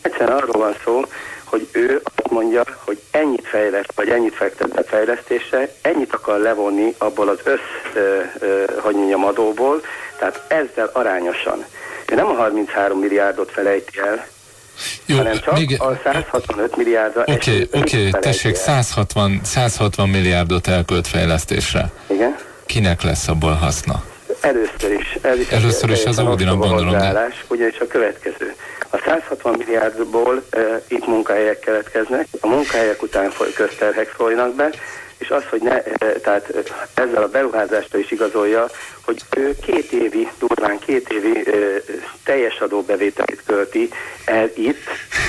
Egyszerűen 0.02 0.38
arról 0.38 0.62
van 0.62 0.76
szó, 0.84 1.02
hogy 1.44 1.68
ő 1.72 2.02
azt 2.16 2.32
mondja, 2.32 2.64
hogy 2.86 3.02
ennyit 3.12 3.48
fejleszt, 3.48 3.92
vagy 3.96 4.10
ennyit 4.10 4.36
fektet 4.36 4.74
be 4.74 4.84
fejlesztésre, 4.84 5.70
ennyit 5.82 6.14
akar 6.14 6.40
levonni 6.40 6.96
abból 6.98 7.30
az 7.30 7.40
össz, 7.44 7.94
ö, 7.94 8.20
ö, 8.40 8.64
hogy 8.80 8.96
mondjam, 8.96 9.26
adóból, 9.26 9.82
tehát 10.18 10.42
ezzel 10.48 10.90
arányosan. 10.94 11.66
Ő 12.06 12.16
nem 12.16 12.28
a 12.28 12.34
33 12.34 13.00
milliárdot 13.00 13.52
felejti 13.52 14.00
el, 14.00 14.28
jó, 15.06 15.18
hanem 15.18 15.40
csak 15.40 15.58
még... 15.58 15.76
a 15.80 16.00
165 16.04 16.76
milliárdra 16.78 17.22
Oké, 17.22 17.34
okay, 17.34 17.82
oké, 17.82 18.08
okay, 18.08 18.22
tessék, 18.22 18.56
160, 18.56 19.40
160 19.44 20.10
milliárdot 20.10 20.68
elkölt 20.68 21.08
fejlesztésre. 21.08 21.92
Igen. 22.08 22.36
Kinek 22.66 23.02
lesz 23.02 23.28
abból 23.28 23.54
haszna? 23.54 24.04
Először 24.42 24.92
is. 25.00 25.18
Először, 25.22 25.54
Először 25.54 25.90
is 25.90 26.06
az 26.06 26.20
Audinak 26.20 26.58
gondolom. 26.58 26.92
De... 26.92 27.28
Ugyanis 27.48 27.78
a 27.80 27.88
következő. 27.88 28.56
A 28.90 28.98
160 29.06 29.56
milliárdból 29.58 30.44
uh, 30.56 30.62
itt 30.88 31.08
munkahelyek 31.08 31.60
keletkeznek, 31.60 32.28
a 32.40 32.48
munkahelyek 32.48 33.02
után 33.02 33.30
foly, 33.30 33.54
közterhek 33.54 34.08
folynak 34.08 34.56
be, 34.56 34.70
és 35.18 35.30
az, 35.30 35.44
hogy 35.50 35.62
ne, 35.62 35.82
tehát 36.22 36.54
ezzel 36.94 37.24
a 37.24 37.28
beruházást 37.28 37.96
is 37.96 38.12
igazolja, 38.12 38.68
hogy 39.06 39.22
ő 39.38 39.56
két 39.66 39.92
évi, 39.92 40.30
durván 40.40 40.80
két 40.80 41.10
évi 41.10 41.44
teljes 42.24 42.60
adóbevételét 42.60 43.42
költi 43.46 43.90
el 44.26 44.50
itt, 44.56 44.80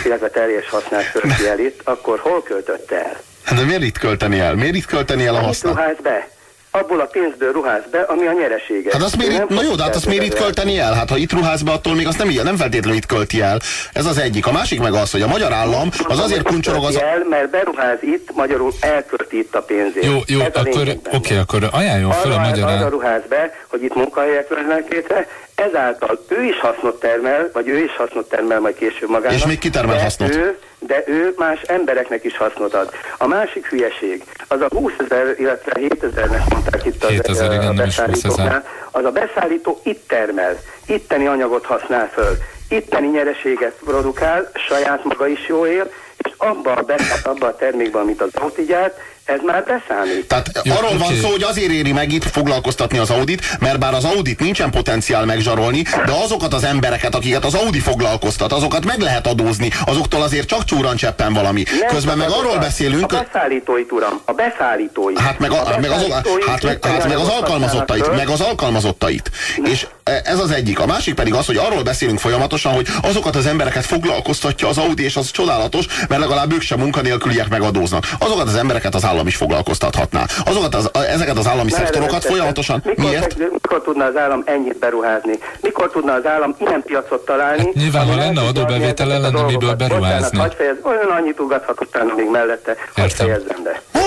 illetve 0.04 0.30
teljes 0.30 0.68
hasznát 0.68 1.12
költi 1.12 1.46
el 1.46 1.58
itt, 1.58 1.80
akkor 1.84 2.18
hol 2.18 2.42
költötte 2.42 3.04
el? 3.04 3.20
Hát 3.44 3.58
de 3.58 3.64
miért 3.64 3.82
itt 3.82 3.98
költeni 3.98 4.38
el? 4.38 4.54
Miért 4.54 4.74
itt 4.74 4.86
költeni 4.86 5.26
el 5.26 5.34
a 5.34 5.40
hasznát? 5.40 5.74
ruház 5.74 5.96
be? 6.02 6.28
Abból 6.76 7.00
a 7.00 7.04
pénzből 7.04 7.52
ruház 7.52 7.82
be, 7.90 8.00
ami 8.00 8.26
a 8.26 8.32
nyeresége. 8.32 8.90
Hát 8.92 9.02
azt 9.02 9.16
miért, 9.16 9.32
itt, 9.32 9.48
na 9.48 9.62
jó, 9.62 9.74
de 9.74 9.82
hát 9.82 9.94
azt 9.94 10.06
miért 10.06 10.24
itt 10.24 10.34
költeni 10.34 10.78
el? 10.78 10.92
Hát 10.94 11.10
ha 11.10 11.16
itt 11.16 11.32
ruház 11.32 11.62
be, 11.62 11.72
attól 11.72 11.94
még 11.94 12.06
azt 12.06 12.18
nem, 12.18 12.28
nem 12.44 12.56
feltétlenül 12.56 12.96
itt 12.96 13.06
költi 13.06 13.40
el. 13.40 13.58
Ez 13.92 14.06
az 14.06 14.18
egyik. 14.18 14.46
A 14.46 14.52
másik 14.52 14.80
meg 14.80 14.92
az, 14.92 15.10
hogy 15.10 15.22
a 15.22 15.26
magyar 15.26 15.52
állam 15.52 15.88
az 16.02 16.18
azért 16.18 16.42
kuncsorog 16.42 16.84
az... 16.84 16.96
El, 16.96 17.24
mert 17.28 17.50
beruház 17.50 17.98
itt, 18.00 18.34
magyarul 18.34 18.72
elkölti 18.80 19.38
itt 19.38 19.54
a 19.54 19.62
pénzét. 19.62 20.04
Jó, 20.04 20.18
jó, 20.26 20.40
Ez 20.40 20.54
akkor, 20.54 20.82
oké, 20.82 20.98
okay, 21.12 21.36
akkor 21.36 21.68
ajánljon 21.72 22.10
fel 22.10 22.32
a 22.32 22.38
magyar 22.38 22.64
állam. 22.64 22.80
Arra 22.80 22.88
ruház 22.88 23.22
be, 23.28 23.52
hogy 23.66 23.82
itt 23.82 23.94
munkahelyek 23.94 24.50
lennek 24.50 24.92
létre, 24.92 25.28
ezáltal 25.54 26.24
ő 26.28 26.44
is 26.44 26.60
hasznot 26.60 27.00
termel, 27.00 27.50
vagy 27.52 27.68
ő 27.68 27.78
is 27.78 27.96
hasznot 27.96 28.28
termel 28.28 28.60
majd 28.60 28.74
később 28.74 29.08
magának. 29.08 29.38
És 29.38 29.46
még 29.46 29.58
kitermel 29.58 29.98
hasznot? 29.98 30.34
Ő, 30.34 30.58
de 30.78 31.02
ő 31.06 31.34
más 31.36 31.60
embereknek 31.60 32.24
is 32.24 32.36
hasznot 32.36 32.74
ad. 32.74 32.90
A 33.18 33.26
másik 33.26 33.66
hülyeség, 33.66 34.24
az 34.48 34.60
a 34.60 34.68
20 34.70 34.92
ezer, 34.98 35.34
illetve 35.38 35.80
7 35.80 36.02
ezernek 36.02 36.48
mondták 36.48 36.84
itt 36.84 37.04
az, 37.04 37.10
7000, 37.10 37.52
igen, 37.52 37.66
a 37.66 37.72
beszállítóknál, 37.72 38.64
az 38.90 39.04
a 39.04 39.10
beszállító 39.10 39.80
itt 39.82 40.08
termel, 40.08 40.58
itteni 40.86 41.26
anyagot 41.26 41.64
használ 41.64 42.10
föl, 42.12 42.36
itteni 42.68 43.06
nyereséget 43.06 43.74
produkál, 43.84 44.50
saját 44.54 45.04
maga 45.04 45.26
is 45.26 45.48
jó 45.48 45.66
él, 45.66 45.90
és 46.16 46.32
abba 46.36 46.72
a, 46.72 46.84
abba 47.24 47.46
a 47.46 47.56
termékben, 47.56 48.02
amit 48.02 48.22
az 48.22 48.30
gyárt, 48.66 48.98
ez 49.26 49.40
már 49.46 49.64
beszámít. 49.64 50.26
Tehát 50.26 50.60
Jó, 50.62 50.72
arról 50.72 50.90
okay. 50.94 50.98
van 50.98 51.16
szó, 51.20 51.30
hogy 51.30 51.42
azért 51.42 51.70
éri 51.70 51.92
meg 51.92 52.12
itt 52.12 52.24
foglalkoztatni 52.24 52.98
az 52.98 53.10
Audit, 53.10 53.58
mert 53.60 53.78
bár 53.78 53.94
az 53.94 54.04
Audit 54.04 54.40
nincsen 54.40 54.70
potenciál 54.70 55.24
megzsarolni, 55.24 55.82
de 55.82 56.12
azokat 56.24 56.54
az 56.54 56.64
embereket, 56.64 57.14
akiket 57.14 57.44
az 57.44 57.54
Audi 57.54 57.78
foglalkoztat, 57.78 58.52
azokat 58.52 58.84
meg 58.84 59.00
lehet 59.00 59.26
adózni, 59.26 59.70
azoktól 59.86 60.22
azért 60.22 60.46
csak 60.46 60.64
csúran 60.64 60.96
cseppen 60.96 61.32
valami. 61.32 61.64
Nem 61.80 61.88
Közben 61.88 62.18
meg 62.18 62.30
arról 62.30 62.58
beszélünk... 62.58 63.12
A 63.12 63.26
beszállítóit, 63.32 63.92
uram, 63.92 64.20
a 64.24 64.32
beszállítóit. 64.32 65.18
Hát 65.18 65.38
meg, 65.38 65.50
a, 65.50 65.74
a 65.74 65.78
meg, 65.80 65.90
az, 65.90 66.06
hát 66.46 66.62
meg, 66.62 66.84
hát 66.84 67.08
meg 67.08 67.16
az 67.16 67.28
alkalmazottait, 67.28 68.16
meg 68.16 68.28
az 68.28 68.40
alkalmazottait. 68.40 69.30
És 69.64 69.86
ez 70.24 70.38
az 70.38 70.50
egyik. 70.50 70.80
A 70.80 70.86
másik 70.86 71.14
pedig 71.14 71.34
az, 71.34 71.46
hogy 71.46 71.56
arról 71.56 71.82
beszélünk 71.82 72.18
folyamatosan, 72.18 72.72
hogy 72.72 72.86
azokat 73.02 73.36
az 73.36 73.46
embereket 73.46 73.84
foglalkoztatja 73.84 74.68
az 74.68 74.78
Audi, 74.78 75.04
és 75.04 75.16
az 75.16 75.30
csodálatos, 75.30 75.86
mert 76.08 76.20
legalább 76.20 76.52
ők 76.52 76.60
sem 76.60 76.78
munkanélküliek 76.78 77.48
megadóznak. 77.48 78.04
Azokat 78.18 78.48
az 78.48 78.54
embereket 78.54 78.94
az 78.94 79.04
állam 79.04 79.15
is 79.26 79.36
foglalkoztathatná. 79.36 80.24
Azokat 80.44 80.74
az, 80.74 80.90
ezeket 80.92 81.38
az 81.38 81.46
állami 81.46 81.70
szektorokat 81.70 82.24
folyamatosan... 82.24 82.82
Mikor, 82.84 83.04
miért? 83.04 83.38
Mikor 83.52 83.82
tudna 83.82 84.04
az 84.04 84.16
állam 84.16 84.42
ennyit 84.46 84.78
beruházni? 84.78 85.38
Mikor 85.60 85.90
tudna 85.90 86.12
az 86.12 86.26
állam 86.26 86.56
ilyen 86.58 86.82
piacot 86.82 87.24
találni? 87.24 87.64
Hát 87.64 87.74
nyilván, 87.74 88.06
ha 88.06 88.16
lenne 88.16 88.40
adóbevétel, 88.40 89.06
lenne 89.06 89.42
miből 89.42 89.74
beruházni. 89.74 90.38
Bocsánat, 90.38 90.54
fejez, 90.54 90.76
olyan 90.82 91.08
annyit 91.08 91.40
ugathat 91.40 91.80
utána 91.80 92.14
még 92.14 92.30
mellette, 92.30 92.76
hogy 92.94 93.12
fejezzem 93.12 93.62
be. 93.62 93.80
Ó, 93.98 94.00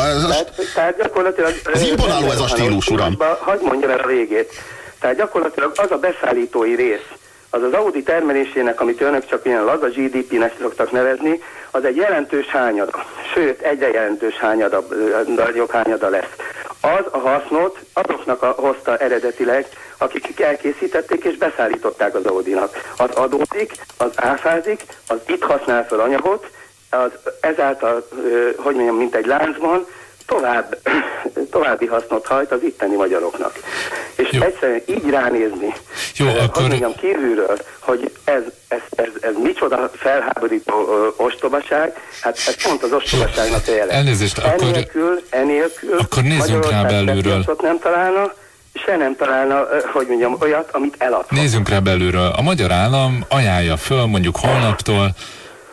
ez, 0.00 0.26
tehát, 0.26 0.52
tehát 0.74 0.96
gyakorlatilag... 0.96 1.52
Ez 1.72 1.82
imponáló 1.82 2.30
ez 2.30 2.40
a 2.40 2.46
stílus, 2.48 2.88
uram. 2.88 3.16
Hagy 3.40 3.60
mondjam 3.62 3.90
el 3.90 3.98
a 3.98 4.06
végét. 4.06 4.52
Tehát 5.00 5.16
gyakorlatilag 5.16 5.72
az 5.76 5.90
a 5.90 5.96
beszállítói 5.96 6.74
rész, 6.74 7.08
az 7.50 7.62
az 7.62 7.72
Audi 7.72 8.02
termelésének, 8.02 8.80
amit 8.80 9.00
önök 9.00 9.26
csak 9.26 9.44
ilyen 9.44 9.64
laza 9.64 9.86
GDP-nek 9.86 10.54
szoktak 10.60 10.90
nevezni, 10.90 11.42
az 11.70 11.84
egy 11.84 11.96
jelentős 11.96 12.46
hányada, 12.46 13.04
sőt, 13.34 13.60
egyre 13.60 13.90
jelentős 13.90 14.34
hányada, 14.34 14.86
nagyobb 15.36 15.70
hányada 15.70 16.08
lesz. 16.08 16.32
Az 16.80 17.04
a 17.10 17.18
hasznot 17.18 17.78
azoknak 17.92 18.42
a, 18.42 18.54
hozta 18.56 18.96
eredetileg, 18.96 19.66
akik 19.98 20.40
elkészítették 20.40 21.24
és 21.24 21.36
beszállították 21.36 22.14
az 22.14 22.26
Audinak. 22.26 22.92
Az 22.96 23.10
adódik, 23.10 23.72
az 23.98 24.10
áfázik, 24.14 24.82
az 25.08 25.18
itt 25.26 25.42
használ 25.42 25.86
fel 25.86 26.00
anyagot, 26.00 26.50
az 26.90 27.10
ezáltal, 27.40 28.08
hogy 28.56 28.74
mondjam, 28.74 28.96
mint 28.96 29.14
egy 29.14 29.26
láncban, 29.26 29.86
tovább, 30.26 30.78
további 31.50 31.86
hasznot 31.86 32.26
hajt 32.26 32.52
az 32.52 32.62
itteni 32.62 32.96
magyaroknak. 32.96 33.52
És 34.16 34.28
Jó. 34.30 34.42
egyszerűen 34.42 34.82
így 34.86 35.10
ránézni, 35.10 35.74
Jó, 36.16 36.26
eh, 36.26 36.42
akkor... 36.44 36.62
mondjam, 36.62 36.94
kívülről, 36.94 37.58
hogy 37.78 38.10
ez, 38.24 38.42
ez, 38.68 38.80
ez, 38.96 39.08
ez 39.20 39.32
micsoda 39.42 39.90
felháborító 39.94 40.88
ö, 40.88 41.22
ostobaság, 41.24 41.96
hát 42.20 42.38
ez 42.46 42.62
pont 42.62 42.82
az 42.82 42.92
ostobaságnak 42.92 43.62
a 43.66 43.70
jelen. 43.70 43.94
Elnézést, 43.94 44.38
akkor... 44.38 44.68
Enélkül, 44.68 45.22
enélkül 45.30 45.98
akkor 45.98 46.22
nézzünk 46.22 46.70
rá 46.70 46.82
belülről. 46.82 47.44
nem 47.62 47.78
találna, 47.78 48.32
se 48.84 48.96
nem 48.96 49.16
találna, 49.16 49.66
hogy 49.92 50.06
mondjam, 50.06 50.36
olyat, 50.40 50.70
amit 50.72 50.94
eladhat. 50.98 51.30
Nézzünk 51.30 51.68
rá 51.68 51.78
belülről. 51.78 52.32
A 52.36 52.42
magyar 52.42 52.72
állam 52.72 53.24
ajánlja 53.28 53.76
föl 53.76 54.06
mondjuk 54.06 54.36
holnaptól 54.36 55.10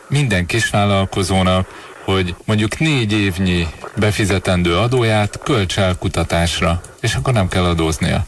minden 0.06 0.46
kisvállalkozónak, 0.46 1.68
hogy 2.04 2.34
mondjuk 2.44 2.78
négy 2.78 3.12
évnyi 3.12 3.66
befizetendő 3.96 4.76
adóját 4.76 5.38
költs 5.44 5.78
el 5.78 5.96
kutatásra, 5.98 6.80
és 7.00 7.14
akkor 7.14 7.32
nem 7.32 7.48
kell 7.48 7.64
adóznia. 7.64 8.26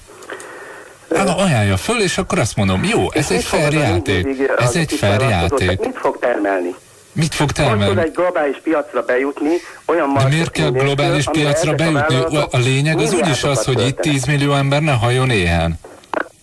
Hát 1.14 1.28
ajánlja 1.28 1.76
föl, 1.76 2.02
és 2.02 2.18
akkor 2.18 2.38
azt 2.38 2.56
mondom, 2.56 2.84
jó, 2.84 3.12
ez 3.12 3.30
egy 3.30 3.44
fair 3.44 3.72
játék. 3.72 4.26
Ez 4.58 4.76
egy 4.76 4.92
fair 4.92 5.20
játék. 5.20 5.80
Mit 5.80 5.98
fog 5.98 6.18
termelni? 6.18 6.74
Mit 7.12 7.34
fog 7.34 7.52
termelni? 7.52 7.94
Hogy 7.94 8.04
egy 8.04 8.12
globális 8.12 8.56
piacra 8.62 9.02
bejutni, 9.02 9.54
olyan 9.84 10.14
De 10.14 10.26
miért 10.26 10.50
kell 10.50 10.70
globális 10.70 11.24
piacra 11.30 11.72
bejutni? 11.72 12.36
A 12.50 12.56
lényeg 12.58 12.98
az 12.98 13.12
úgyis 13.12 13.44
az, 13.44 13.64
hogy 13.64 13.86
itt 13.86 13.98
10 14.00 14.24
millió 14.24 14.52
ember 14.52 14.80
ne 14.80 14.92
hajon 14.92 15.30
éhen. 15.30 15.78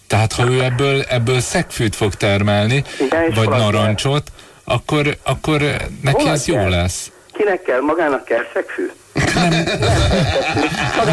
Tehát 0.07 0.33
ha 0.33 0.45
ő 0.49 0.63
ebből, 0.63 1.01
ebből 1.01 1.39
szegfűt 1.39 1.95
fog 1.95 2.13
termelni, 2.13 2.83
Igen, 2.99 3.31
vagy 3.35 3.49
narancsot, 3.49 4.31
akkor, 4.63 5.17
akkor 5.23 5.61
neki 6.01 6.27
ez 6.27 6.45
jó 6.45 6.67
lesz. 6.67 7.11
Kinek 7.33 7.61
kell? 7.61 7.81
Magának 7.81 8.25
kell 8.25 8.43
szegfű? 8.53 8.91
Nem. 9.33 9.65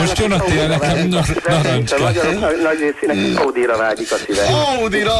Most 0.00 0.18
jön 0.18 0.32
a 0.32 0.40
tél, 0.40 0.66
nekem 0.66 1.08
narancs 1.08 1.92
kell. 1.92 2.12
Nagy 2.62 2.78
részének 2.78 3.38
Audi-ra 3.40 3.76
vágyik 3.76 4.12
a 4.12 4.16
szíve. 4.16 4.42
Audi-ra! 4.78 5.12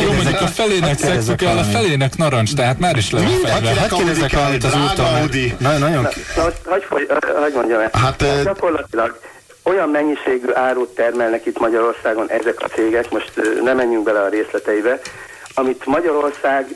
Jó, 0.00 0.12
mondjuk 0.12 0.40
a 0.40 0.46
felének 0.46 0.98
szexu 0.98 1.34
kell, 1.34 1.56
a 1.56 1.62
felének 1.62 2.16
narancs, 2.16 2.54
tehát 2.54 2.78
már 2.78 2.96
is 2.96 3.10
le 3.10 3.20
van 3.20 3.30
fedve. 3.30 3.68
Hát 3.68 3.92
kérdezek 3.92 4.32
valamit 4.32 4.64
az 4.64 4.74
úton. 4.74 5.14
Audi. 5.14 5.54
Nagyon 5.58 6.08
Hogy 6.64 7.52
mondjam 7.54 7.80
ezt? 7.80 7.96
Hát 7.96 8.42
gyakorlatilag 8.44 9.20
olyan 9.62 9.88
mennyiségű 9.88 10.52
árut 10.54 10.94
termelnek 10.94 11.46
itt 11.46 11.58
Magyarországon 11.58 12.30
ezek 12.30 12.60
a 12.60 12.66
cégek, 12.66 13.10
most 13.10 13.32
nem 13.62 13.76
menjünk 13.76 14.04
bele 14.04 14.20
a 14.20 14.28
részleteibe, 14.28 15.00
amit 15.54 15.86
Magyarország, 15.86 16.66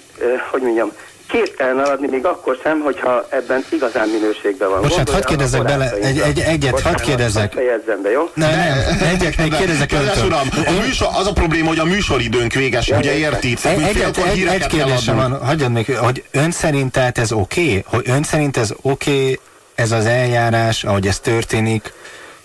hogy 0.51 0.63
mondjam, 0.63 0.93
képtelen 1.31 1.79
eladni 1.79 2.09
még 2.09 2.25
akkor 2.25 2.59
sem, 2.63 2.81
hogyha 2.81 3.27
ebben 3.29 3.65
igazán 3.69 4.09
minőségben 4.09 4.71
van. 4.71 4.81
Bocsánat, 4.81 5.11
hadd 5.11 5.25
kérdezzek 5.25 5.63
bele, 5.63 5.91
egy, 5.91 6.19
egy, 6.19 6.39
egyet, 6.39 6.81
hadd 6.81 7.01
kérdezzek. 7.01 7.53
Fejezzem 7.53 8.03
be, 8.03 8.11
jó? 8.11 8.31
Nem, 8.35 8.51
nem, 8.51 8.79
egyet 9.15 9.37
még 9.37 9.55
kérdezek 9.57 9.93
uram, 10.27 10.49
a 10.67 10.71
műsor, 10.87 11.09
az 11.13 11.27
a 11.27 11.33
probléma, 11.33 11.69
hogy 11.69 11.79
a 11.79 11.85
műsoridőnk 11.85 12.53
véges, 12.53 12.89
ugye 12.89 13.17
érti? 13.17 13.57
Egy, 13.63 13.83
egy, 13.83 14.05
egy, 14.33 14.47
egy 14.47 14.67
kérdésem 14.67 15.17
van, 15.17 15.45
hagyjad 15.45 15.73
még, 15.73 15.97
hogy 15.97 16.25
ön 16.31 16.51
szerint 16.51 16.93
tehát 16.93 17.19
ez 17.19 17.33
oké? 17.33 17.61
Okay? 17.61 17.85
Hogy 17.87 18.09
ön 18.09 18.23
szerint 18.23 18.57
ez 18.57 18.73
oké, 18.83 19.11
okay, 19.11 19.41
ez 19.75 19.93
az 19.93 20.07
eljárás, 20.07 20.85
ahogy 20.85 21.07
ez 21.07 21.19
történik, 21.19 21.93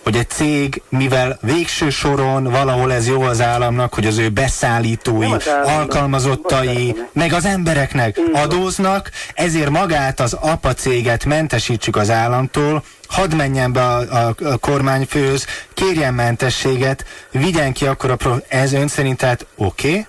hogy 0.06 0.16
egy 0.16 0.30
cég, 0.30 0.82
mivel 0.90 1.38
végső 1.42 1.90
soron 1.90 2.44
valahol 2.44 2.94
ez 2.94 3.08
jó 3.08 3.22
az 3.22 3.42
államnak, 3.42 3.94
hogy 3.94 4.06
az 4.06 4.18
ő 4.18 4.30
beszállítói, 4.30 5.32
az 5.32 5.50
alkalmazottai, 5.64 6.96
meg 7.14 7.34
az 7.34 7.46
embereknek 7.46 8.20
adóznak, 8.34 9.12
ezért 9.34 9.70
magát 9.70 10.20
az 10.20 10.34
apa 10.34 10.74
céget 10.74 11.26
mentesítsük 11.26 11.96
az 11.96 12.10
államtól, 12.10 12.84
hadd 13.08 13.36
menjen 13.36 13.74
be 13.74 13.86
a, 13.86 14.28
a, 14.28 14.36
a 14.44 14.58
kormányfőhöz, 14.58 15.46
kérjen 15.74 16.14
mentességet, 16.14 17.06
vigyen 17.32 17.74
ki 17.74 17.86
akkor 17.86 18.12
a 18.12 18.16
pro... 18.16 18.36
Ez 18.48 18.74
ön 18.74 18.88
szerint 18.88 19.18
tehát 19.18 19.46
oké? 19.56 19.90
Okay? 19.90 20.06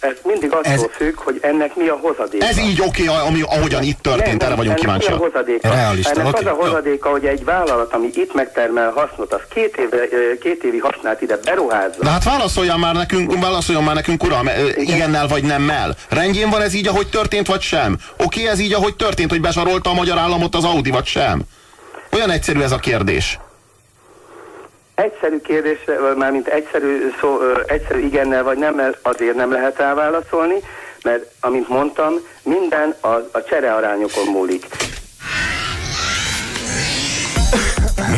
Ez 0.00 0.16
mindig 0.24 0.52
attól 0.52 0.72
ez... 0.72 0.84
függ, 0.90 1.14
hogy 1.16 1.38
ennek 1.42 1.76
mi 1.76 1.88
a 1.88 1.98
hozadéka. 2.00 2.46
Ez 2.46 2.58
így 2.58 2.80
oké, 2.80 3.08
okay, 3.08 3.26
ami, 3.26 3.42
ahogyan 3.42 3.82
itt 3.82 3.98
történt, 4.00 4.38
nem, 4.38 4.46
erre 4.46 4.56
vagyunk 4.56 4.76
kíváncsiak. 4.76 5.18
Mi 5.18 5.24
a 5.24 5.28
hozadéka? 5.28 5.68
Realista, 5.68 6.20
ennek 6.20 6.26
okay. 6.26 6.44
az 6.44 6.50
a 6.50 6.64
hozadéka, 6.64 7.10
hogy 7.10 7.24
egy 7.24 7.44
vállalat, 7.44 7.94
ami 7.94 8.10
itt 8.14 8.34
megtermel 8.34 8.90
hasznot, 8.90 9.32
az 9.32 9.40
két, 9.54 9.76
éve, 9.76 9.98
két 10.40 10.64
évi 10.64 10.78
hasznát 10.78 11.20
ide 11.20 11.36
beruházza. 11.44 12.02
De 12.02 12.10
hát 12.10 12.24
válaszoljan 12.24 12.78
már 12.78 12.94
nekünk, 12.94 13.40
válaszoljon 13.40 13.84
már 13.84 13.94
nekünk, 13.94 14.24
uram, 14.24 14.46
Igen? 14.46 14.74
igennel 14.76 15.28
vagy 15.28 15.42
nemmel. 15.42 15.96
Rendjén 16.08 16.50
van 16.50 16.62
ez 16.62 16.74
így, 16.74 16.88
ahogy 16.88 17.08
történt, 17.08 17.46
vagy 17.46 17.60
sem? 17.60 17.96
Oké, 18.12 18.24
okay, 18.24 18.46
ez 18.46 18.58
így, 18.58 18.72
ahogy 18.72 18.96
történt, 18.96 19.30
hogy 19.30 19.40
besarolta 19.40 19.90
a 19.90 19.94
magyar 19.94 20.18
államot 20.18 20.54
az 20.54 20.64
Audi, 20.64 20.90
vagy 20.90 21.06
sem? 21.06 21.40
Olyan 22.12 22.30
egyszerű 22.30 22.60
ez 22.60 22.72
a 22.72 22.78
kérdés. 22.78 23.38
Egyszerű 25.02 25.40
kérdésre, 25.40 26.14
mármint 26.16 26.46
egyszerű, 26.46 27.10
szó, 27.20 27.38
egyszerű 27.66 28.00
igennel 28.00 28.42
vagy 28.42 28.58
nem, 28.58 28.94
azért 29.02 29.34
nem 29.34 29.52
lehet 29.52 29.78
elválaszolni, 29.78 30.54
mert 31.02 31.24
amint 31.40 31.68
mondtam, 31.68 32.12
minden 32.42 32.94
a, 33.00 33.08
a 33.08 33.44
cserearányokon 33.48 34.26
múlik. 34.26 34.66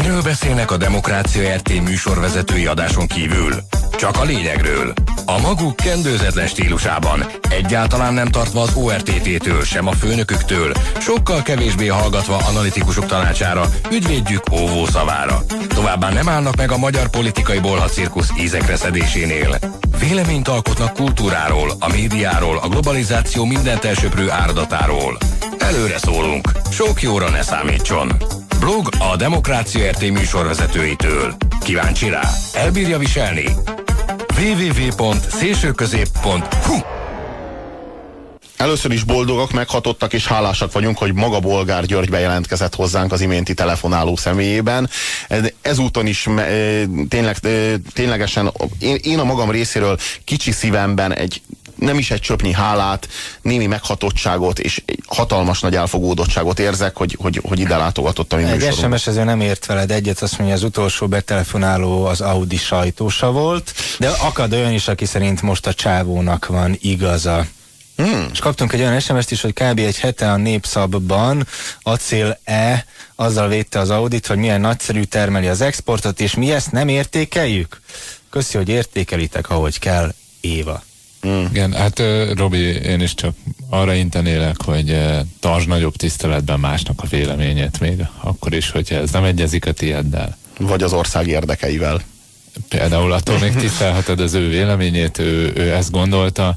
Miről 0.03 0.23
beszélnek 0.23 0.71
a 0.71 0.77
Demokrácia 0.77 1.55
RT 1.57 1.69
műsorvezetői 1.83 2.67
adáson 2.67 3.07
kívül? 3.07 3.53
Csak 3.97 4.17
a 4.17 4.25
lényegről. 4.25 4.93
A 5.27 5.41
maguk 5.41 5.77
kendőzetlen 5.77 6.47
stílusában, 6.47 7.27
egyáltalán 7.51 8.15
nem 8.15 8.29
tartva 8.29 8.61
az 8.61 8.75
ORTT-től, 8.75 9.65
sem 9.65 9.87
a 9.87 9.93
főnöküktől, 9.93 10.73
sokkal 11.01 11.43
kevésbé 11.43 11.87
hallgatva 11.87 12.37
analitikusok 12.37 13.07
tanácsára, 13.07 13.69
ügyvédjük 13.91 14.43
óvó 14.53 14.87
szavára. 14.87 15.45
Továbbá 15.69 16.11
nem 16.11 16.29
állnak 16.29 16.57
meg 16.57 16.71
a 16.71 16.77
magyar 16.77 17.09
politikai 17.11 17.59
bolhacirkusz 17.59 18.31
ízekre 18.41 18.77
szedésénél. 18.77 19.59
Véleményt 19.99 20.49
alkotnak 20.49 20.93
kultúráról, 20.93 21.73
a 21.79 21.89
médiáról, 21.89 22.59
a 22.63 22.69
globalizáció 22.69 23.45
mindent 23.45 23.85
elsöprő 23.85 24.31
áradatáról. 24.31 25.19
Előre 25.59 25.99
szólunk, 25.99 26.49
sok 26.71 27.03
jóra 27.03 27.31
ne 27.31 27.43
számítson. 27.43 28.13
Blog 28.59 28.89
a 29.13 29.17
Demokrácia 29.17 29.91
RT 29.91 30.11
műsorvezetőitől. 30.11 31.35
Kíváncsi 31.65 32.09
rá? 32.09 32.31
Elbírja 32.55 32.99
viselni? 32.99 33.45
www.szélsőközép.hu 34.43 36.75
Először 38.57 38.93
is 38.93 39.05
boldogak, 39.05 39.53
meghatottak 39.53 40.13
és 40.13 40.27
hálásak 40.27 40.73
vagyunk, 40.73 40.99
hogy 40.99 41.15
maga 41.15 41.41
Bolgár 41.41 41.85
György 41.85 42.11
bejelentkezett 42.11 42.75
hozzánk 42.75 43.13
az 43.13 43.21
iménti 43.21 43.55
telefonáló 43.55 44.17
személyében. 44.17 44.91
Ezúton 45.61 46.07
is 46.07 46.29
tényleg, 47.09 47.37
ténylegesen 47.93 48.53
én, 48.79 48.99
én 49.03 49.19
a 49.19 49.25
magam 49.25 49.51
részéről 49.51 49.99
kicsi 50.25 50.51
szívemben 50.51 51.15
egy 51.15 51.43
nem 51.83 51.99
is 51.99 52.11
egy 52.11 52.21
csöpnyi 52.21 52.53
hálát, 52.53 53.09
némi 53.43 53.67
meghatottságot 53.67 54.59
és 54.59 54.83
egy 54.87 55.03
hatalmas 55.07 55.61
nagy 55.61 55.75
elfogódottságot 55.75 56.59
érzek, 56.59 56.97
hogy, 56.97 57.17
hogy, 57.21 57.41
hogy 57.43 57.61
ide 57.61 57.77
látogatott 57.77 58.33
a 58.33 58.37
mi 58.37 58.43
Egy 58.43 58.75
SMS 58.75 59.07
ezzel 59.07 59.25
nem 59.25 59.41
ért 59.41 59.67
veled 59.67 59.91
egyet, 59.91 60.23
azt 60.23 60.39
mondja, 60.39 60.57
az 60.57 60.63
utolsó 60.63 61.09
betelefonáló 61.09 62.05
az 62.05 62.21
Audi 62.21 62.57
sajtósa 62.57 63.31
volt, 63.31 63.73
de 63.99 64.09
akad 64.09 64.53
olyan 64.53 64.73
is, 64.73 64.89
aki 64.89 65.05
szerint 65.05 65.43
most 65.43 65.67
a 65.67 65.75
csávónak 65.75 66.47
van 66.47 66.77
igaza. 66.81 67.47
Hmm. 67.97 68.29
És 68.33 68.39
kaptunk 68.39 68.73
egy 68.73 68.81
olyan 68.81 69.01
SMS-t 69.01 69.31
is, 69.31 69.41
hogy 69.41 69.53
kb. 69.53 69.79
egy 69.79 69.99
hete 69.99 70.31
a 70.31 70.37
Népszabban 70.37 71.47
Acél 71.83 72.39
E 72.45 72.87
azzal 73.15 73.49
védte 73.49 73.79
az 73.79 73.91
Audit, 73.91 74.27
hogy 74.27 74.37
milyen 74.37 74.61
nagyszerű 74.61 75.03
termeli 75.03 75.47
az 75.47 75.61
exportot, 75.61 76.21
és 76.21 76.35
mi 76.35 76.53
ezt 76.53 76.73
nem 76.73 76.89
értékeljük? 76.89 77.81
Köszi, 78.31 78.57
hogy 78.57 78.69
értékelitek, 78.69 79.51
ahogy 79.51 79.79
kell, 79.79 80.15
Éva. 80.41 80.83
Mm. 81.27 81.45
Igen, 81.51 81.73
hát 81.73 82.03
Robi, 82.35 82.59
én 82.59 83.01
is 83.01 83.15
csak 83.15 83.35
arra 83.71 83.95
intenélek, 83.95 84.63
hogy 84.63 84.99
tartsd 85.41 85.69
nagyobb 85.69 85.97
tiszteletben 85.97 86.61
másnak 86.61 87.01
a 87.03 87.07
véleményét 87.07 87.81
még, 87.81 88.05
akkor 88.21 88.55
is, 88.55 88.71
hogyha 88.71 88.95
ez 88.95 89.11
nem 89.11 89.25
egyezik 89.25 89.67
a 89.67 89.73
tieddel. 89.73 90.37
Vagy 90.59 90.83
az 90.83 90.93
ország 90.93 91.27
érdekeivel. 91.27 92.01
Például 92.69 93.13
attól 93.13 93.39
még 93.39 93.55
tisztelheted 93.55 94.21
az 94.21 94.35
ő 94.35 94.49
véleményét, 94.49 95.19
ő, 95.19 95.53
ő 95.55 95.73
ezt 95.73 95.91
gondolta. 95.91 96.57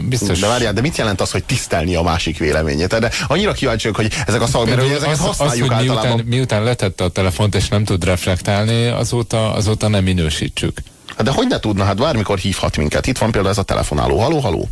Biztos... 0.00 0.38
De 0.38 0.46
várjál, 0.46 0.72
de 0.72 0.80
mit 0.80 0.96
jelent 0.96 1.20
az, 1.20 1.30
hogy 1.30 1.44
tisztelni 1.44 1.94
a 1.94 2.02
másik 2.02 2.38
véleményét? 2.38 2.98
De 2.98 3.10
annyira 3.26 3.52
kíváncsiak, 3.52 3.96
hogy 3.96 4.12
ezek 4.26 4.42
a 4.42 4.46
szakmérők, 4.46 4.90
ezeket 4.90 5.08
az, 5.08 5.18
használjuk 5.18 5.70
az, 5.70 5.76
hogy 5.76 5.88
általában. 5.88 6.10
Miután, 6.10 6.26
miután 6.26 6.62
letette 6.62 7.04
a 7.04 7.08
telefont 7.08 7.54
és 7.54 7.68
nem 7.68 7.84
tud 7.84 8.04
reflektálni, 8.04 8.86
azóta, 8.86 9.52
azóta 9.52 9.88
nem 9.88 10.04
minősítsük. 10.04 10.82
Hát 11.20 11.28
de 11.28 11.34
hogy 11.34 11.46
ne 11.46 11.60
tudna, 11.60 11.84
hát 11.84 11.96
bármikor 11.96 12.38
hívhat 12.38 12.76
minket. 12.76 13.06
Itt 13.06 13.18
van 13.18 13.30
például 13.30 13.52
ez 13.52 13.58
a 13.58 13.62
telefonáló. 13.62 14.18
Haló, 14.18 14.38
haló? 14.38 14.68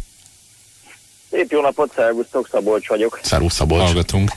Szép 1.31 1.51
jó 1.51 1.61
napot, 1.61 1.93
szervusztok, 1.95 2.49
Szabolcs 2.51 2.89
vagyok. 2.89 3.21
Szervusz, 3.23 3.55
Szabolcs. 3.55 3.83
Hallgatunk. 3.83 4.31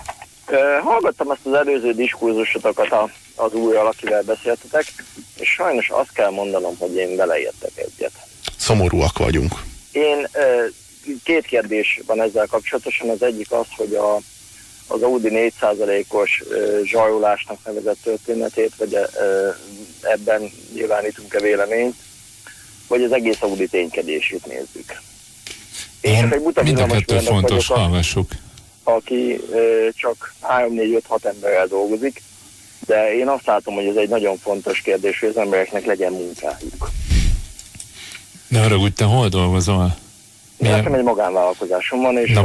Uh, 0.48 0.58
hallgattam 0.84 1.32
ezt 1.32 1.46
az 1.46 1.54
előző 1.54 1.94
diskurzusotokat 1.94 2.92
a, 2.92 3.10
az 3.36 3.54
új 3.54 3.76
akivel 3.76 4.22
beszéltetek, 4.22 4.94
és 5.36 5.50
sajnos 5.50 5.90
azt 5.90 6.12
kell 6.14 6.30
mondanom, 6.30 6.76
hogy 6.80 6.96
én 6.96 7.16
beleértek 7.16 7.72
egyet. 7.76 8.12
Szomorúak 8.58 9.18
vagyunk. 9.18 9.54
Én 9.92 10.18
uh, 10.18 11.14
két 11.24 11.46
kérdés 11.46 12.02
van 12.06 12.22
ezzel 12.22 12.46
kapcsolatosan. 12.46 13.10
Az 13.10 13.24
egyik 13.24 13.52
az, 13.52 13.68
hogy 13.78 13.94
a, 13.94 14.16
az 14.88 15.02
Audi 15.02 15.30
4%-os 15.62 16.44
uh, 16.50 16.84
zsajolásnak 16.84 17.58
nevezett 17.66 17.98
történetét, 18.04 18.72
vagy 18.78 18.94
uh, 18.94 19.56
ebben 20.02 20.52
nyilvánítunk-e 20.74 21.40
véleményt, 21.40 21.96
vagy 22.88 23.04
az 23.04 23.12
egész 23.12 23.38
Audi 23.42 23.68
ténykedését 23.68 24.46
nézzük. 24.46 25.02
Én, 26.02 26.14
Én 26.16 26.32
egy 26.34 26.64
mind 26.64 26.80
a 26.80 26.86
kettő 26.86 27.20
fontos, 27.20 27.68
vagyok, 27.68 27.84
hallgassuk. 27.84 28.32
Aki 28.84 29.40
ö, 29.52 29.88
csak 29.96 30.34
3-4-5-6 30.42 31.26
emberrel 31.26 31.68
dolgozik, 31.68 32.22
de 32.86 33.16
én 33.18 33.28
azt 33.28 33.46
látom, 33.46 33.74
hogy 33.76 33.86
ez 33.86 33.96
egy 33.96 34.10
nagyon 34.10 34.38
fontos 34.38 34.82
kérdés, 34.82 35.20
hogy 35.20 35.30
az 35.30 35.38
embereknek 35.38 35.86
legyen 35.86 36.12
munkájuk. 36.12 36.92
De 38.48 38.60
arra 38.60 38.78
úgy, 38.78 38.94
te 38.94 39.04
hol 39.04 39.28
dolgozol? 39.28 39.96
Milyen? 40.58 40.76
Nekem 40.78 40.94
egy 40.94 41.04
magánvállalkozásom 41.04 42.02
van, 42.02 42.18
és... 42.18 42.32
Na, 42.32 42.44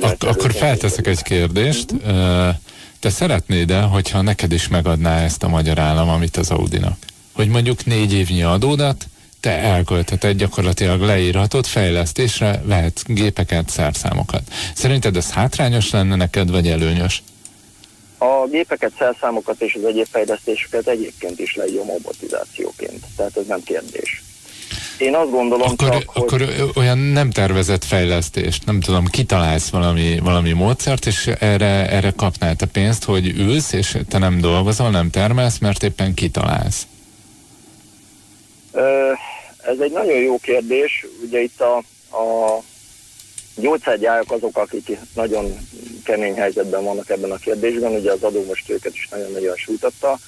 ak- 0.00 0.22
akkor 0.22 0.52
felteszek 0.52 1.06
egy 1.06 1.22
kérdést. 1.22 1.92
Mm-hmm. 1.92 2.48
Te 3.04 3.10
szeretnéd-e, 3.10 3.80
hogyha 3.80 4.22
neked 4.22 4.52
is 4.52 4.68
megadná 4.68 5.20
ezt 5.20 5.42
a 5.42 5.48
magyar 5.48 5.78
állam, 5.78 6.08
amit 6.08 6.36
az 6.36 6.50
Audinak? 6.50 6.96
Hogy 7.32 7.48
mondjuk 7.48 7.84
négy 7.84 8.12
évnyi 8.12 8.42
adódat, 8.42 9.04
te 9.40 9.50
elköltheted 9.50 10.36
gyakorlatilag 10.36 11.00
leírhatod, 11.00 11.66
fejlesztésre 11.66 12.62
vehet 12.64 13.02
gépeket, 13.06 13.68
szerszámokat. 13.68 14.42
Szerinted 14.74 15.16
ez 15.16 15.30
hátrányos 15.30 15.90
lenne 15.90 16.16
neked, 16.16 16.50
vagy 16.50 16.68
előnyös? 16.68 17.22
A 18.18 18.46
gépeket, 18.50 18.92
szerszámokat 18.98 19.60
és 19.60 19.74
az 19.74 19.84
egyéb 19.84 20.06
fejlesztéseket 20.10 20.86
egyébként 20.86 21.38
is 21.38 21.54
leírom 21.54 21.86
robotizációként, 21.86 23.04
tehát 23.16 23.36
ez 23.36 23.46
nem 23.46 23.62
kérdés. 23.62 24.22
Én 24.98 25.14
azt 25.14 25.30
gondolom 25.30 25.68
akkor, 25.70 25.88
csak, 25.88 26.02
akkor 26.14 26.40
hogy... 26.40 26.70
olyan 26.74 26.98
nem 26.98 27.30
tervezett 27.30 27.84
fejlesztést, 27.84 28.66
nem 28.66 28.80
tudom, 28.80 29.06
kitalálsz 29.06 29.68
valami, 29.68 30.18
valami 30.18 30.52
módszert, 30.52 31.06
és 31.06 31.26
erre, 31.26 31.90
erre 31.90 32.12
kapnál 32.16 32.56
te 32.56 32.66
pénzt, 32.66 33.04
hogy 33.04 33.26
ülsz, 33.38 33.72
és 33.72 33.98
te 34.08 34.18
nem 34.18 34.40
dolgozol, 34.40 34.90
nem 34.90 35.10
termelsz, 35.10 35.58
mert 35.58 35.82
éppen 35.82 36.14
kitalálsz. 36.14 36.86
Ez 39.62 39.78
egy 39.78 39.92
nagyon 39.92 40.16
jó 40.16 40.38
kérdés. 40.38 41.06
Ugye 41.26 41.40
itt 41.40 41.60
a, 41.60 41.76
a 42.16 42.62
gyógyszergyárak 43.56 44.30
azok, 44.30 44.58
akik 44.58 44.98
nagyon 45.14 45.56
kemény 46.04 46.34
helyzetben 46.34 46.84
vannak 46.84 47.10
ebben 47.10 47.30
a 47.30 47.36
kérdésben. 47.36 47.92
Ugye 47.92 48.12
az 48.12 48.22
adó 48.22 48.44
most 48.44 48.70
őket 48.70 48.94
is 48.94 49.08
nagyon-nagyon 49.10 49.56
sújtotta, 49.56 50.18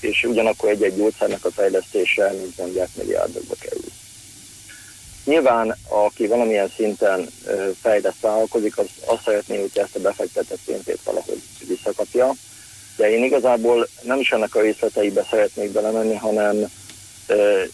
és 0.00 0.24
ugyanakkor 0.24 0.68
egy-egy 0.68 0.96
gyógyszernek 0.96 1.44
a 1.44 1.50
fejlesztése, 1.50 2.32
mint 2.40 2.58
mondják, 2.58 2.88
milliárdokba 2.94 3.54
kerül. 3.60 3.90
Nyilván, 5.24 5.76
aki 5.88 6.26
valamilyen 6.26 6.72
szinten 6.76 7.28
fejleszt 7.80 8.20
vállalkozik, 8.20 8.78
az 8.78 8.86
azt 9.04 9.22
szeretné, 9.22 9.60
hogy 9.60 9.70
ezt 9.74 9.96
a 9.96 10.00
befektetett 10.00 10.58
pénzét 10.64 11.00
valahogy 11.04 11.42
visszakapja. 11.68 12.34
De 12.96 13.10
én 13.10 13.24
igazából 13.24 13.88
nem 14.02 14.18
is 14.18 14.32
ennek 14.32 14.54
a 14.54 14.60
részleteibe 14.60 15.26
szeretnék 15.30 15.70
belemenni, 15.70 16.14
hanem 16.14 16.56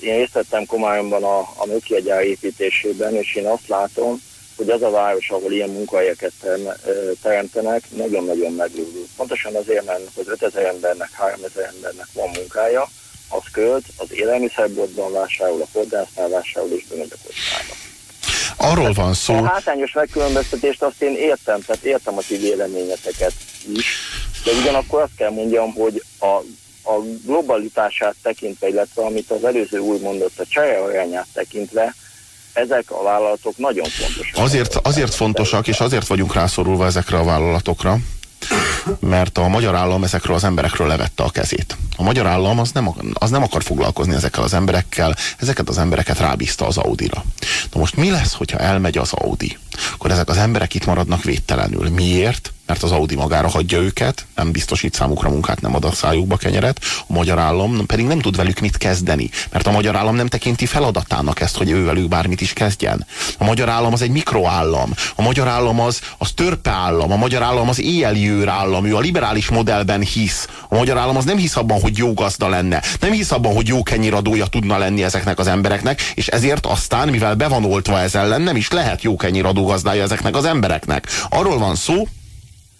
én 0.00 0.16
részt 0.16 0.32
vettem 0.32 0.66
Komályomban 0.66 1.24
a, 1.24 1.38
a 1.38 1.66
műkiegyár 1.66 2.22
építésében, 2.22 3.14
és 3.14 3.34
én 3.34 3.46
azt 3.46 3.68
látom, 3.68 4.22
hogy 4.56 4.70
az 4.70 4.82
a 4.82 4.90
város, 4.90 5.30
ahol 5.30 5.52
ilyen 5.52 5.70
munkahelyeket 5.70 6.32
teremtenek, 7.22 7.82
nagyon-nagyon 7.90 8.52
meglődő. 8.52 9.04
Pontosan 9.16 9.54
azért, 9.54 9.84
mert 9.84 10.00
az 10.14 10.28
5000 10.28 10.64
embernek, 10.64 11.10
3000 11.12 11.72
embernek 11.74 12.06
van 12.12 12.30
munkája, 12.34 12.88
az 13.28 13.42
költ, 13.52 13.84
az 13.96 14.06
élelmiszerboltban 14.10 15.12
vásárol, 15.12 15.60
a 15.60 15.66
fordásznál 15.72 16.28
vásárol 16.28 16.70
és 16.70 16.84
bemegy 16.90 17.12
a 17.12 17.16
kockába. 17.26 17.74
Arról 18.56 18.92
van 18.92 19.14
szó. 19.14 19.34
A 19.34 19.46
hátrányos 19.46 19.92
megkülönböztetést 19.92 20.82
azt 20.82 21.02
én 21.02 21.16
értem, 21.16 21.60
tehát 21.60 21.84
értem 21.84 22.16
a 22.16 22.22
ti 22.28 22.36
véleményeteket 22.36 23.32
is, 23.74 23.86
de 24.44 24.50
ugyanakkor 24.60 25.02
azt 25.02 25.16
kell 25.16 25.30
mondjam, 25.30 25.72
hogy 25.72 26.02
a, 26.18 26.26
a 26.90 27.00
globalitását 27.24 28.14
tekintve, 28.22 28.68
illetve 28.68 29.02
amit 29.02 29.30
az 29.30 29.44
előző 29.44 29.78
úr 29.78 30.00
mondott, 30.00 30.38
a 30.38 30.46
csaja 30.48 30.84
arányát 30.84 31.26
tekintve, 31.32 31.94
ezek 32.52 32.90
a 32.90 33.02
vállalatok 33.02 33.56
nagyon 33.56 33.88
fontosak. 33.88 34.44
Azért, 34.44 34.74
azért 34.82 35.14
fontosak, 35.14 35.68
és 35.68 35.80
azért 35.80 36.06
vagyunk 36.06 36.34
rászorulva 36.34 36.86
ezekre 36.86 37.18
a 37.18 37.24
vállalatokra, 37.24 37.98
mert 39.00 39.38
a 39.38 39.48
magyar 39.48 39.74
állam 39.74 40.04
ezekről 40.04 40.36
az 40.36 40.44
emberekről 40.44 40.86
levette 40.86 41.22
a 41.22 41.30
kezét. 41.30 41.76
A 41.96 42.02
magyar 42.02 42.26
állam 42.26 42.58
az 42.58 42.70
nem, 42.72 42.94
az 43.12 43.30
nem 43.30 43.42
akar 43.42 43.62
foglalkozni 43.62 44.14
ezekkel 44.14 44.42
az 44.42 44.54
emberekkel, 44.54 45.16
ezeket 45.38 45.68
az 45.68 45.78
embereket 45.78 46.18
rábízta 46.18 46.66
az 46.66 46.76
Audira. 46.76 47.24
Na 47.72 47.80
most 47.80 47.96
mi 47.96 48.10
lesz, 48.10 48.32
hogyha 48.32 48.58
elmegy 48.58 48.98
az 48.98 49.12
Audi? 49.12 49.58
Akkor 49.92 50.10
ezek 50.10 50.28
az 50.28 50.36
emberek 50.36 50.74
itt 50.74 50.86
maradnak 50.86 51.22
védtelenül. 51.22 51.88
Miért? 51.88 52.52
Mert 52.66 52.82
az 52.82 52.92
Audi 52.92 53.14
magára 53.14 53.48
hagyja 53.48 53.78
őket, 53.78 54.26
nem 54.34 54.50
biztosít 54.50 54.94
számukra 54.94 55.28
munkát, 55.28 55.60
nem 55.60 55.74
ad 55.74 55.84
a 55.84 55.92
szájukba 55.92 56.36
kenyeret, 56.36 56.80
a 57.06 57.12
magyar 57.12 57.38
állam 57.38 57.86
pedig 57.86 58.06
nem 58.06 58.20
tud 58.20 58.36
velük 58.36 58.60
mit 58.60 58.76
kezdeni, 58.76 59.30
mert 59.50 59.66
a 59.66 59.70
magyar 59.70 59.96
állam 59.96 60.14
nem 60.14 60.26
tekinti 60.26 60.66
feladatának 60.66 61.40
ezt, 61.40 61.56
hogy 61.56 61.70
ő 61.70 61.84
velük 61.84 62.08
bármit 62.08 62.40
is 62.40 62.52
kezdjen. 62.52 63.06
A 63.38 63.44
magyar 63.44 63.68
állam 63.68 63.92
az 63.92 64.02
egy 64.02 64.10
mikroállam, 64.10 64.94
a 65.14 65.22
magyar 65.22 65.48
állam 65.48 65.80
az, 65.80 66.00
az 66.18 66.30
törpe 66.30 66.70
állam, 66.70 67.12
a 67.12 67.16
magyar 67.16 67.42
állam 67.42 67.68
az 67.68 67.80
éjjeliőr 67.80 68.48
állam, 68.48 68.84
ő 68.84 68.96
a 68.96 69.00
liberális 69.00 69.48
modellben 69.48 70.00
hisz. 70.00 70.48
A 70.68 70.76
magyar 70.76 70.98
állam 70.98 71.16
az 71.16 71.24
nem 71.24 71.36
hisz 71.36 71.56
abban, 71.56 71.80
hogy 71.80 71.96
jó 71.96 72.14
gazda 72.14 72.48
lenne, 72.48 72.82
nem 73.00 73.12
hisz 73.12 73.30
abban, 73.30 73.54
hogy 73.54 73.68
jó 73.68 73.82
kenyiradója 73.82 74.46
tudna 74.46 74.78
lenni 74.78 75.04
ezeknek 75.04 75.38
az 75.38 75.46
embereknek, 75.46 76.00
és 76.14 76.26
ezért 76.26 76.66
aztán, 76.66 77.08
mivel 77.08 77.34
be 77.34 77.48
van 77.48 77.64
ez 77.86 78.14
ellen, 78.14 78.42
nem 78.42 78.56
is 78.56 78.70
lehet 78.70 79.02
jó 79.02 79.16
kenyiradó 79.16 79.64
gazdája 79.64 80.02
ezeknek 80.02 80.36
az 80.36 80.44
embereknek. 80.44 81.06
Arról 81.28 81.58
van 81.58 81.74
szó, 81.74 82.06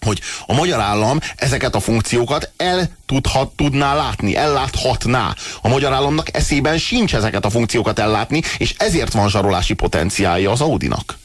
hogy 0.05 0.19
a 0.45 0.53
magyar 0.53 0.79
állam 0.79 1.19
ezeket 1.35 1.75
a 1.75 1.79
funkciókat 1.79 2.51
el 2.57 2.89
tudhat, 3.05 3.51
tudná 3.55 3.95
látni, 3.95 4.35
elláthatná. 4.35 5.33
A 5.61 5.67
magyar 5.67 5.93
államnak 5.93 6.35
eszében 6.35 6.77
sincs 6.77 7.15
ezeket 7.15 7.45
a 7.45 7.49
funkciókat 7.49 7.99
ellátni, 7.99 8.41
és 8.57 8.75
ezért 8.77 9.13
van 9.13 9.29
zsarolási 9.29 9.73
potenciálja 9.73 10.51
az 10.51 10.61
Audinak. 10.61 11.17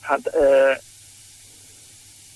Hát 0.00 0.26
e, 0.26 0.80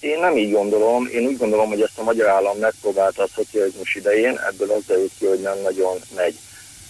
én 0.01 0.18
nem 0.18 0.37
így 0.37 0.53
gondolom. 0.53 1.09
Én 1.12 1.27
úgy 1.27 1.37
gondolom, 1.37 1.68
hogy 1.68 1.81
ezt 1.81 1.99
a 1.99 2.03
magyar 2.03 2.29
állam 2.29 2.59
megpróbálta 2.59 3.23
a 3.23 3.29
szocializmus 3.35 3.95
idején, 3.95 4.41
ebből 4.49 4.71
az 4.71 4.83
derült 4.87 5.12
ki, 5.18 5.27
hogy 5.27 5.41
nem 5.41 5.59
nagyon 5.62 5.99
megy. 6.16 6.39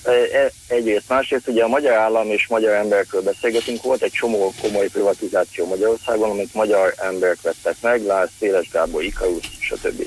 E, 0.03 0.51
egyrészt, 0.67 1.09
másrészt 1.09 1.49
ugye 1.49 1.63
a 1.63 1.69
magyar 1.69 1.93
állam 1.93 2.31
és 2.31 2.47
magyar 2.49 2.75
emberekről 2.75 3.23
beszélgetünk, 3.23 3.83
volt 3.83 4.03
egy 4.03 4.13
csomó 4.13 4.53
komoly 4.61 4.89
privatizáció 4.89 5.67
Magyarországon, 5.67 6.31
amit 6.31 6.55
magyar 6.55 6.95
emberek 6.97 7.41
vettek 7.43 7.77
meg, 7.81 8.05
Lász, 8.05 8.29
Széles 8.39 8.69
Gábor, 8.73 9.03
Ikarus, 9.03 9.45
stb. 9.61 10.03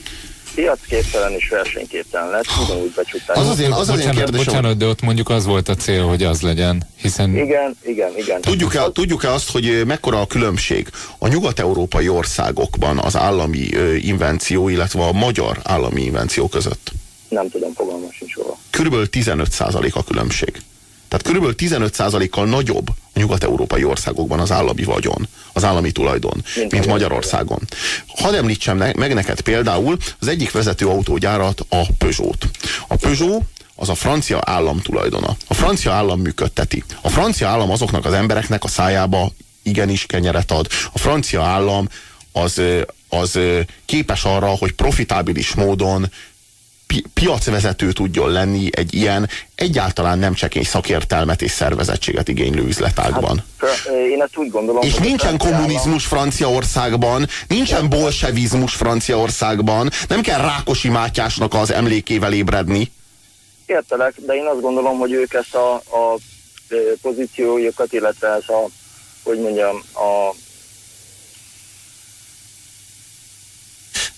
Piacképtelen 0.56 1.32
és 1.32 1.50
versenyképtelen 1.50 2.30
lett, 2.30 2.46
ugyanúgy 2.66 2.92
becsukták. 2.96 3.38
Az 3.38 3.48
az 3.48 3.60
én, 3.60 3.72
az 3.72 3.88
bocsánat, 3.88 4.24
az 4.24 4.36
én 4.36 4.46
bocsánat, 4.46 4.78
de 4.78 4.86
ott 4.86 5.02
mondjuk 5.02 5.30
az 5.30 5.46
volt 5.46 5.70
a 5.70 5.76
cél, 5.76 6.04
hogy 6.04 6.24
az 6.24 6.42
legyen, 6.42 6.84
hiszen... 7.02 7.38
Igen, 7.38 7.78
igen, 7.86 8.18
igen. 8.18 8.42
Tudjuk-e, 8.42 8.92
tudjuk-e 8.92 9.32
azt, 9.32 9.52
hogy 9.52 9.84
mekkora 9.86 10.22
a 10.22 10.26
különbség 10.26 10.88
a 11.18 11.28
nyugat-európai 11.28 12.10
országokban 12.10 12.98
az 12.98 13.16
állami 13.16 13.68
invenció, 14.02 14.70
illetve 14.70 15.04
a 15.04 15.12
magyar 15.12 15.60
állami 15.64 16.02
invenció 16.02 16.48
között? 16.48 16.92
Nem 17.34 17.50
tudom, 17.50 17.74
fogalmam 17.74 18.12
sincs 18.12 18.34
róla. 18.34 18.58
Körülbelül 18.70 19.08
15% 19.12 19.94
a 19.94 20.04
különbség. 20.04 20.62
Tehát 21.08 21.28
körülbelül 21.28 21.56
15%-kal 21.58 22.46
nagyobb 22.46 22.90
a 22.90 23.20
nyugat-európai 23.20 23.84
országokban 23.84 24.40
az 24.40 24.52
állami 24.52 24.84
vagyon, 24.84 25.28
az 25.54 25.64
állami 25.64 25.92
tulajdon, 25.92 26.44
mint, 26.56 26.72
mint 26.72 26.86
Magyarországon. 26.86 27.60
Hadd 28.08 28.36
említsem 28.36 28.78
meg 28.78 29.14
neked 29.14 29.42
például 29.42 29.98
az 30.20 30.28
egyik 30.28 30.52
vezető 30.52 30.88
autógyárat, 30.88 31.66
a 31.70 31.86
Peugeot. 31.98 32.48
A 32.88 32.96
Peugeot 32.96 33.42
az 33.76 33.90
a 33.90 33.96
francia 33.96 34.42
állam 34.46 34.80
tulajdona. 34.80 35.36
A 35.48 35.54
francia 35.54 35.92
állam 35.92 36.20
működteti. 36.20 36.84
A 37.02 37.10
francia 37.10 37.48
állam 37.48 37.72
azoknak 37.72 38.06
az 38.06 38.14
embereknek 38.14 38.64
a 38.64 38.68
szájába 38.68 39.32
igenis 39.64 40.06
kenyeret 40.06 40.52
ad. 40.52 40.68
A 40.94 40.98
francia 40.98 41.44
állam 41.44 41.88
az, 42.32 42.62
az 43.10 43.40
képes 43.86 44.24
arra, 44.24 44.48
hogy 44.48 44.72
profitábilis 44.72 45.54
módon 45.54 46.12
pi 46.94 47.04
piacvezető 47.14 47.92
tudjon 47.92 48.32
lenni 48.32 48.70
egy 48.72 48.94
ilyen 48.94 49.30
egyáltalán 49.56 50.20
nem 50.20 50.34
csekély 50.34 50.64
szakértelmet 50.64 51.42
és 51.42 51.52
szervezettséget 51.52 52.28
igénylő 52.28 52.64
üzletágban. 52.64 53.44
Hát, 53.58 53.96
én 54.12 54.22
ezt 54.22 54.38
úgy 54.38 54.50
gondolom, 54.50 54.82
és 54.82 54.96
nincsen 54.96 55.38
kommunizmus 55.38 56.06
Franciaországban, 56.06 57.28
nincsen 57.48 57.90
bolsevizmus 57.90 58.76
Franciaországban, 58.76 59.90
nem 60.08 60.22
kell 60.22 60.42
Rákosi 60.42 60.90
Mátyásnak 60.90 61.54
az 61.54 61.72
emlékével 61.72 62.34
ébredni. 62.34 62.92
Értelek, 63.66 64.14
de 64.26 64.34
én 64.34 64.46
azt 64.46 64.62
gondolom, 64.62 64.98
hogy 64.98 65.12
ők 65.12 65.34
ezt 65.34 65.56
a, 65.56 65.74
a 65.76 66.18
pozíciójukat, 67.02 67.94
illetve 67.94 68.28
ez 68.28 68.50
a, 68.50 68.68
hogy 69.24 69.40
mondjam, 69.40 69.84
a 69.94 70.36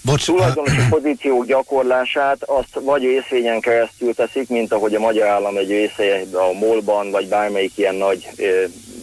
Bocs, 0.06 0.26
tulajdonosi 0.26 0.82
pozíció 0.90 1.44
gyakorlását 1.44 2.38
azt 2.46 2.80
vagy 2.84 3.04
részvényen 3.04 3.60
keresztül 3.60 4.14
teszik, 4.14 4.50
mint 4.50 4.74
ahogy 4.74 4.96
a 4.96 5.00
magyar 5.00 5.28
állam 5.28 5.58
egy 5.58 5.70
része 5.70 6.22
a 6.32 6.58
MOL-ban, 6.60 7.12
vagy 7.12 7.28
bármelyik 7.28 7.72
ilyen 7.76 7.96
nagy 7.96 8.30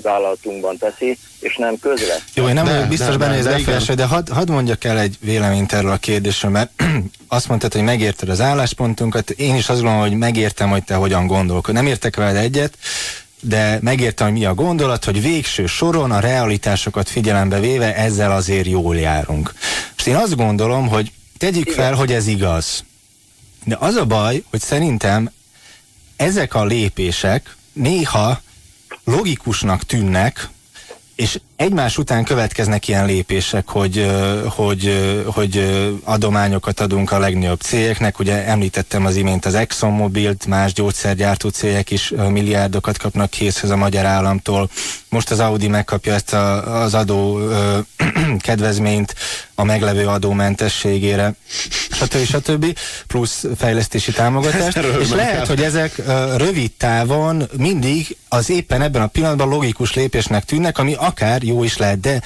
vállalatunkban 0.02 0.76
teszi, 0.76 1.18
és 1.40 1.56
nem 1.56 1.78
közre. 1.80 2.14
Jó, 2.34 2.48
én 2.48 2.54
nem 2.54 2.64
vagyok 2.64 2.88
biztos 2.88 3.16
benne, 3.16 3.36
hogy 3.36 3.46
ez 3.46 3.86
de, 3.86 3.94
de 3.94 4.04
hadd 4.04 4.32
had 4.32 4.50
mondjak 4.50 4.84
el 4.84 4.98
egy 4.98 5.16
véleményt 5.20 5.72
erről 5.72 5.90
a 5.90 5.96
kérdésről, 5.96 6.50
mert 6.50 6.70
azt 7.28 7.48
mondtad, 7.48 7.72
hogy 7.72 7.82
megérted 7.82 8.28
az 8.28 8.40
álláspontunkat, 8.40 9.30
én 9.30 9.54
is 9.54 9.68
azt 9.68 9.80
gondolom, 9.80 10.08
hogy 10.08 10.18
megértem, 10.18 10.70
hogy 10.70 10.84
te 10.84 10.94
hogyan 10.94 11.26
gondolkod. 11.26 11.74
Nem 11.74 11.86
értek 11.86 12.16
veled 12.16 12.36
egyet, 12.36 12.72
de 13.44 13.78
megértem, 13.82 14.26
hogy 14.26 14.38
mi 14.38 14.44
a 14.44 14.54
gondolat, 14.54 15.04
hogy 15.04 15.22
végső 15.22 15.66
soron 15.66 16.10
a 16.10 16.20
realitásokat 16.20 17.08
figyelembe 17.08 17.60
véve 17.60 17.96
ezzel 17.96 18.32
azért 18.32 18.66
jól 18.66 18.96
járunk. 18.96 19.54
És 19.96 20.06
én 20.06 20.16
azt 20.16 20.36
gondolom, 20.36 20.88
hogy 20.88 21.12
tegyük 21.38 21.66
Igen. 21.66 21.74
fel, 21.74 21.94
hogy 21.94 22.12
ez 22.12 22.26
igaz. 22.26 22.84
De 23.64 23.76
az 23.80 23.94
a 23.94 24.04
baj, 24.04 24.44
hogy 24.50 24.60
szerintem 24.60 25.30
ezek 26.16 26.54
a 26.54 26.64
lépések 26.64 27.56
néha 27.72 28.40
logikusnak 29.04 29.82
tűnnek, 29.82 30.48
és 31.14 31.40
egymás 31.62 31.98
után 31.98 32.24
következnek 32.24 32.88
ilyen 32.88 33.06
lépések, 33.06 33.68
hogy, 33.68 34.10
hogy, 34.48 35.12
hogy 35.26 35.80
adományokat 36.04 36.80
adunk 36.80 37.12
a 37.12 37.18
legnagyobb 37.18 37.60
cégeknek. 37.60 38.18
Ugye 38.18 38.46
említettem 38.46 39.06
az 39.06 39.16
imént 39.16 39.44
az 39.44 39.54
ExxonMobilt, 39.54 40.46
más 40.46 40.72
gyógyszergyártó 40.72 41.48
cégek 41.48 41.90
is 41.90 42.12
milliárdokat 42.28 42.98
kapnak 42.98 43.30
készhez 43.30 43.70
a 43.70 43.76
magyar 43.76 44.04
államtól. 44.04 44.70
Most 45.08 45.30
az 45.30 45.40
Audi 45.40 45.68
megkapja 45.68 46.14
ezt 46.14 46.32
a, 46.32 46.82
az 46.82 46.94
adó 46.94 47.38
ö, 47.38 47.78
kedvezményt 48.38 49.14
a 49.54 49.64
meglevő 49.64 50.06
adómentességére, 50.06 51.34
stb. 51.90 52.24
stb. 52.24 52.78
plusz 53.06 53.44
fejlesztési 53.56 54.12
támogatást. 54.12 54.76
és 55.02 55.10
lehet, 55.10 55.46
hogy 55.46 55.62
ezek 55.62 55.98
ö, 55.98 56.36
rövid 56.36 56.72
távon 56.72 57.48
mindig 57.56 58.16
az 58.28 58.50
éppen 58.50 58.82
ebben 58.82 59.02
a 59.02 59.06
pillanatban 59.06 59.48
logikus 59.48 59.94
lépésnek 59.94 60.44
tűnnek, 60.44 60.78
ami 60.78 60.94
akár 60.94 61.42
jó 61.52 61.62
is 61.62 61.76
lehet, 61.76 62.00
de 62.00 62.22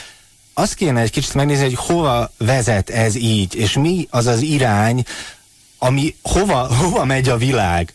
azt 0.55 0.75
kéne 0.75 1.01
egy 1.01 1.11
kicsit 1.11 1.35
megnézni, 1.35 1.65
hogy 1.65 1.75
hova 1.75 2.31
vezet 2.39 2.91
ez 2.91 3.15
így, 3.15 3.55
és 3.55 3.73
mi 3.73 4.07
az 4.11 4.27
az 4.27 4.41
irány, 4.41 5.05
ami 5.79 6.15
hova, 6.23 6.75
hova 6.75 7.05
megy 7.05 7.29
a 7.29 7.37
világ. 7.37 7.93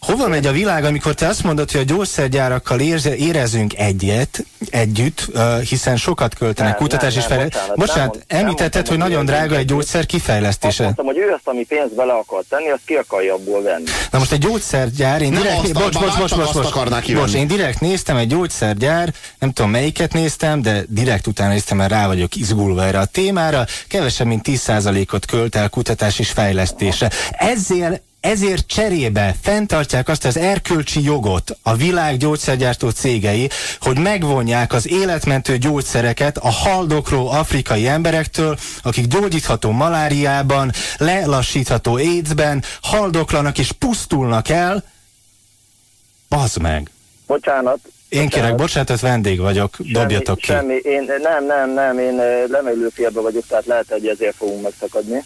Hova 0.00 0.28
megy 0.28 0.46
a 0.46 0.52
világ, 0.52 0.84
amikor 0.84 1.14
te 1.14 1.26
azt 1.26 1.42
mondod, 1.42 1.70
hogy 1.70 1.80
a 1.80 1.84
gyógyszergyárakkal 1.84 2.80
érze, 2.80 3.16
érezünk 3.16 3.78
egyet, 3.78 4.44
együtt, 4.70 5.26
uh, 5.34 5.60
hiszen 5.60 5.96
sokat 5.96 6.34
költenek 6.34 6.72
nem, 6.72 6.80
kutatás 6.80 7.14
nem, 7.14 7.22
és 7.22 7.28
fejlesztés. 7.28 7.60
Bocsánat, 7.60 7.78
bocsánat 7.78 8.24
nem, 8.28 8.40
említetted, 8.40 8.82
nem 8.82 8.90
hogy 8.90 8.98
nagyon 8.98 9.24
drága 9.24 9.56
egy 9.56 9.64
gyógyszer 9.64 10.06
kifejlesztése. 10.06 10.86
Azt 10.86 10.96
mondtam, 10.96 11.06
hogy 11.06 11.18
ő 11.18 11.32
azt, 11.32 11.48
ami 11.48 11.64
pénzt 11.64 11.94
bele 11.94 12.12
akar 12.12 12.44
tenni, 12.48 12.70
azt 12.70 12.82
ki 12.84 12.94
akarja 12.94 13.34
abból 13.34 13.62
venni. 13.62 13.84
Na 14.10 14.18
most 14.18 14.32
egy 14.32 14.38
gyógyszergyár, 14.38 15.22
én 15.22 15.30
direkt, 15.30 15.62
azt, 15.62 15.72
bocs, 15.72 15.98
bocs, 15.98 16.18
bocs, 16.18 16.34
bocs, 16.34 16.88
bocs, 16.88 17.12
bocs, 17.12 17.34
én 17.34 17.46
direkt 17.46 17.80
néztem 17.80 18.16
egy 18.16 18.28
gyógyszergyár, 18.28 19.12
nem 19.38 19.52
tudom 19.52 19.70
melyiket 19.70 20.12
néztem, 20.12 20.62
de 20.62 20.84
direkt 20.88 21.26
utána 21.26 21.52
néztem, 21.52 21.76
mert 21.76 21.90
rá 21.90 22.06
vagyok 22.06 22.36
izgulva 22.36 22.84
erre 22.84 22.98
a 22.98 23.04
témára, 23.04 23.64
kevesebb, 23.88 24.26
mint 24.26 24.46
10%-ot 24.48 25.24
költ 25.26 25.54
el 25.54 25.68
kutatás 25.68 26.18
és 26.18 26.30
fejlesztésre. 26.30 27.10
Ezzel 27.30 28.00
ezért 28.26 28.66
cserébe 28.66 29.34
fenntartják 29.42 30.08
azt 30.08 30.24
az 30.24 30.36
erkölcsi 30.36 31.02
jogot 31.02 31.56
a 31.62 31.74
világ 31.74 32.16
gyógyszergyártó 32.16 32.90
cégei, 32.90 33.48
hogy 33.80 33.98
megvonják 33.98 34.72
az 34.72 34.88
életmentő 34.88 35.58
gyógyszereket 35.58 36.36
a 36.36 36.50
haldokló 36.50 37.28
afrikai 37.28 37.86
emberektől, 37.86 38.56
akik 38.82 39.06
gyógyítható 39.06 39.70
maláriában, 39.70 40.72
lelassítható 40.98 41.94
AIDS-ben, 41.94 42.62
haldoklanak 42.82 43.58
és 43.58 43.72
pusztulnak 43.72 44.48
el. 44.48 44.84
Bazd 46.28 46.60
meg! 46.60 46.90
Bocsánat, 47.26 47.78
én 48.08 48.28
kérek, 48.28 48.54
bocsánat, 48.54 49.00
vendég 49.00 49.40
vagyok, 49.40 49.74
semmi, 49.76 49.92
dobjatok 49.92 50.38
ki. 50.38 50.44
Semmi, 50.44 50.74
én, 50.74 51.10
nem, 51.22 51.46
nem, 51.46 51.70
nem, 51.70 51.98
én 51.98 52.16
lemelőfélbe 52.48 53.20
vagyok, 53.20 53.46
tehát 53.46 53.66
lehet, 53.66 53.86
hogy 53.88 54.06
ezért 54.06 54.36
fogunk 54.36 54.62
megszakadni 54.62 55.24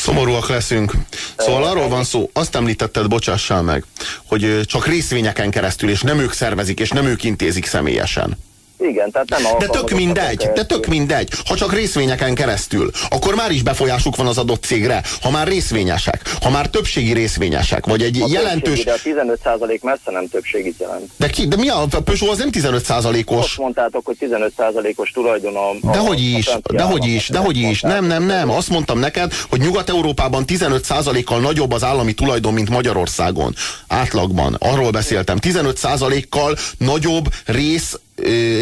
szomorúak 0.00 0.48
leszünk. 0.48 0.92
Szóval 1.36 1.64
arról 1.64 1.88
van 1.88 2.04
szó, 2.04 2.30
azt 2.32 2.54
említetted, 2.54 3.08
bocsássál 3.08 3.62
meg, 3.62 3.84
hogy 4.26 4.60
csak 4.64 4.86
részvényeken 4.86 5.50
keresztül, 5.50 5.90
és 5.90 6.00
nem 6.00 6.18
ők 6.18 6.32
szervezik, 6.32 6.80
és 6.80 6.90
nem 6.90 7.06
ők 7.06 7.24
intézik 7.24 7.66
személyesen. 7.66 8.38
Igen, 8.80 9.10
tehát 9.10 9.28
nem 9.28 9.42
De 9.58 9.66
tök 9.66 9.90
mindegy, 9.90 10.48
de 10.54 10.64
tök 10.64 10.86
mindegy. 10.86 11.28
Ha 11.46 11.56
csak 11.56 11.72
részvényeken 11.72 12.34
keresztül, 12.34 12.90
akkor 13.08 13.34
már 13.34 13.50
is 13.50 13.62
befolyásuk 13.62 14.16
van 14.16 14.26
az 14.26 14.38
adott 14.38 14.64
cégre. 14.64 15.02
Ha 15.22 15.30
már 15.30 15.46
részvényesek, 15.46 16.22
ha 16.42 16.50
már 16.50 16.66
többségi 16.66 17.12
részvényesek, 17.12 17.86
vagy 17.86 18.02
egy 18.02 18.20
a 18.20 18.26
jelentős... 18.28 18.84
De 18.84 18.92
a 18.92 18.96
15% 18.96 19.80
messze 19.80 20.10
nem 20.10 20.28
többségit 20.28 20.76
jelent. 20.78 21.10
De, 21.16 21.28
ki, 21.28 21.48
de 21.48 21.56
mi 21.56 21.68
a, 21.68 21.82
a 21.82 22.00
Peugeot 22.00 22.30
az 22.30 22.38
nem 22.38 22.48
15%-os? 22.52 23.36
Most 23.36 23.58
mondtátok, 23.58 24.06
hogy 24.06 24.16
15%-os 24.20 25.10
tulajdon 25.10 25.56
a... 25.56 25.68
a 25.68 25.92
dehogy 25.92 26.20
is, 26.20 26.46
a 26.46 26.60
dehogy 26.72 27.06
is, 27.06 27.28
dehogy 27.28 27.56
is. 27.56 27.80
Nem, 27.80 28.04
nem, 28.04 28.22
nem. 28.22 28.50
Azt 28.50 28.68
mondtam 28.68 28.98
neked, 28.98 29.32
hogy 29.48 29.60
Nyugat-Európában 29.60 30.44
15%-kal 30.46 31.40
nagyobb 31.40 31.72
az 31.72 31.84
állami 31.84 32.12
tulajdon, 32.12 32.52
mint 32.52 32.70
Magyarországon. 32.70 33.54
Átlagban. 33.88 34.56
Arról 34.58 34.90
beszéltem. 34.90 35.38
15%-kal 35.40 36.56
nagyobb 36.78 37.24
rész 37.44 37.98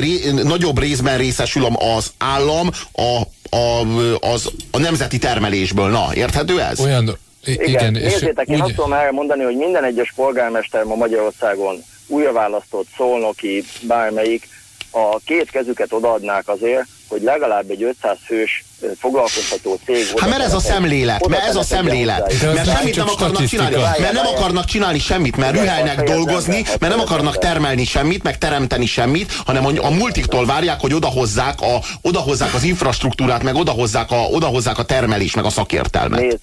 ré, 0.01 0.31
nagyobb 0.31 0.79
részben 0.79 1.19
részesül 1.19 1.65
az 1.97 2.13
állam 2.19 2.71
a, 2.93 3.21
a, 3.57 3.81
az, 4.21 4.51
a 4.71 4.79
nemzeti 4.79 5.19
termelésből. 5.19 5.89
Na, 5.89 6.07
érthető 6.15 6.61
ez? 6.61 6.81
Olyan, 6.81 7.19
igen, 7.45 7.67
igen 7.69 7.95
és 7.95 8.13
nézzétek, 8.13 8.49
úgy... 8.49 8.55
én 8.55 8.61
azt 8.61 8.75
tudom 8.75 8.93
elmondani, 8.93 9.43
hogy 9.43 9.57
minden 9.57 9.85
egyes 9.85 10.13
polgármester 10.17 10.85
ma 10.85 10.95
Magyarországon 10.95 11.85
újra 12.07 12.33
választott, 12.33 12.87
szolnoki, 12.97 13.65
bármelyik, 13.81 14.49
a 14.91 15.19
két 15.25 15.51
kezüket 15.51 15.93
odaadnák 15.93 16.49
azért, 16.49 16.87
hogy 17.09 17.23
legalább 17.23 17.71
egy 17.71 17.83
500 17.83 18.17
fős 18.25 18.65
foglalkoztató 18.99 19.79
cég... 19.85 20.07
Hát 20.17 20.31
mert 20.31 20.43
ez 20.43 20.55
a 20.55 20.61
szemlélet, 20.61 21.29
mert 21.29 21.45
ez 21.45 21.57
a 21.57 21.63
szemlélet. 21.63 22.43
Mert 22.43 22.77
semmit 22.77 22.97
nem 22.97 23.09
akarnak 23.09 23.47
csinálni, 23.47 23.77
mert 23.77 24.13
nem 24.13 24.27
akarnak 24.27 24.65
csinálni 24.65 24.99
semmit, 24.99 25.37
mert 25.37 25.53
rühelnek 25.53 26.03
dolgozni, 26.03 26.65
mert 26.81 26.93
nem 26.93 27.01
akarnak 27.01 27.39
termelni 27.39 27.85
semmit, 27.85 28.23
meg 28.23 28.39
teremteni 28.39 28.87
semmit, 28.87 29.33
hanem 29.47 29.67
a 29.67 29.91
multiktól 29.91 30.47
várják, 30.47 30.81
hogy 30.81 30.95
odahozzák, 30.95 31.61
a, 31.61 31.81
odahozzák 32.03 32.55
az 32.55 32.63
infrastruktúrát, 32.63 33.43
meg 33.43 33.55
odahozzák 33.55 34.11
a, 34.11 34.21
odahozzák 34.21 34.79
a 34.79 34.85
termelés, 34.85 35.35
meg 35.35 35.45
a 35.45 35.51
szakértelmet. 35.51 36.21
Nézd, 36.21 36.41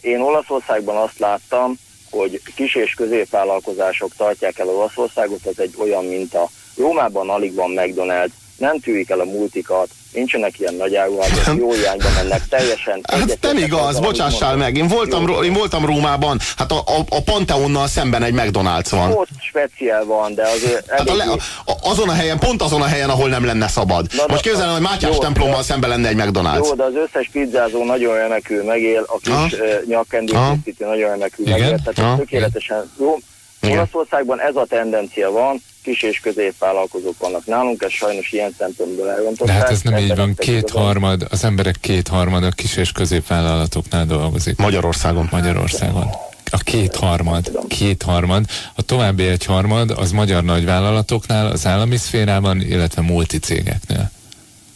én 0.00 0.20
Olaszországban 0.20 0.96
azt 0.96 1.18
láttam, 1.18 1.78
hogy 2.10 2.40
kis 2.54 2.74
és 2.74 2.94
középvállalkozások 2.94 4.10
tartják 4.16 4.58
el 4.58 4.68
Olaszországot, 4.68 5.46
ez 5.46 5.58
egy 5.58 5.74
olyan 5.78 6.04
minta. 6.04 6.50
Rómában 6.76 7.30
alig 7.30 7.54
van 7.54 7.72
McDonald's, 7.76 8.30
nem 8.56 8.80
tűrik 8.80 9.10
el 9.10 9.20
a 9.20 9.24
multikat, 9.24 9.88
nincsenek 10.12 10.58
ilyen 10.58 10.74
nagy 10.74 10.94
áruházak, 10.94 11.56
jó 11.58 11.74
irányba 11.74 12.08
mennek, 12.14 12.48
teljesen 12.48 13.00
Hát 13.12 13.38
nem 13.40 13.56
igaz, 13.56 13.98
bocsássál 13.98 14.56
meg, 14.56 14.76
én 14.76 14.88
voltam, 14.88 15.42
én 15.42 15.52
voltam 15.52 15.86
Rómában, 15.86 16.38
hát 16.56 16.72
a, 16.72 16.78
a, 16.78 17.04
a 17.08 17.22
Panteonnal 17.22 17.86
szemben 17.86 18.22
egy 18.22 18.34
McDonald's 18.34 18.86
van. 18.90 19.12
Ott 19.12 19.28
speciál 19.40 20.04
van, 20.04 20.34
de 20.34 20.42
azért... 20.42 20.90
Hát 20.90 21.08
a 21.08 21.14
le, 21.14 21.24
a, 21.64 21.72
azon 21.82 22.08
a 22.08 22.12
helyen, 22.12 22.38
pont 22.38 22.62
azon 22.62 22.82
a 22.82 22.86
helyen, 22.86 23.10
ahol 23.10 23.28
nem 23.28 23.44
lenne 23.44 23.68
szabad. 23.68 24.06
Na, 24.16 24.24
Most 24.28 24.42
képzelem, 24.42 24.72
hogy 24.72 24.82
Mátyás 24.82 25.18
templommal 25.18 25.62
szemben 25.62 25.90
lenne 25.90 26.08
egy 26.08 26.16
McDonald's. 26.18 26.66
Jó, 26.66 26.74
de 26.74 26.84
az 26.84 26.94
összes 26.94 27.28
pizzázó 27.32 27.84
nagyon 27.84 28.14
remekül 28.14 28.64
megél, 28.64 29.04
a 29.06 29.18
kis 29.18 29.58
uh, 29.58 29.84
nyakkendőkészítő 29.86 30.86
nagyon 30.86 31.10
remekül 31.10 31.46
megél, 31.48 31.78
tehát 31.84 32.16
tökéletesen 32.18 32.92
jó. 32.98 33.18
Olaszországban 33.70 34.40
ez 34.40 34.56
a 34.56 34.66
tendencia 34.68 35.30
van, 35.30 35.62
kis 35.86 36.02
és 36.02 36.20
középvállalkozók 36.20 37.18
vannak 37.18 37.46
nálunk, 37.46 37.82
ez 37.82 37.90
sajnos 37.90 38.32
ilyen 38.32 38.54
szempontból 38.58 39.10
elrontották. 39.10 39.46
De 39.46 39.52
hát 39.52 39.70
ez 39.70 39.82
nem 39.82 39.96
így 39.96 40.16
van, 40.16 40.34
kétharmad, 40.34 41.26
az 41.30 41.44
emberek 41.44 41.76
kétharmada 41.80 42.50
kis 42.50 42.76
és 42.76 42.92
középvállalatoknál 42.92 44.06
dolgozik. 44.06 44.56
Magyarországon. 44.56 45.28
Magyarországon. 45.30 46.06
A 46.50 46.58
kétharmad, 46.58 47.66
kétharmad. 47.68 48.44
A 48.74 48.82
további 48.82 49.26
egyharmad 49.26 49.90
az 49.90 50.10
magyar 50.10 50.44
nagyvállalatoknál, 50.44 51.46
az 51.46 51.66
állami 51.66 51.96
szférában, 51.96 52.60
illetve 52.60 53.02
multicégeknél. 53.02 54.10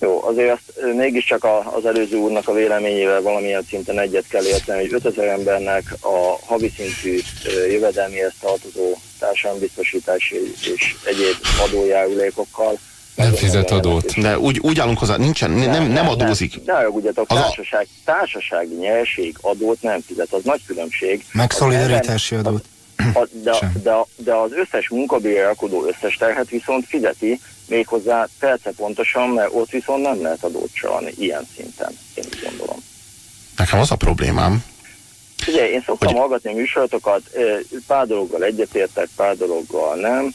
Jó, 0.01 0.25
azért 0.25 0.53
azt 0.53 0.95
mégiscsak 0.97 1.45
a, 1.45 1.77
az 1.77 1.87
előző 1.87 2.17
úrnak 2.17 2.49
a 2.49 2.53
véleményével 2.53 3.23
valamilyen 3.23 3.65
szinten 3.69 3.99
egyet 3.99 4.25
kell 4.29 4.45
érteni, 4.45 4.81
hogy 4.81 4.93
5000 4.93 5.29
embernek 5.29 5.95
a 6.01 6.39
havi 6.47 6.73
szintű 6.77 7.21
jövedelmihez 7.71 8.33
tartozó 8.41 8.97
társadalombiztosítási 9.19 10.37
és 10.77 10.95
egyéb 11.05 11.37
adójárulékokkal 11.67 12.79
nem 13.15 13.35
fizet 13.35 13.71
adót. 13.71 14.21
De 14.21 14.39
úgy, 14.39 14.59
úgy 14.59 14.81
állunk 14.81 14.99
hozzá, 14.99 15.17
nincsen, 15.17 15.51
nem, 15.51 15.71
nem, 15.71 15.85
nem 15.85 16.09
adózik. 16.09 16.65
Ne 16.65 16.73
haragudjatok, 16.73 17.27
társaság, 17.27 17.87
társasági 18.05 18.75
nyerség 18.75 19.37
adót 19.41 19.83
nem 19.83 20.01
fizet, 20.07 20.33
az 20.33 20.43
nagy 20.45 20.61
különbség. 20.67 21.25
Meg 21.33 21.51
szolidaritási 21.51 22.35
adót. 22.35 22.65
A, 23.15 23.29
de, 23.43 23.73
de, 23.83 23.93
de 24.17 24.35
az 24.35 24.51
összes 24.53 24.89
munkabérre 24.89 25.45
rakodó 25.45 25.87
összes 25.87 26.17
terhet 26.17 26.49
viszont 26.49 26.87
fizeti, 26.89 27.41
méghozzá 27.71 28.29
perce 28.39 28.71
pontosan, 28.71 29.29
mert 29.29 29.51
ott 29.53 29.71
viszont 29.71 30.03
nem 30.03 30.23
lehet 30.23 30.45
adót 30.45 30.73
csalni 30.73 31.12
ilyen 31.18 31.49
szinten, 31.57 31.99
én 32.14 32.25
úgy 32.27 32.41
gondolom. 32.51 32.83
Nekem 33.57 33.79
az 33.81 33.91
a 33.91 33.97
problémám, 33.97 34.64
Ugye, 35.49 35.71
én 35.71 35.83
szoktam 35.87 36.09
hogy... 36.09 36.18
hallgatni 36.21 36.51
a 36.51 36.55
műsorotokat, 36.55 37.23
pár 37.87 38.07
dologgal 38.07 38.45
egyetértek, 38.45 39.09
pár 39.16 39.37
dologgal 39.37 39.97
nem. 39.97 40.35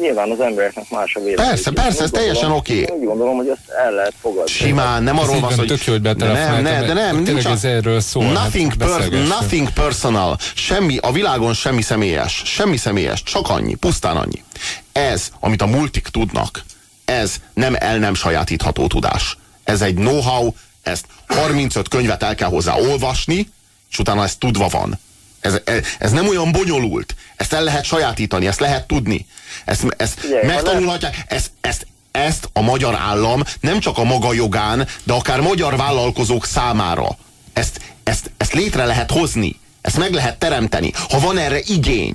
Nyilván 0.00 0.30
az 0.30 0.40
embereknek 0.40 0.90
más 0.90 1.14
a 1.14 1.20
vélemény. 1.20 1.48
Persze, 1.48 1.70
persze, 1.70 2.02
ez 2.02 2.10
teljesen 2.10 2.50
oké. 2.50 2.82
Okay. 2.82 2.98
Úgy 2.98 3.04
gondolom, 3.06 3.36
hogy 3.36 3.48
ezt 3.48 3.68
el 3.84 3.92
lehet 3.92 4.14
fogadni. 4.20 4.50
Simán, 4.50 5.02
nem 5.02 5.18
arról 5.18 5.40
van 5.40 5.54
hogy... 5.54 5.66
Tök 5.66 5.84
jó, 5.84 5.92
hogy 5.92 6.02
nem, 6.02 6.62
nem, 6.62 6.86
de 6.86 6.92
nem, 6.92 7.22
nincs 7.22 7.46
ez 7.46 7.64
erről 7.64 8.00
szól. 8.00 8.24
Nothing, 8.24 8.74
hát 8.80 8.98
per, 8.98 9.08
nothing 9.08 9.70
personal. 9.70 10.38
Semmi, 10.54 10.96
a 10.96 11.12
világon 11.12 11.54
semmi 11.54 11.82
személyes. 11.82 12.42
Semmi 12.44 12.76
személyes, 12.76 13.22
csak 13.22 13.48
annyi, 13.48 13.74
pusztán 13.74 14.16
annyi. 14.16 14.42
Ez, 14.92 15.28
amit 15.40 15.62
a 15.62 15.66
multik 15.66 16.08
tudnak, 16.08 16.64
ez 17.04 17.34
nem 17.54 17.74
el 17.78 17.98
nem 17.98 18.14
sajátítható 18.14 18.86
tudás. 18.86 19.38
Ez 19.64 19.82
egy 19.82 19.94
know-how, 19.94 20.52
ezt 20.82 21.04
35 21.26 21.88
könyvet 21.88 22.22
el 22.22 22.34
kell 22.34 22.48
hozzá 22.48 22.74
olvasni, 22.74 23.48
és 23.90 23.98
utána 23.98 24.22
ez 24.22 24.36
tudva 24.36 24.68
van. 24.68 24.98
Ez, 25.44 25.60
ez, 25.98 26.10
nem 26.10 26.28
olyan 26.28 26.52
bonyolult. 26.52 27.14
Ezt 27.36 27.52
el 27.52 27.62
lehet 27.62 27.84
sajátítani, 27.84 28.46
ezt 28.46 28.60
lehet 28.60 28.86
tudni. 28.86 29.26
Ezt, 29.64 29.94
ezt 29.96 30.24
Igen, 30.24 30.46
megtanulhatják. 30.46 31.24
Ezt, 31.26 31.50
ezt, 31.60 31.86
ezt 32.10 32.48
a 32.52 32.60
magyar 32.60 32.94
állam 32.94 33.42
nem 33.60 33.80
csak 33.80 33.98
a 33.98 34.04
maga 34.04 34.32
jogán, 34.32 34.88
de 35.02 35.12
akár 35.12 35.40
magyar 35.40 35.76
vállalkozók 35.76 36.46
számára. 36.46 37.18
Ezt, 37.52 37.80
ezt, 38.02 38.30
ezt 38.36 38.52
létre 38.52 38.84
lehet 38.84 39.10
hozni. 39.10 39.60
Ezt 39.80 39.98
meg 39.98 40.12
lehet 40.12 40.38
teremteni. 40.38 40.92
Ha 41.10 41.20
van 41.20 41.38
erre 41.38 41.58
igény. 41.66 42.14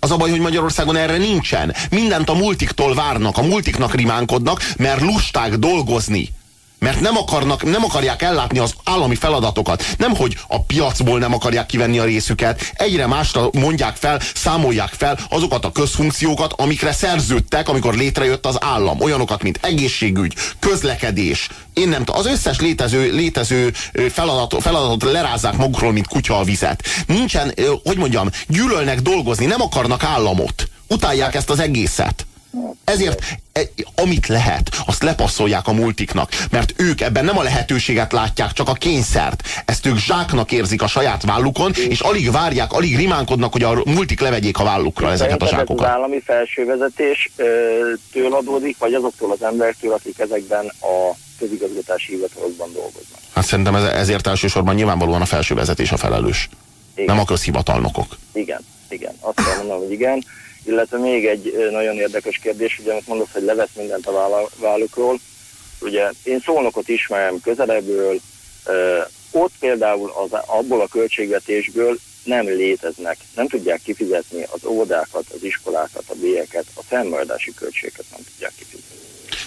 Az 0.00 0.10
a 0.10 0.16
baj, 0.16 0.30
hogy 0.30 0.40
Magyarországon 0.40 0.96
erre 0.96 1.16
nincsen. 1.16 1.74
Mindent 1.90 2.30
a 2.30 2.34
multiktól 2.34 2.94
várnak, 2.94 3.38
a 3.38 3.42
multiknak 3.42 3.94
rimánkodnak, 3.94 4.72
mert 4.76 5.00
lusták 5.00 5.54
dolgozni. 5.54 6.34
Mert 6.78 7.00
nem, 7.00 7.16
akarnak, 7.16 7.64
nem 7.64 7.84
akarják 7.84 8.22
ellátni 8.22 8.58
az 8.58 8.74
állami 8.84 9.14
feladatokat. 9.14 9.84
Nem, 9.98 10.14
hogy 10.14 10.36
a 10.48 10.62
piacból 10.62 11.18
nem 11.18 11.34
akarják 11.34 11.66
kivenni 11.66 11.98
a 11.98 12.04
részüket, 12.04 12.72
egyre 12.72 13.06
másra 13.06 13.48
mondják 13.52 13.96
fel, 13.96 14.20
számolják 14.34 14.92
fel 14.96 15.18
azokat 15.28 15.64
a 15.64 15.72
közfunkciókat, 15.72 16.52
amikre 16.52 16.92
szerződtek, 16.92 17.68
amikor 17.68 17.94
létrejött 17.94 18.46
az 18.46 18.56
állam. 18.60 19.00
Olyanokat, 19.00 19.42
mint 19.42 19.58
egészségügy, 19.62 20.34
közlekedés, 20.58 21.48
én 21.72 21.88
nem 21.88 22.04
tudom, 22.04 22.20
az 22.20 22.26
összes 22.26 22.60
létező, 22.60 23.12
létező 23.12 23.72
feladatot, 24.12 24.62
feladatot 24.62 25.12
lerázzák 25.12 25.56
magukról, 25.56 25.92
mint 25.92 26.06
kutya 26.06 26.38
a 26.38 26.44
vizet. 26.44 26.82
Nincsen, 27.06 27.54
hogy 27.84 27.96
mondjam, 27.96 28.30
gyűlölnek 28.48 29.00
dolgozni, 29.00 29.46
nem 29.46 29.60
akarnak 29.60 30.02
államot. 30.02 30.68
Utálják 30.88 31.34
ezt 31.34 31.50
az 31.50 31.60
egészet. 31.60 32.26
Ezért 32.84 33.22
e, 33.52 33.60
amit 33.94 34.26
lehet, 34.26 34.70
azt 34.86 35.02
lepasszolják 35.02 35.66
a 35.66 35.72
multiknak, 35.72 36.30
mert 36.50 36.74
ők 36.76 37.00
ebben 37.00 37.24
nem 37.24 37.38
a 37.38 37.42
lehetőséget 37.42 38.12
látják, 38.12 38.52
csak 38.52 38.68
a 38.68 38.72
kényszert. 38.72 39.42
Ezt 39.64 39.86
ők 39.86 39.96
zsáknak 39.96 40.52
érzik 40.52 40.82
a 40.82 40.86
saját 40.86 41.22
vállukon, 41.22 41.72
és 41.88 42.00
alig 42.00 42.30
várják, 42.30 42.72
alig 42.72 42.96
rimánkodnak, 42.96 43.52
hogy 43.52 43.62
a 43.62 43.82
multik 43.84 44.20
levegyék 44.20 44.58
a 44.58 44.64
vállukra 44.64 45.10
ezeket 45.10 45.42
a 45.42 45.46
zsákokat. 45.46 45.86
az 45.86 45.92
állami 45.92 46.20
felsővezetés 46.20 47.30
től 48.12 48.34
adódik, 48.34 48.78
vagy 48.78 48.94
azoktól 48.94 49.32
az 49.32 49.42
embertől, 49.42 49.92
akik 49.92 50.18
ezekben 50.18 50.66
a 50.80 51.16
közigazgatási 51.38 52.12
hivatalokban 52.12 52.72
dolgoznak? 52.72 53.18
Hát 53.34 53.44
szerintem 53.44 53.74
ez, 53.74 53.84
ezért 53.84 54.26
elsősorban 54.26 54.74
nyilvánvalóan 54.74 55.20
a 55.20 55.24
felsővezetés 55.24 55.92
a 55.92 55.96
felelős. 55.96 56.48
Igen. 56.94 57.14
Nem 57.14 57.18
a 57.18 57.24
közhivatalnokok. 57.24 58.16
Igen, 58.32 58.60
igen. 58.88 59.12
Azt 59.20 59.36
kell 59.36 59.56
mondanom, 59.56 59.82
hogy 59.82 59.92
igen. 59.92 60.24
Illetve 60.66 60.98
még 60.98 61.26
egy 61.26 61.68
nagyon 61.70 61.96
érdekes 61.96 62.38
kérdés, 62.38 62.78
ugye 62.78 62.92
amit 62.92 63.06
mondasz, 63.06 63.32
hogy 63.32 63.42
levesz 63.42 63.74
mindent 63.76 64.06
a 64.06 64.48
vállukról. 64.56 65.18
Ugye 65.80 66.10
én 66.22 66.40
Szolnokot 66.40 66.88
ismerem 66.88 67.40
közelebbről, 67.40 68.20
ott 69.30 69.52
például 69.60 70.12
az, 70.14 70.38
abból 70.46 70.80
a 70.80 70.86
költségvetésből 70.86 71.98
nem 72.24 72.46
léteznek, 72.46 73.16
nem 73.34 73.48
tudják 73.48 73.80
kifizetni 73.82 74.46
az 74.50 74.64
óvodákat, 74.64 75.24
az 75.34 75.42
iskolákat, 75.42 76.04
a 76.06 76.14
bélyeket, 76.20 76.64
a 76.74 76.82
fennmaradási 76.82 77.54
költségeket 77.54 78.04
nem 78.10 78.20
tudják 78.30 78.52
kifizetni. 78.58 78.96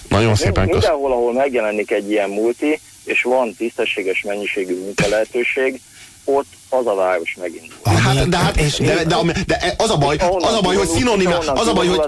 Nagyon 0.09 0.35
szépen 0.35 0.69
köszönöm. 0.69 0.79
Mindenhol, 0.79 1.11
ahol 1.11 1.33
megjelenik 1.33 1.91
egy 1.91 2.09
ilyen 2.11 2.29
multi, 2.29 2.79
és 3.03 3.21
van 3.21 3.55
tisztességes 3.55 4.21
mennyiségű 4.21 4.75
munkalehetőség, 4.75 5.81
ott 6.23 6.47
az 6.69 6.87
a 6.87 6.95
város 6.95 7.35
megint. 7.41 7.71
Hát, 7.83 8.29
de, 8.29 8.37
hát, 8.37 8.57
és 8.57 8.77
de, 8.77 8.93
de, 8.95 9.03
de, 9.03 9.33
de, 9.45 9.73
az 9.77 9.89
a 9.89 9.97
baj, 9.97 10.17
az 10.39 10.53
a 10.53 10.61
baj, 10.61 10.75
hogy 10.75 10.87
szinonimá, 10.87 11.37
az 11.37 11.67
a 11.67 11.73
baj, 11.73 11.87
hogy... 11.87 12.01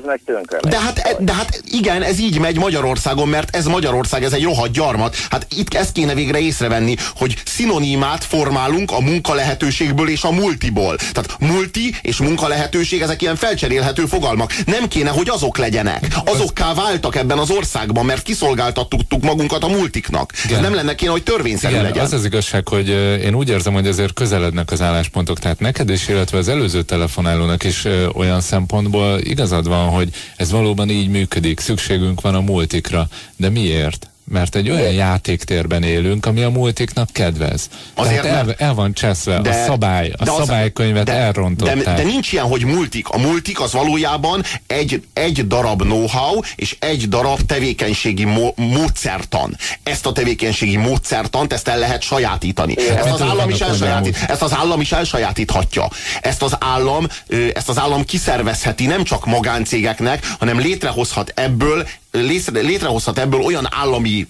De 0.62 0.80
hát, 0.80 1.18
de 1.20 1.34
hát 1.34 1.62
igen, 1.72 2.01
ez 2.01 2.20
így 2.20 2.39
megy 2.39 2.57
Magyarországon, 2.57 3.28
mert 3.28 3.55
ez 3.55 3.66
Magyarország, 3.66 4.24
ez 4.24 4.34
egy 4.34 4.43
rohadt 4.43 4.72
gyarmat. 4.72 5.16
Hát 5.30 5.47
itt 5.55 5.74
ezt 5.74 5.91
kéne 5.91 6.14
végre 6.14 6.39
észrevenni, 6.39 6.95
hogy 7.16 7.36
szinonimát 7.45 8.24
formálunk 8.24 8.91
a 8.91 8.99
munkalehetőségből 8.99 10.09
és 10.09 10.24
a 10.24 10.32
multiból. 10.32 10.95
Tehát 10.95 11.36
multi 11.39 11.95
és 12.01 12.18
munkalehetőség, 12.18 13.01
ezek 13.01 13.22
ilyen 13.22 13.36
felcserélhető 13.36 14.05
fogalmak. 14.05 14.53
Nem 14.66 14.88
kéne, 14.88 15.09
hogy 15.09 15.30
azok 15.30 15.57
legyenek. 15.57 16.07
Azokká 16.26 16.74
váltak 16.74 17.16
ebben 17.16 17.38
az 17.38 17.51
országban, 17.51 18.05
mert 18.05 18.22
kiszolgáltattuk 18.22 19.22
magunkat 19.22 19.64
a 19.64 19.68
multiknak. 19.68 20.34
Igen. 20.45 20.57
Ez 20.57 20.64
nem 20.64 20.74
lenne 20.74 20.95
kéne, 20.95 21.12
hogy 21.12 21.24
törvényszerű 21.24 21.74
igen, 21.74 21.86
legyen. 21.86 22.03
Az 22.03 22.14
az 22.14 22.26
igazság, 22.26 22.68
hogy 22.68 22.89
én 23.24 23.36
úgy 23.36 23.49
érzem, 23.49 23.74
hogy 23.74 23.88
ezért 23.88 24.14
közeled 24.14 24.51
közelednek 24.52 24.72
az 24.72 24.82
álláspontok, 24.82 25.39
tehát 25.39 25.60
neked 25.60 25.89
is, 25.89 26.08
illetve 26.08 26.38
az 26.38 26.47
előző 26.47 26.82
telefonálónak 26.82 27.64
is 27.64 27.86
ö, 27.86 28.08
olyan 28.08 28.41
szempontból 28.41 29.20
igazad 29.20 29.68
van, 29.68 29.89
hogy 29.89 30.10
ez 30.36 30.52
valóban 30.52 30.89
így 30.89 31.10
működik, 31.10 31.60
szükségünk 31.60 32.22
van 32.22 32.36
a 32.36 32.41
multikra, 32.41 33.08
de 33.36 33.49
miért? 33.49 34.11
Mert 34.32 34.55
egy 34.55 34.69
olyan 34.69 34.91
játéktérben 34.91 35.84
élünk, 35.84 36.25
ami 36.25 36.41
a 36.41 36.49
multiknak 36.49 37.09
kedvez. 37.11 37.69
Azért 37.93 38.21
Tehát 38.21 38.47
el, 38.47 38.55
el 38.57 38.73
van 38.73 38.93
cseszve 38.93 39.41
de, 39.41 39.49
a 39.49 39.65
szabály, 39.65 40.11
a 40.17 40.25
szabálykönyvet 40.25 41.05
de, 41.05 41.13
elrontották. 41.13 41.84
De, 41.84 41.93
de 41.93 42.03
nincs 42.03 42.32
ilyen, 42.32 42.45
hogy 42.45 42.65
multik. 42.65 43.09
A 43.09 43.17
multik 43.17 43.61
az 43.61 43.71
valójában 43.71 44.43
egy, 44.67 45.03
egy 45.13 45.47
darab 45.47 45.82
know-how 45.82 46.39
és 46.55 46.75
egy 46.79 47.09
darab 47.09 47.41
tevékenységi 47.41 48.27
módszertan. 48.55 49.57
Ezt 49.84 50.05
a 50.05 50.11
tevékenységi 50.11 50.77
módszertant, 50.77 51.53
ezt 51.53 51.67
el 51.67 51.79
lehet 51.79 52.01
sajátítani. 52.01 52.75
Ezt 52.77 53.11
az, 53.11 53.21
állam 53.21 53.49
is 53.49 53.59
elsajátít, 53.59 54.17
ezt 54.27 54.41
az 54.41 54.53
állam 54.53 54.82
is 54.82 54.91
elsajátíthatja. 54.91 55.88
Ezt 56.21 56.41
az 56.41 56.55
állam, 56.59 57.07
ezt 57.53 57.69
az 57.69 57.79
állam 57.79 58.05
kiszervezheti 58.05 58.86
nem 58.86 59.03
csak 59.03 59.25
magáncégeknek, 59.25 60.27
hanem 60.39 60.59
létrehozhat 60.59 61.32
ebből 61.36 61.88
létrehozhat 62.12 63.20
ebből 63.20 63.41
olyan 63.41 63.68
állami 63.72 64.28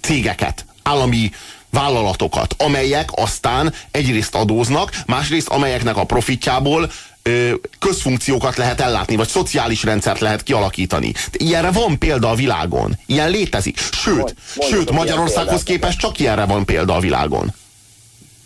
cégeket, 0.00 0.64
állami 0.82 1.30
vállalatokat, 1.70 2.54
amelyek 2.58 3.08
aztán 3.14 3.74
egyrészt 3.90 4.34
adóznak, 4.34 4.92
másrészt 5.06 5.48
amelyeknek 5.48 5.96
a 5.96 6.04
profitjából 6.04 6.90
ö, 7.22 7.54
közfunkciókat 7.78 8.56
lehet 8.56 8.80
ellátni, 8.80 9.16
vagy 9.16 9.28
szociális 9.28 9.82
rendszert 9.82 10.20
lehet 10.20 10.42
kialakítani. 10.42 11.12
Ilyenre 11.32 11.70
van 11.70 11.98
példa 11.98 12.30
a 12.30 12.34
világon. 12.34 12.98
Ilyen 13.06 13.30
létezik. 13.30 13.78
Sőt, 13.92 14.16
Mond, 14.16 14.34
sőt 14.70 14.90
Magyarországhoz 14.90 15.62
képest 15.62 15.98
csak 15.98 16.18
ilyenre 16.18 16.44
van 16.44 16.64
példa 16.64 16.94
a 16.94 17.00
világon. 17.00 17.54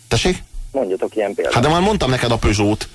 Tessék? 0.07 0.43
Mondjatok 0.71 1.15
ilyen 1.15 1.33
példát. 1.33 1.53
Hát 1.53 1.63
de 1.63 1.69
már 1.69 1.81
mondtam 1.81 2.09
neked 2.09 2.31
a 2.31 2.37
Peugeot. 2.37 2.87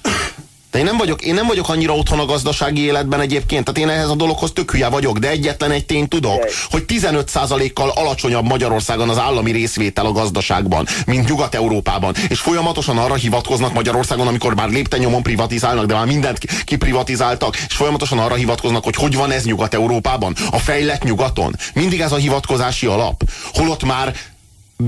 De 0.73 0.79
én 0.79 0.85
nem 0.85 0.97
vagyok, 0.97 1.23
én 1.23 1.35
nem 1.35 1.47
vagyok 1.47 1.69
annyira 1.69 1.95
otthon 1.95 2.19
a 2.19 2.25
gazdasági 2.25 2.81
életben 2.81 3.21
egyébként, 3.21 3.65
tehát 3.65 3.81
én 3.81 3.97
ehhez 3.97 4.09
a 4.09 4.15
dologhoz 4.15 4.53
tök 4.53 4.71
hülye 4.71 4.89
vagyok, 4.89 5.19
de 5.19 5.29
egyetlen 5.29 5.71
egy 5.71 5.87
tény 5.87 6.09
tudok, 6.09 6.49
hogy 6.71 6.85
15%-kal 6.89 7.89
alacsonyabb 7.89 8.45
Magyarországon 8.45 9.09
az 9.09 9.19
állami 9.19 9.51
részvétel 9.51 10.07
a 10.07 10.13
gazdaságban, 10.13 10.87
mint 11.07 11.29
Nyugat-Európában. 11.29 12.15
És 12.29 12.41
folyamatosan 12.41 12.99
arra 12.99 13.15
hivatkoznak 13.15 13.73
Magyarországon, 13.73 14.27
amikor 14.27 14.55
már 14.55 14.69
lépten 14.69 15.23
privatizálnak, 15.23 15.87
de 15.87 15.95
már 15.95 16.07
mindent 16.07 16.39
kiprivatizáltak, 16.65 17.57
és 17.57 17.75
folyamatosan 17.75 18.19
arra 18.19 18.35
hivatkoznak, 18.35 18.85
hogy 18.85 18.95
hogy 18.95 19.15
van 19.15 19.31
ez 19.31 19.45
Nyugat-Európában, 19.45 20.37
a 20.51 20.59
fejlett 20.59 21.03
nyugaton. 21.03 21.57
Mindig 21.75 22.01
ez 22.01 22.13
a 22.13 22.17
hivatkozási 22.17 22.87
alap. 22.87 23.23
Holott 23.53 23.85
már 23.85 24.15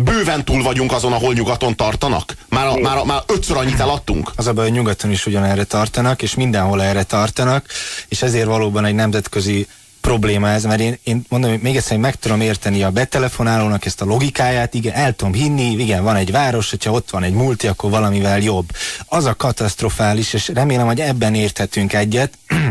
bőven 0.02 0.44
túl 0.44 0.62
vagyunk 0.62 0.92
azon, 0.92 1.12
ahol 1.12 1.32
nyugaton 1.32 1.76
tartanak? 1.76 2.36
Már, 2.48 2.66
a, 2.66 2.76
már, 2.76 2.96
a, 2.96 3.04
már 3.04 3.22
ötször 3.26 3.56
annyit 3.56 3.80
eladtunk? 3.80 4.32
Az 4.36 4.46
a 4.46 4.52
baj, 4.52 4.64
hogy 4.64 4.74
nyugaton 4.74 5.10
is 5.10 5.26
ugyanerre 5.26 5.64
tartanak, 5.64 6.22
és 6.22 6.34
mindenhol 6.34 6.82
erre 6.82 7.02
tartanak, 7.02 7.66
és 8.08 8.22
ezért 8.22 8.46
valóban 8.46 8.84
egy 8.84 8.94
nemzetközi 8.94 9.66
probléma 10.00 10.48
ez, 10.48 10.64
mert 10.64 10.80
én, 10.80 10.98
én 11.02 11.24
mondom, 11.28 11.50
hogy 11.50 11.60
még 11.60 11.76
egyszer 11.76 11.98
meg 11.98 12.14
tudom 12.14 12.40
érteni 12.40 12.82
a 12.82 12.90
betelefonálónak 12.90 13.84
ezt 13.84 14.00
a 14.00 14.04
logikáját, 14.04 14.74
igen, 14.74 14.94
el 14.94 15.12
tudom 15.12 15.32
hinni, 15.32 15.70
igen, 15.70 16.02
van 16.02 16.16
egy 16.16 16.30
város, 16.30 16.70
hogyha 16.70 16.90
ott 16.90 17.10
van 17.10 17.22
egy 17.22 17.32
multi, 17.32 17.66
akkor 17.66 17.90
valamivel 17.90 18.38
jobb. 18.38 18.68
Az 19.06 19.24
a 19.24 19.34
katasztrofális, 19.34 20.32
és 20.32 20.48
remélem, 20.48 20.86
hogy 20.86 21.00
ebben 21.00 21.34
érthetünk 21.34 21.92
egyet, 21.92 22.38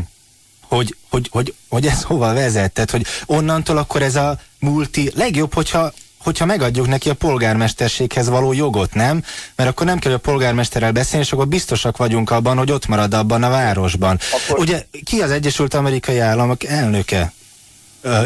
hogy, 0.73 0.95
hogy, 1.09 1.27
hogy, 1.31 1.53
hogy 1.69 1.85
ez 1.85 2.03
hova 2.03 2.33
vezet, 2.33 2.71
tehát 2.71 2.91
hogy 2.91 3.05
onnantól 3.25 3.77
akkor 3.77 4.01
ez 4.01 4.15
a 4.15 4.39
multi 4.59 5.11
legjobb, 5.15 5.53
hogyha 5.53 5.93
hogyha 6.23 6.45
megadjuk 6.45 6.87
neki 6.87 7.09
a 7.09 7.13
polgármesterséghez 7.13 8.29
való 8.29 8.53
jogot, 8.53 8.93
nem? 8.93 9.23
Mert 9.55 9.69
akkor 9.69 9.85
nem 9.85 9.99
kell 9.99 10.13
a 10.13 10.17
polgármesterrel 10.17 10.91
beszélni, 10.91 11.25
és 11.25 11.31
akkor 11.31 11.47
biztosak 11.47 11.97
vagyunk 11.97 12.31
abban, 12.31 12.57
hogy 12.57 12.71
ott 12.71 12.87
marad 12.87 13.13
abban 13.13 13.43
a 13.43 13.49
városban. 13.49 14.19
Akkor... 14.31 14.59
Ugye 14.59 14.83
ki 15.03 15.21
az 15.21 15.31
Egyesült 15.31 15.73
Amerikai 15.73 16.19
Államok 16.19 16.63
elnöke? 16.63 17.33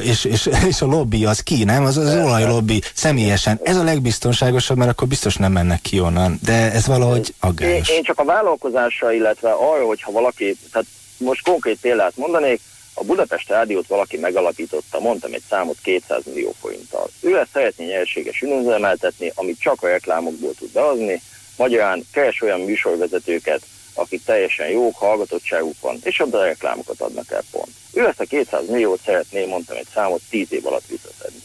és, 0.03 0.25
és, 0.25 0.49
és 0.69 0.81
a 0.81 0.85
lobby 0.85 1.25
az 1.25 1.39
ki, 1.39 1.63
nem? 1.63 1.85
Az 1.85 1.97
az 1.97 2.15
olajlobby 2.15 2.81
személyesen. 2.93 3.59
Ez 3.63 3.75
a 3.75 3.83
legbiztonságosabb, 3.83 4.77
mert 4.77 4.89
akkor 4.89 5.07
biztos 5.07 5.35
nem 5.35 5.51
mennek 5.51 5.81
ki 5.81 5.99
onnan. 5.99 6.39
De 6.43 6.71
ez 6.71 6.87
valahogy 6.87 7.33
aggályos. 7.39 7.89
Én, 7.89 7.95
én 7.95 8.03
csak 8.03 8.19
a 8.19 8.25
vállalkozásra, 8.25 9.13
illetve 9.13 9.49
arra, 9.49 9.85
hogyha 9.85 10.11
valaki, 10.11 10.57
tehát 10.71 10.87
most 11.17 11.43
konkrét 11.43 11.77
példát 11.81 12.13
mondanék, 12.15 12.61
a 12.99 13.03
Budapest 13.03 13.49
Rádiót 13.49 13.87
valaki 13.87 14.17
megalapította, 14.17 14.99
mondtam 14.99 15.33
egy 15.33 15.43
számot 15.49 15.77
200 15.81 16.23
millió 16.25 16.53
forinttal. 16.59 17.09
Ő 17.21 17.37
ezt 17.37 17.49
szeretné 17.53 17.85
nyerséges 17.85 18.41
üzemeltetni, 18.41 19.31
amit 19.35 19.59
csak 19.59 19.83
a 19.83 19.87
reklámokból 19.87 20.53
tud 20.53 20.71
behozni, 20.71 21.21
magyarán 21.57 22.07
keres 22.11 22.41
olyan 22.41 22.59
műsorvezetőket, 22.59 23.61
akik 23.93 24.23
teljesen 24.23 24.69
jók, 24.69 24.95
hallgatottságuk 24.95 25.79
van, 25.81 25.99
és 26.03 26.19
oda 26.19 26.43
reklámokat 26.43 27.01
adnak 27.01 27.31
el 27.31 27.43
pont. 27.51 27.71
Ő 27.93 28.07
ezt 28.07 28.19
a 28.19 28.25
200 28.25 28.67
milliót 28.67 28.99
szeretné, 29.05 29.45
mondtam 29.45 29.77
egy 29.77 29.87
számot, 29.93 30.21
10 30.29 30.53
év 30.53 30.65
alatt 30.65 30.87
visszaszedni. 30.87 31.41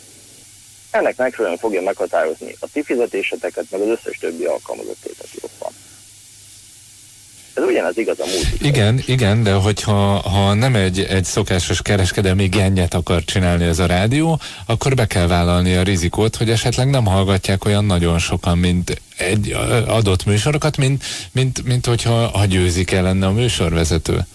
Ennek 0.90 1.16
megfelelően 1.16 1.58
fogja 1.58 1.82
meghatározni 1.82 2.56
a 2.60 2.66
ti 2.72 2.82
fizetéseteket, 2.82 3.64
meg 3.70 3.80
az 3.80 3.88
összes 3.88 4.18
többi 4.18 4.44
alkalmazott 4.44 5.02
van. 5.58 5.72
Ez 7.54 7.64
ugyanaz 7.64 7.98
igaz 7.98 8.20
a 8.20 8.24
múlt. 8.24 8.62
Igen, 8.62 9.02
igen, 9.06 9.42
de 9.42 9.52
hogyha 9.52 9.92
ha 10.28 10.54
nem 10.54 10.74
egy, 10.74 11.00
egy 11.00 11.24
szokásos 11.24 11.82
kereskedelmi 11.82 12.46
gennyet 12.46 12.94
akar 12.94 13.24
csinálni 13.24 13.64
ez 13.64 13.78
a 13.78 13.86
rádió, 13.86 14.40
akkor 14.66 14.94
be 14.94 15.06
kell 15.06 15.26
vállalni 15.26 15.74
a 15.74 15.82
rizikót, 15.82 16.36
hogy 16.36 16.50
esetleg 16.50 16.90
nem 16.90 17.04
hallgatják 17.04 17.64
olyan 17.64 17.84
nagyon 17.84 18.18
sokan, 18.18 18.58
mint 18.58 19.00
egy 19.16 19.56
adott 19.86 20.24
műsorokat, 20.24 20.76
mint, 20.76 21.04
mint, 21.32 21.64
mint 21.64 21.86
hogyha 21.86 22.28
ha 22.28 22.44
győzik 22.44 22.90
el 22.90 23.02
lenne 23.02 23.26
a 23.26 23.32
műsorvezető. 23.32 24.26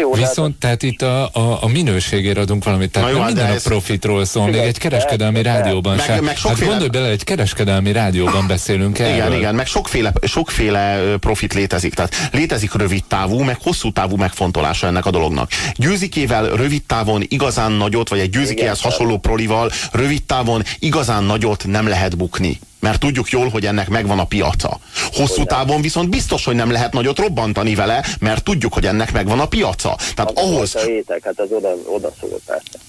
Jó, 0.00 0.12
Viszont 0.12 0.50
hát... 0.50 0.58
tehát 0.58 0.82
itt 0.82 1.02
a, 1.02 1.28
a, 1.32 1.58
a 1.62 1.68
minőségért 1.68 2.38
adunk 2.38 2.64
valamit, 2.64 2.90
tehát 2.90 3.10
jó, 3.10 3.16
nem 3.16 3.26
minden 3.26 3.50
a 3.50 3.60
profitról 3.62 4.24
szól, 4.24 4.46
még 4.46 4.54
egy 4.54 4.78
kereskedelmi 4.78 5.42
rádióban 5.42 5.96
meg, 5.96 6.04
sem. 6.04 6.24
Meg 6.24 6.36
sokféle... 6.36 6.60
Hát 6.60 6.68
gondolj 6.68 6.88
bele, 6.88 7.12
egy 7.12 7.24
kereskedelmi 7.24 7.92
rádióban 7.92 8.46
beszélünk 8.46 8.98
erről. 8.98 9.14
Igen, 9.14 9.32
igen, 9.32 9.54
meg 9.54 9.66
sokféle, 9.66 10.12
sokféle 10.22 11.00
profit 11.20 11.54
létezik. 11.54 11.94
Tehát 11.94 12.28
létezik 12.32 12.74
rövid 12.74 13.04
távú, 13.04 13.38
meg 13.38 13.58
hosszú 13.62 13.92
távú 13.92 14.16
megfontolása 14.16 14.86
ennek 14.86 15.06
a 15.06 15.10
dolognak. 15.10 15.50
Győzikével 15.74 16.48
rövid 16.48 16.82
távon 16.82 17.24
igazán 17.28 17.72
nagyot, 17.72 18.08
vagy 18.08 18.18
egy 18.18 18.30
győzikéhez 18.30 18.80
hasonló 18.80 19.18
prolival 19.18 19.70
rövid 19.92 20.22
távon 20.22 20.62
igazán 20.78 21.24
nagyot 21.24 21.64
nem 21.66 21.88
lehet 21.88 22.16
bukni 22.16 22.58
mert 22.84 23.00
tudjuk 23.00 23.30
jól, 23.30 23.48
hogy 23.48 23.66
ennek 23.66 23.88
megvan 23.88 24.18
a 24.18 24.24
piaca. 24.24 24.78
Hosszú 25.12 25.44
távon 25.44 25.80
viszont 25.80 26.08
biztos, 26.08 26.44
hogy 26.44 26.54
nem 26.54 26.70
lehet 26.70 26.92
nagyot 26.92 27.18
robbantani 27.18 27.74
vele, 27.74 28.04
mert 28.20 28.44
tudjuk, 28.44 28.72
hogy 28.72 28.86
ennek 28.86 29.12
megvan 29.12 29.40
a 29.40 29.46
piaca. 29.46 29.96
Tehát 30.14 30.30
az 30.34 30.44
ahhoz... 30.44 30.76
Étek, 30.86 31.24
hát 31.24 31.38
ez 31.38 31.50
oda, 31.50 31.74
oda 31.86 32.12
szól. 32.20 32.40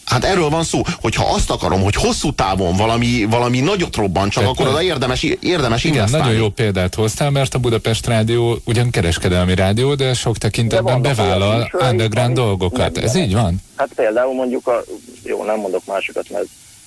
Hát 0.05 0.23
erről 0.23 0.49
van 0.49 0.63
szó, 0.63 0.81
hogyha 1.01 1.33
azt 1.33 1.49
akarom, 1.49 1.83
hogy 1.83 1.95
hosszú 1.95 2.33
távon 2.33 2.75
valami, 2.75 3.25
valami 3.29 3.59
nagyot 3.59 3.95
robban, 3.95 4.29
csak 4.29 4.47
akkor 4.47 4.67
oda 4.67 4.81
érdemes, 4.81 5.23
érdemes 5.39 5.83
Igen, 5.83 5.95
investálni. 5.95 6.25
nagyon 6.25 6.41
jó 6.41 6.49
példát 6.49 6.95
hoztál, 6.95 7.29
mert 7.29 7.53
a 7.53 7.59
Budapest 7.59 8.07
Rádió 8.07 8.57
ugyan 8.65 8.89
kereskedelmi 8.89 9.55
rádió, 9.55 9.95
de 9.95 10.13
sok 10.13 10.37
tekintetben 10.37 11.01
de 11.01 11.13
bevállal 11.13 11.71
underground 11.89 12.35
dolgokat. 12.35 12.97
Ez 12.97 13.15
így 13.15 13.33
van? 13.33 13.55
Hát 13.75 13.89
például 13.95 14.33
mondjuk 14.33 14.67
a, 14.67 14.83
jó, 15.23 15.43
nem 15.43 15.59
mondok 15.59 15.85
másokat, 15.85 16.29
mert 16.29 16.45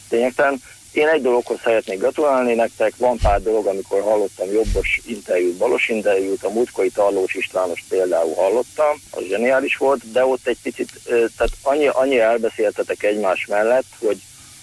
tényleg 0.08 0.32
én 0.92 1.08
egy 1.08 1.22
dologhoz 1.22 1.58
szeretnék 1.62 1.98
gratulálni 1.98 2.54
nektek, 2.54 2.92
van 2.96 3.18
pár 3.18 3.42
dolog, 3.42 3.66
amikor 3.66 4.02
hallottam 4.02 4.52
jobbos 4.52 5.00
interjút, 5.06 5.56
balos 5.56 5.88
interjút, 5.88 6.44
a 6.44 6.50
múltkori 6.50 6.90
Tarlós 6.90 7.34
Istvános 7.34 7.84
például 7.88 8.34
hallottam, 8.34 9.00
az 9.10 9.22
zseniális 9.22 9.76
volt, 9.76 10.12
de 10.12 10.24
ott 10.24 10.46
egy 10.46 10.58
picit, 10.62 10.90
tehát 11.04 11.52
annyi, 11.62 11.86
annyi 11.86 12.18
elbeszéltetek 12.18 13.02
egymás 13.02 13.46
mellett, 13.46 13.86
hogy 13.98 14.18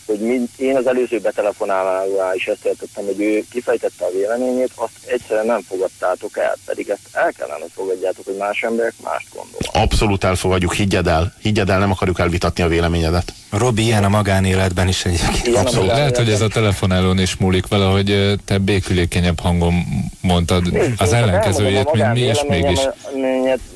hogy 0.05 0.19
mind, 0.19 0.47
én 0.57 0.75
az 0.75 0.87
előző 0.87 1.19
betelefonálásra 1.19 2.35
is 2.35 2.47
ezt 2.47 2.65
értettem, 2.65 3.05
hogy 3.05 3.21
ő 3.21 3.43
kifejtette 3.51 4.05
a 4.05 4.11
véleményét, 4.11 4.71
azt 4.75 4.91
egyszerűen 5.05 5.45
nem 5.45 5.61
fogadtátok 5.61 6.37
el, 6.37 6.55
pedig 6.65 6.89
ezt 6.89 7.07
el 7.11 7.31
kellene, 7.31 7.61
hogy 7.61 7.71
fogadjátok, 7.73 8.25
hogy 8.25 8.35
más 8.37 8.63
emberek 8.63 8.93
mást 9.03 9.27
gondolnak. 9.33 9.73
Abszolút 9.73 10.23
elfogadjuk, 10.23 10.73
higgyed 10.73 11.07
el, 11.07 11.33
higgyed 11.41 11.69
el, 11.69 11.79
nem 11.79 11.91
akarjuk 11.91 12.19
elvitatni 12.19 12.63
a 12.63 12.67
véleményedet. 12.67 13.33
Robi, 13.51 13.83
ilyen 13.83 14.03
a 14.03 14.09
magánéletben 14.09 14.87
is 14.87 15.05
egyébként. 15.05 15.57
Abszolút. 15.57 15.87
Lehet, 15.87 16.17
hogy 16.17 16.29
ez 16.29 16.41
a 16.41 16.47
telefonálón 16.47 17.19
is 17.19 17.35
múlik 17.35 17.67
valahogy 17.67 18.35
te 18.45 18.57
békülékenyebb 18.57 19.39
hangon 19.39 19.73
mondtad 20.21 20.71
Nézd, 20.71 20.91
az 20.97 21.13
ellenkezőjét, 21.13 21.91
mint 21.91 22.13
mi 22.13 22.21
is 22.21 22.43
mégis. 22.47 22.79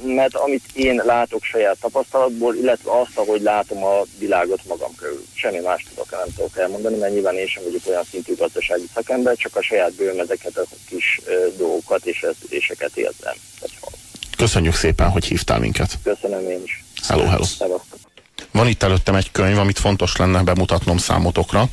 Mert 0.04 0.36
amit 0.36 0.64
én 0.74 1.02
látok 1.06 1.44
saját 1.44 1.78
tapasztalatból, 1.82 2.56
illetve 2.56 2.92
azt, 3.00 3.18
ahogy 3.18 3.42
látom 3.42 3.84
a 3.84 4.02
világot 4.20 4.60
magam 4.68 4.96
körül. 4.96 5.26
Semmi 5.34 5.60
más 5.60 5.86
tudok, 5.90 6.12
nem 6.26 6.34
tudok 6.36 6.58
elmondani, 6.58 6.98
mert 6.98 7.14
nyilván 7.14 7.36
én 7.36 7.48
sem 7.48 7.64
vagyok 7.64 7.82
olyan 7.88 8.04
szintű 8.12 8.36
gazdasági 8.36 8.90
szakember, 8.94 9.36
csak 9.36 9.56
a 9.56 9.62
saját 9.62 9.94
bőröm 9.94 10.20
ezeket 10.20 10.58
a 10.58 10.64
kis 10.90 11.22
dolgokat 11.58 12.06
és 12.06 12.26
érzéseket 12.42 12.98
érzem. 12.98 13.36
Köszönjük 14.38 14.76
szépen, 14.76 15.10
hogy 15.10 15.26
hívtál 15.26 15.60
minket. 15.60 15.98
Köszönöm 16.04 16.50
én 16.50 16.62
is. 16.64 16.84
Hello, 17.08 17.26
hello. 17.26 17.80
Van 18.52 18.68
itt 18.68 18.84
előttem 18.84 19.16
egy 19.16 19.32
könyv, 19.32 19.58
amit 19.58 19.80
fontos 19.80 20.16
lenne 20.16 20.44
bemutatnom 20.44 20.98
számotokra, 20.98 21.70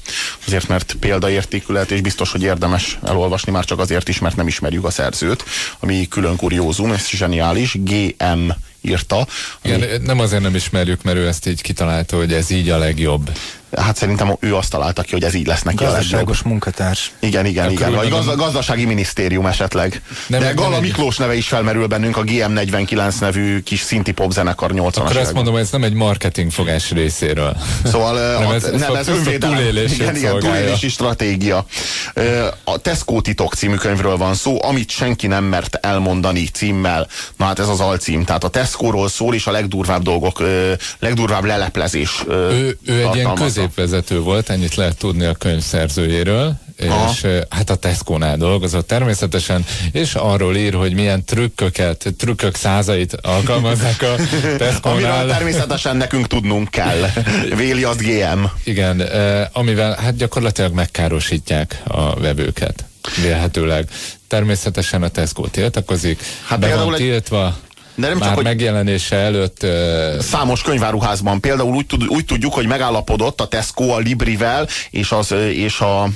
azért 0.47 0.68
mert 0.68 0.97
példaértékű 1.01 1.72
lehet, 1.72 1.90
és 1.90 2.01
biztos, 2.01 2.32
hogy 2.32 2.42
érdemes 2.42 2.99
elolvasni, 3.05 3.53
már 3.53 3.64
csak 3.64 3.78
azért 3.78 4.09
is, 4.09 4.18
mert 4.18 4.36
nem 4.36 4.47
ismerjük 4.47 4.84
a 4.84 4.90
szerzőt, 4.90 5.44
ami 5.80 6.09
külön 6.09 6.36
kuriózum, 6.36 6.92
ez 6.92 7.09
zseniális, 7.09 7.74
GM 7.74 8.49
írta. 8.80 9.26
Ami... 9.62 9.74
Igen, 9.74 10.03
nem 10.03 10.20
azért 10.20 10.42
nem 10.42 10.55
ismerjük, 10.55 11.03
mert 11.03 11.16
ő 11.16 11.26
ezt 11.26 11.47
így 11.47 11.61
kitalálta, 11.61 12.16
hogy 12.16 12.32
ez 12.32 12.51
így 12.51 12.68
a 12.68 12.78
legjobb. 12.78 13.30
Hát 13.77 13.97
szerintem 13.97 14.37
ő 14.41 14.55
azt 14.55 14.71
találta 14.71 15.03
ki, 15.03 15.12
hogy 15.12 15.25
ez 15.25 15.35
így 15.35 15.47
lesz 15.47 15.62
neki 15.62 15.85
Gazdaságos 15.85 16.43
munkatárs. 16.43 17.12
Igen, 17.19 17.47
igen, 17.47 17.71
igen. 17.71 17.95
A 17.95 18.09
gazda, 18.09 18.37
gazdasági 18.37 18.85
minisztérium 18.85 19.47
esetleg. 19.47 20.03
Nem, 20.27 20.41
De 20.41 20.53
Gala 20.53 20.81
Miklós 20.81 21.17
neve 21.17 21.35
is 21.35 21.49
felmerül 21.49 21.87
bennünk, 21.87 22.17
a 22.17 22.23
GM49 22.23 23.21
nevű 23.21 23.61
kis 23.61 23.81
szinti 23.81 24.12
popzenekar 24.12 24.73
80 24.73 25.05
Akkor 25.05 25.17
azt 25.17 25.33
mondom, 25.33 25.53
hogy 25.53 25.62
ez 25.62 25.71
nem 25.71 25.83
egy 25.83 25.93
marketing 25.93 26.51
fogás 26.51 26.91
részéről. 26.91 27.57
Szóval 27.85 28.39
nem, 28.39 28.51
ez, 28.51 28.62
nem, 28.62 28.95
ez 28.95 29.11
túlélés. 29.39 29.93
Igen, 29.93 30.17
igen, 30.17 30.39
túlélési 30.39 30.89
stratégia. 30.89 31.67
A 32.64 32.79
Tesco 32.79 33.21
titok 33.21 33.55
című 33.55 33.75
könyvről 33.75 34.17
van 34.17 34.35
szó, 34.35 34.62
amit 34.62 34.91
senki 34.91 35.27
nem 35.27 35.45
mert 35.45 35.75
elmondani 35.75 36.47
címmel. 36.47 37.09
Na 37.37 37.45
hát 37.45 37.59
ez 37.59 37.69
az 37.69 37.81
alcím. 37.81 38.25
Tehát 38.25 38.45
a 38.45 38.49
Tesco-ról 38.49 39.09
szól, 39.09 39.35
és 39.35 39.47
a 39.47 39.51
legdurvább 39.51 40.03
dolgok, 40.03 40.43
legdurvább 40.99 41.45
leleplezés. 41.45 42.25
Ő, 42.29 42.79
ő 42.85 43.07
egy 43.07 43.14
ilyen 43.14 43.35
közép 43.35 43.56
középvezető 43.57 44.21
volt, 44.21 44.51
ennyit 44.51 44.75
lehet 44.75 44.97
tudni 44.97 45.25
a 45.25 45.35
könyv 45.35 45.63
szerzőjéről, 45.63 46.55
Aha. 46.89 47.11
és 47.11 47.27
hát 47.51 47.71
a 47.71 47.75
Tesco-nál 47.75 48.37
dolgozott 48.37 48.87
természetesen, 48.87 49.65
és 49.93 50.15
arról 50.15 50.57
ír, 50.57 50.75
hogy 50.75 50.95
milyen 50.95 51.25
trükköket, 51.25 52.15
trükkök 52.19 52.55
százait 52.55 53.13
alkalmazzák 53.23 54.03
a 54.03 54.15
Tesco-nál. 54.59 55.13
Amiről 55.13 55.29
természetesen 55.29 55.97
nekünk 55.97 56.27
tudnunk 56.27 56.71
kell. 56.71 57.11
Véli 57.57 57.85
az 57.85 57.97
GM. 57.97 58.45
Igen, 58.65 59.01
amivel 59.53 59.97
hát 60.01 60.17
gyakorlatilag 60.17 60.73
megkárosítják 60.73 61.83
a 61.85 62.21
vevőket. 62.21 62.85
Vélhetőleg. 63.23 63.89
Természetesen 64.29 65.03
a 65.03 65.09
Tesco 65.09 65.47
tiltakozik, 65.47 66.23
hát 66.47 66.59
be 66.59 66.77
van 66.77 66.95
tiltva, 66.95 67.57
de 67.97 68.09
nem 68.09 68.16
Már 68.16 68.26
csak, 68.26 68.36
hogy 68.36 68.44
megjelenése 68.44 69.16
előtt... 69.16 69.62
Uh... 69.62 70.20
Számos 70.20 70.62
könyváruházban. 70.62 71.40
Például 71.40 71.74
úgy, 71.74 71.86
tud, 71.86 72.07
úgy 72.09 72.24
tudjuk, 72.24 72.55
hogy 72.55 72.66
megállapodott 72.66 73.40
a 73.40 73.47
Tesco 73.47 73.84
a 73.84 73.99
Librivel 73.99 74.68
és, 74.90 75.12
az, 75.12 75.34
és 75.53 75.80
a 75.80 76.09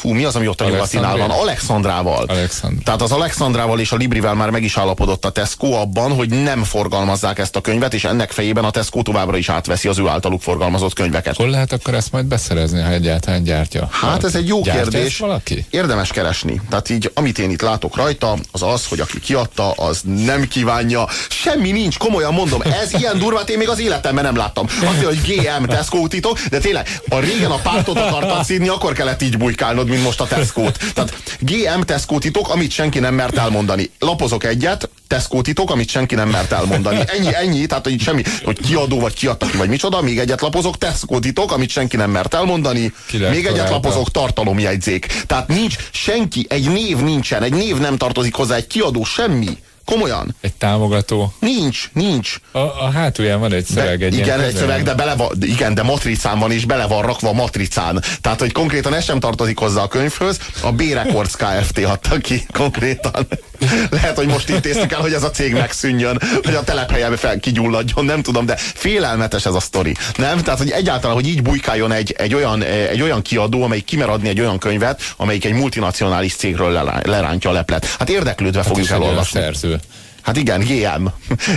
Fú, 0.00 0.12
mi 0.12 0.24
az, 0.24 0.36
ami 0.36 0.48
ott 0.48 0.60
a 0.60 0.68
nyugatinál 0.68 1.16
van? 1.16 1.30
Alexandrával. 1.30 2.24
Alexandr. 2.28 2.82
Tehát 2.82 3.02
az 3.02 3.12
Alexandrával 3.12 3.80
és 3.80 3.92
a 3.92 3.96
Librivel 3.96 4.34
már 4.34 4.50
meg 4.50 4.62
is 4.62 4.76
állapodott 4.76 5.24
a 5.24 5.30
Tesco 5.30 5.72
abban, 5.72 6.12
hogy 6.14 6.28
nem 6.28 6.64
forgalmazzák 6.64 7.38
ezt 7.38 7.56
a 7.56 7.60
könyvet, 7.60 7.94
és 7.94 8.04
ennek 8.04 8.30
fejében 8.30 8.64
a 8.64 8.70
Tesco 8.70 9.02
továbbra 9.02 9.36
is 9.36 9.48
átveszi 9.48 9.88
az 9.88 9.98
ő 9.98 10.08
általuk 10.08 10.42
forgalmazott 10.42 10.92
könyveket. 10.92 11.36
Hol 11.36 11.48
lehet 11.50 11.72
akkor 11.72 11.94
ezt 11.94 12.12
majd 12.12 12.24
beszerezni, 12.24 12.80
ha 12.80 12.90
egyáltalán 12.90 13.42
gyártja? 13.42 13.88
Hát 13.90 14.24
ez 14.24 14.34
egy 14.34 14.48
jó 14.48 14.62
gyártja 14.62 14.82
kérdés. 14.82 15.18
valaki? 15.18 15.66
Érdemes 15.70 16.10
keresni. 16.10 16.60
Tehát 16.70 16.90
így, 16.90 17.10
amit 17.14 17.38
én 17.38 17.50
itt 17.50 17.62
látok 17.62 17.96
rajta, 17.96 18.36
az 18.50 18.62
az, 18.62 18.86
hogy 18.86 19.00
aki 19.00 19.20
kiadta, 19.20 19.70
az 19.70 20.00
nem 20.24 20.48
kívánja. 20.48 21.08
Semmi 21.28 21.70
nincs, 21.70 21.98
komolyan 21.98 22.32
mondom. 22.34 22.60
Ez 22.62 22.92
ilyen 22.92 23.18
durvát 23.18 23.50
én 23.50 23.58
még 23.58 23.68
az 23.68 23.80
életemben 23.80 24.24
nem 24.24 24.36
láttam. 24.36 24.66
Azt 24.66 25.04
hogy 25.04 25.20
GM 25.26 25.64
Tesco 25.64 26.06
titok, 26.06 26.38
de 26.40 26.58
tényleg, 26.58 26.88
a 27.08 27.18
régen 27.18 27.50
a 27.50 27.58
pártot 27.62 27.98
akartad 27.98 28.44
szídni, 28.44 28.68
akkor 28.68 28.92
kellett 28.92 29.22
így 29.22 29.38
bujkálnod, 29.38 29.88
mint 29.90 30.02
most 30.02 30.20
a 30.20 30.26
Tesco-t. 30.26 30.92
Tehát 30.94 31.12
GM 31.38 31.80
Tesco 31.80 32.18
titok, 32.18 32.48
amit 32.48 32.70
senki 32.70 32.98
nem 32.98 33.14
mert 33.14 33.38
elmondani. 33.38 33.90
Lapozok 33.98 34.44
egyet, 34.44 34.88
Tesco 35.06 35.40
titok, 35.40 35.70
amit 35.70 35.88
senki 35.88 36.14
nem 36.14 36.28
mert 36.28 36.52
elmondani. 36.52 37.00
Ennyi, 37.06 37.34
ennyi, 37.34 37.66
tehát 37.66 37.84
hogy 37.84 38.00
semmi, 38.00 38.22
hogy 38.44 38.60
kiadó 38.60 39.00
vagy 39.00 39.14
kiadta 39.14 39.46
ki, 39.46 39.56
vagy 39.56 39.68
micsoda, 39.68 40.00
még 40.00 40.18
egyet 40.18 40.40
lapozok, 40.40 40.78
Tesco 40.78 41.18
titok, 41.18 41.52
amit 41.52 41.70
senki 41.70 41.96
nem 41.96 42.10
mert 42.10 42.34
elmondani, 42.34 42.92
még 43.12 43.46
egyet 43.46 43.70
lapozok, 43.70 44.10
tartalomjegyzék. 44.10 45.06
Tehát 45.26 45.48
nincs 45.48 45.76
senki, 45.90 46.46
egy 46.48 46.68
név 46.68 46.96
nincsen, 46.96 47.42
egy 47.42 47.52
név 47.52 47.76
nem 47.76 47.96
tartozik 47.96 48.34
hozzá, 48.34 48.54
egy 48.54 48.66
kiadó, 48.66 49.04
semmi. 49.04 49.58
Komolyan. 49.90 50.34
Egy 50.40 50.54
támogató. 50.54 51.32
Nincs, 51.38 51.90
nincs. 51.92 52.36
A, 52.52 52.58
a 52.58 52.90
hátulján 52.94 53.40
van 53.40 53.52
egy 53.52 53.64
szöveg. 53.64 54.02
Egy 54.02 54.14
igen, 54.18 54.40
egy 54.40 54.54
szöveg, 54.54 54.82
de 54.82 54.94
bele 54.94 55.14
van, 55.14 55.28
igen, 55.40 55.74
de 55.74 55.82
matricán 55.82 56.38
van, 56.38 56.52
és 56.52 56.64
bele 56.64 56.86
van 56.86 57.02
rakva 57.02 57.32
matricán. 57.32 58.02
Tehát, 58.20 58.40
hogy 58.40 58.52
konkrétan 58.52 58.94
ez 58.94 59.04
sem 59.04 59.20
tartozik 59.20 59.58
hozzá 59.58 59.82
a 59.82 59.88
könyvhöz, 59.88 60.40
a 60.62 60.72
B 60.72 60.80
Records 60.80 61.36
Kft. 61.36 61.78
adta 61.78 62.18
ki 62.18 62.46
konkrétan. 62.52 63.26
Lehet, 63.90 64.16
hogy 64.16 64.26
most 64.26 64.48
intéztük 64.48 64.92
el, 64.92 65.00
hogy 65.00 65.12
ez 65.12 65.22
a 65.22 65.30
cég 65.30 65.52
megszűnjön, 65.52 66.20
hogy 66.42 66.54
a 66.54 66.64
telephelyen 66.64 67.16
fel 67.16 67.40
kigyulladjon, 67.40 68.04
nem 68.04 68.22
tudom, 68.22 68.46
de 68.46 68.56
félelmetes 68.56 69.46
ez 69.46 69.54
a 69.54 69.60
sztori. 69.60 69.96
Nem? 70.16 70.42
Tehát, 70.42 70.58
hogy 70.58 70.70
egyáltalán, 70.70 71.16
hogy 71.16 71.28
így 71.28 71.42
bujkáljon 71.42 71.92
egy, 71.92 72.14
egy, 72.18 72.34
olyan, 72.34 72.62
egy 72.62 73.02
olyan 73.02 73.22
kiadó, 73.22 73.62
amelyik 73.62 73.84
kimer 73.84 74.08
adni 74.08 74.28
egy 74.28 74.40
olyan 74.40 74.58
könyvet, 74.58 75.14
amelyik 75.16 75.44
egy 75.44 75.52
multinacionális 75.52 76.34
cégről 76.34 77.00
lerántja 77.02 77.50
a 77.50 77.52
leplet. 77.52 77.86
Hát 77.98 78.08
érdeklődve 78.08 78.58
hát 78.58 78.68
fogjuk 78.68 78.90
elolvasni. 78.90 79.40
Szerző. 79.40 79.80
Hát 80.22 80.36
igen, 80.36 80.60
GM. 80.60 81.04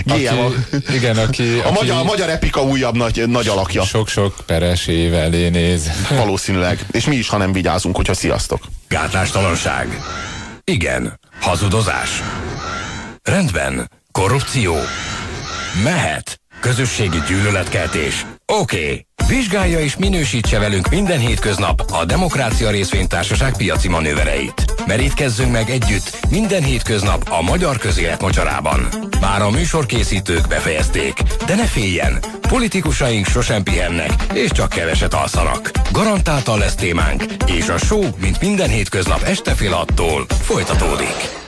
GM 0.04 0.12
aki, 0.12 0.26
a, 0.26 0.52
igen, 0.92 1.16
aki, 1.16 1.42
a, 1.64 1.68
aki 1.68 1.74
magyar, 1.74 2.00
a 2.00 2.04
magyar 2.04 2.28
epika 2.28 2.62
újabb 2.62 2.96
nagy, 2.96 3.28
nagy 3.28 3.48
alakja. 3.48 3.84
Sok-sok 3.84 4.36
peres 4.46 4.86
év 4.86 5.14
elé 5.14 5.48
néz. 5.48 5.90
Valószínűleg. 6.10 6.86
És 6.90 7.04
mi 7.04 7.16
is, 7.16 7.28
ha 7.28 7.36
nem 7.36 7.52
vigyázunk, 7.52 7.96
hogyha 7.96 8.14
sziasztok. 8.14 8.64
Gátlástalanság. 8.88 10.02
Igen. 10.64 11.18
Hazudozás. 11.40 12.22
Rendben. 13.22 13.90
Korrupció. 14.12 14.74
Mehet. 15.82 16.40
Közösségi 16.60 17.18
gyűlöletkeltés. 17.28 18.26
Oké. 18.46 18.76
Okay. 18.76 19.06
Vizsgálja 19.28 19.80
és 19.80 19.96
minősítse 19.96 20.58
velünk 20.58 20.88
minden 20.88 21.18
hétköznap 21.18 21.82
a 21.92 22.04
Demokrácia 22.04 22.70
Részvénytársaság 22.70 23.56
piaci 23.56 23.88
manővereit. 23.88 24.64
Merítkezzünk 24.86 25.52
meg 25.52 25.70
együtt 25.70 26.18
minden 26.30 26.62
hétköznap 26.62 27.28
a 27.30 27.42
magyar 27.42 27.78
közélet 27.78 28.20
mocsarában. 28.20 28.88
Bár 29.20 29.42
a 29.42 29.50
műsorkészítők 29.50 30.48
befejezték, 30.48 31.22
de 31.46 31.54
ne 31.54 31.64
féljen, 31.64 32.18
politikusaink 32.48 33.26
sosem 33.26 33.62
pihennek, 33.62 34.12
és 34.32 34.50
csak 34.50 34.68
keveset 34.68 35.14
alszanak. 35.14 35.70
Garantáltan 35.92 36.58
lesz 36.58 36.74
témánk, 36.74 37.24
és 37.46 37.68
a 37.68 37.78
show, 37.78 38.04
mint 38.20 38.40
minden 38.40 38.68
hétköznap 38.68 39.22
este 39.22 39.54
fél 39.54 39.72
attól 39.72 40.26
folytatódik. 40.28 41.43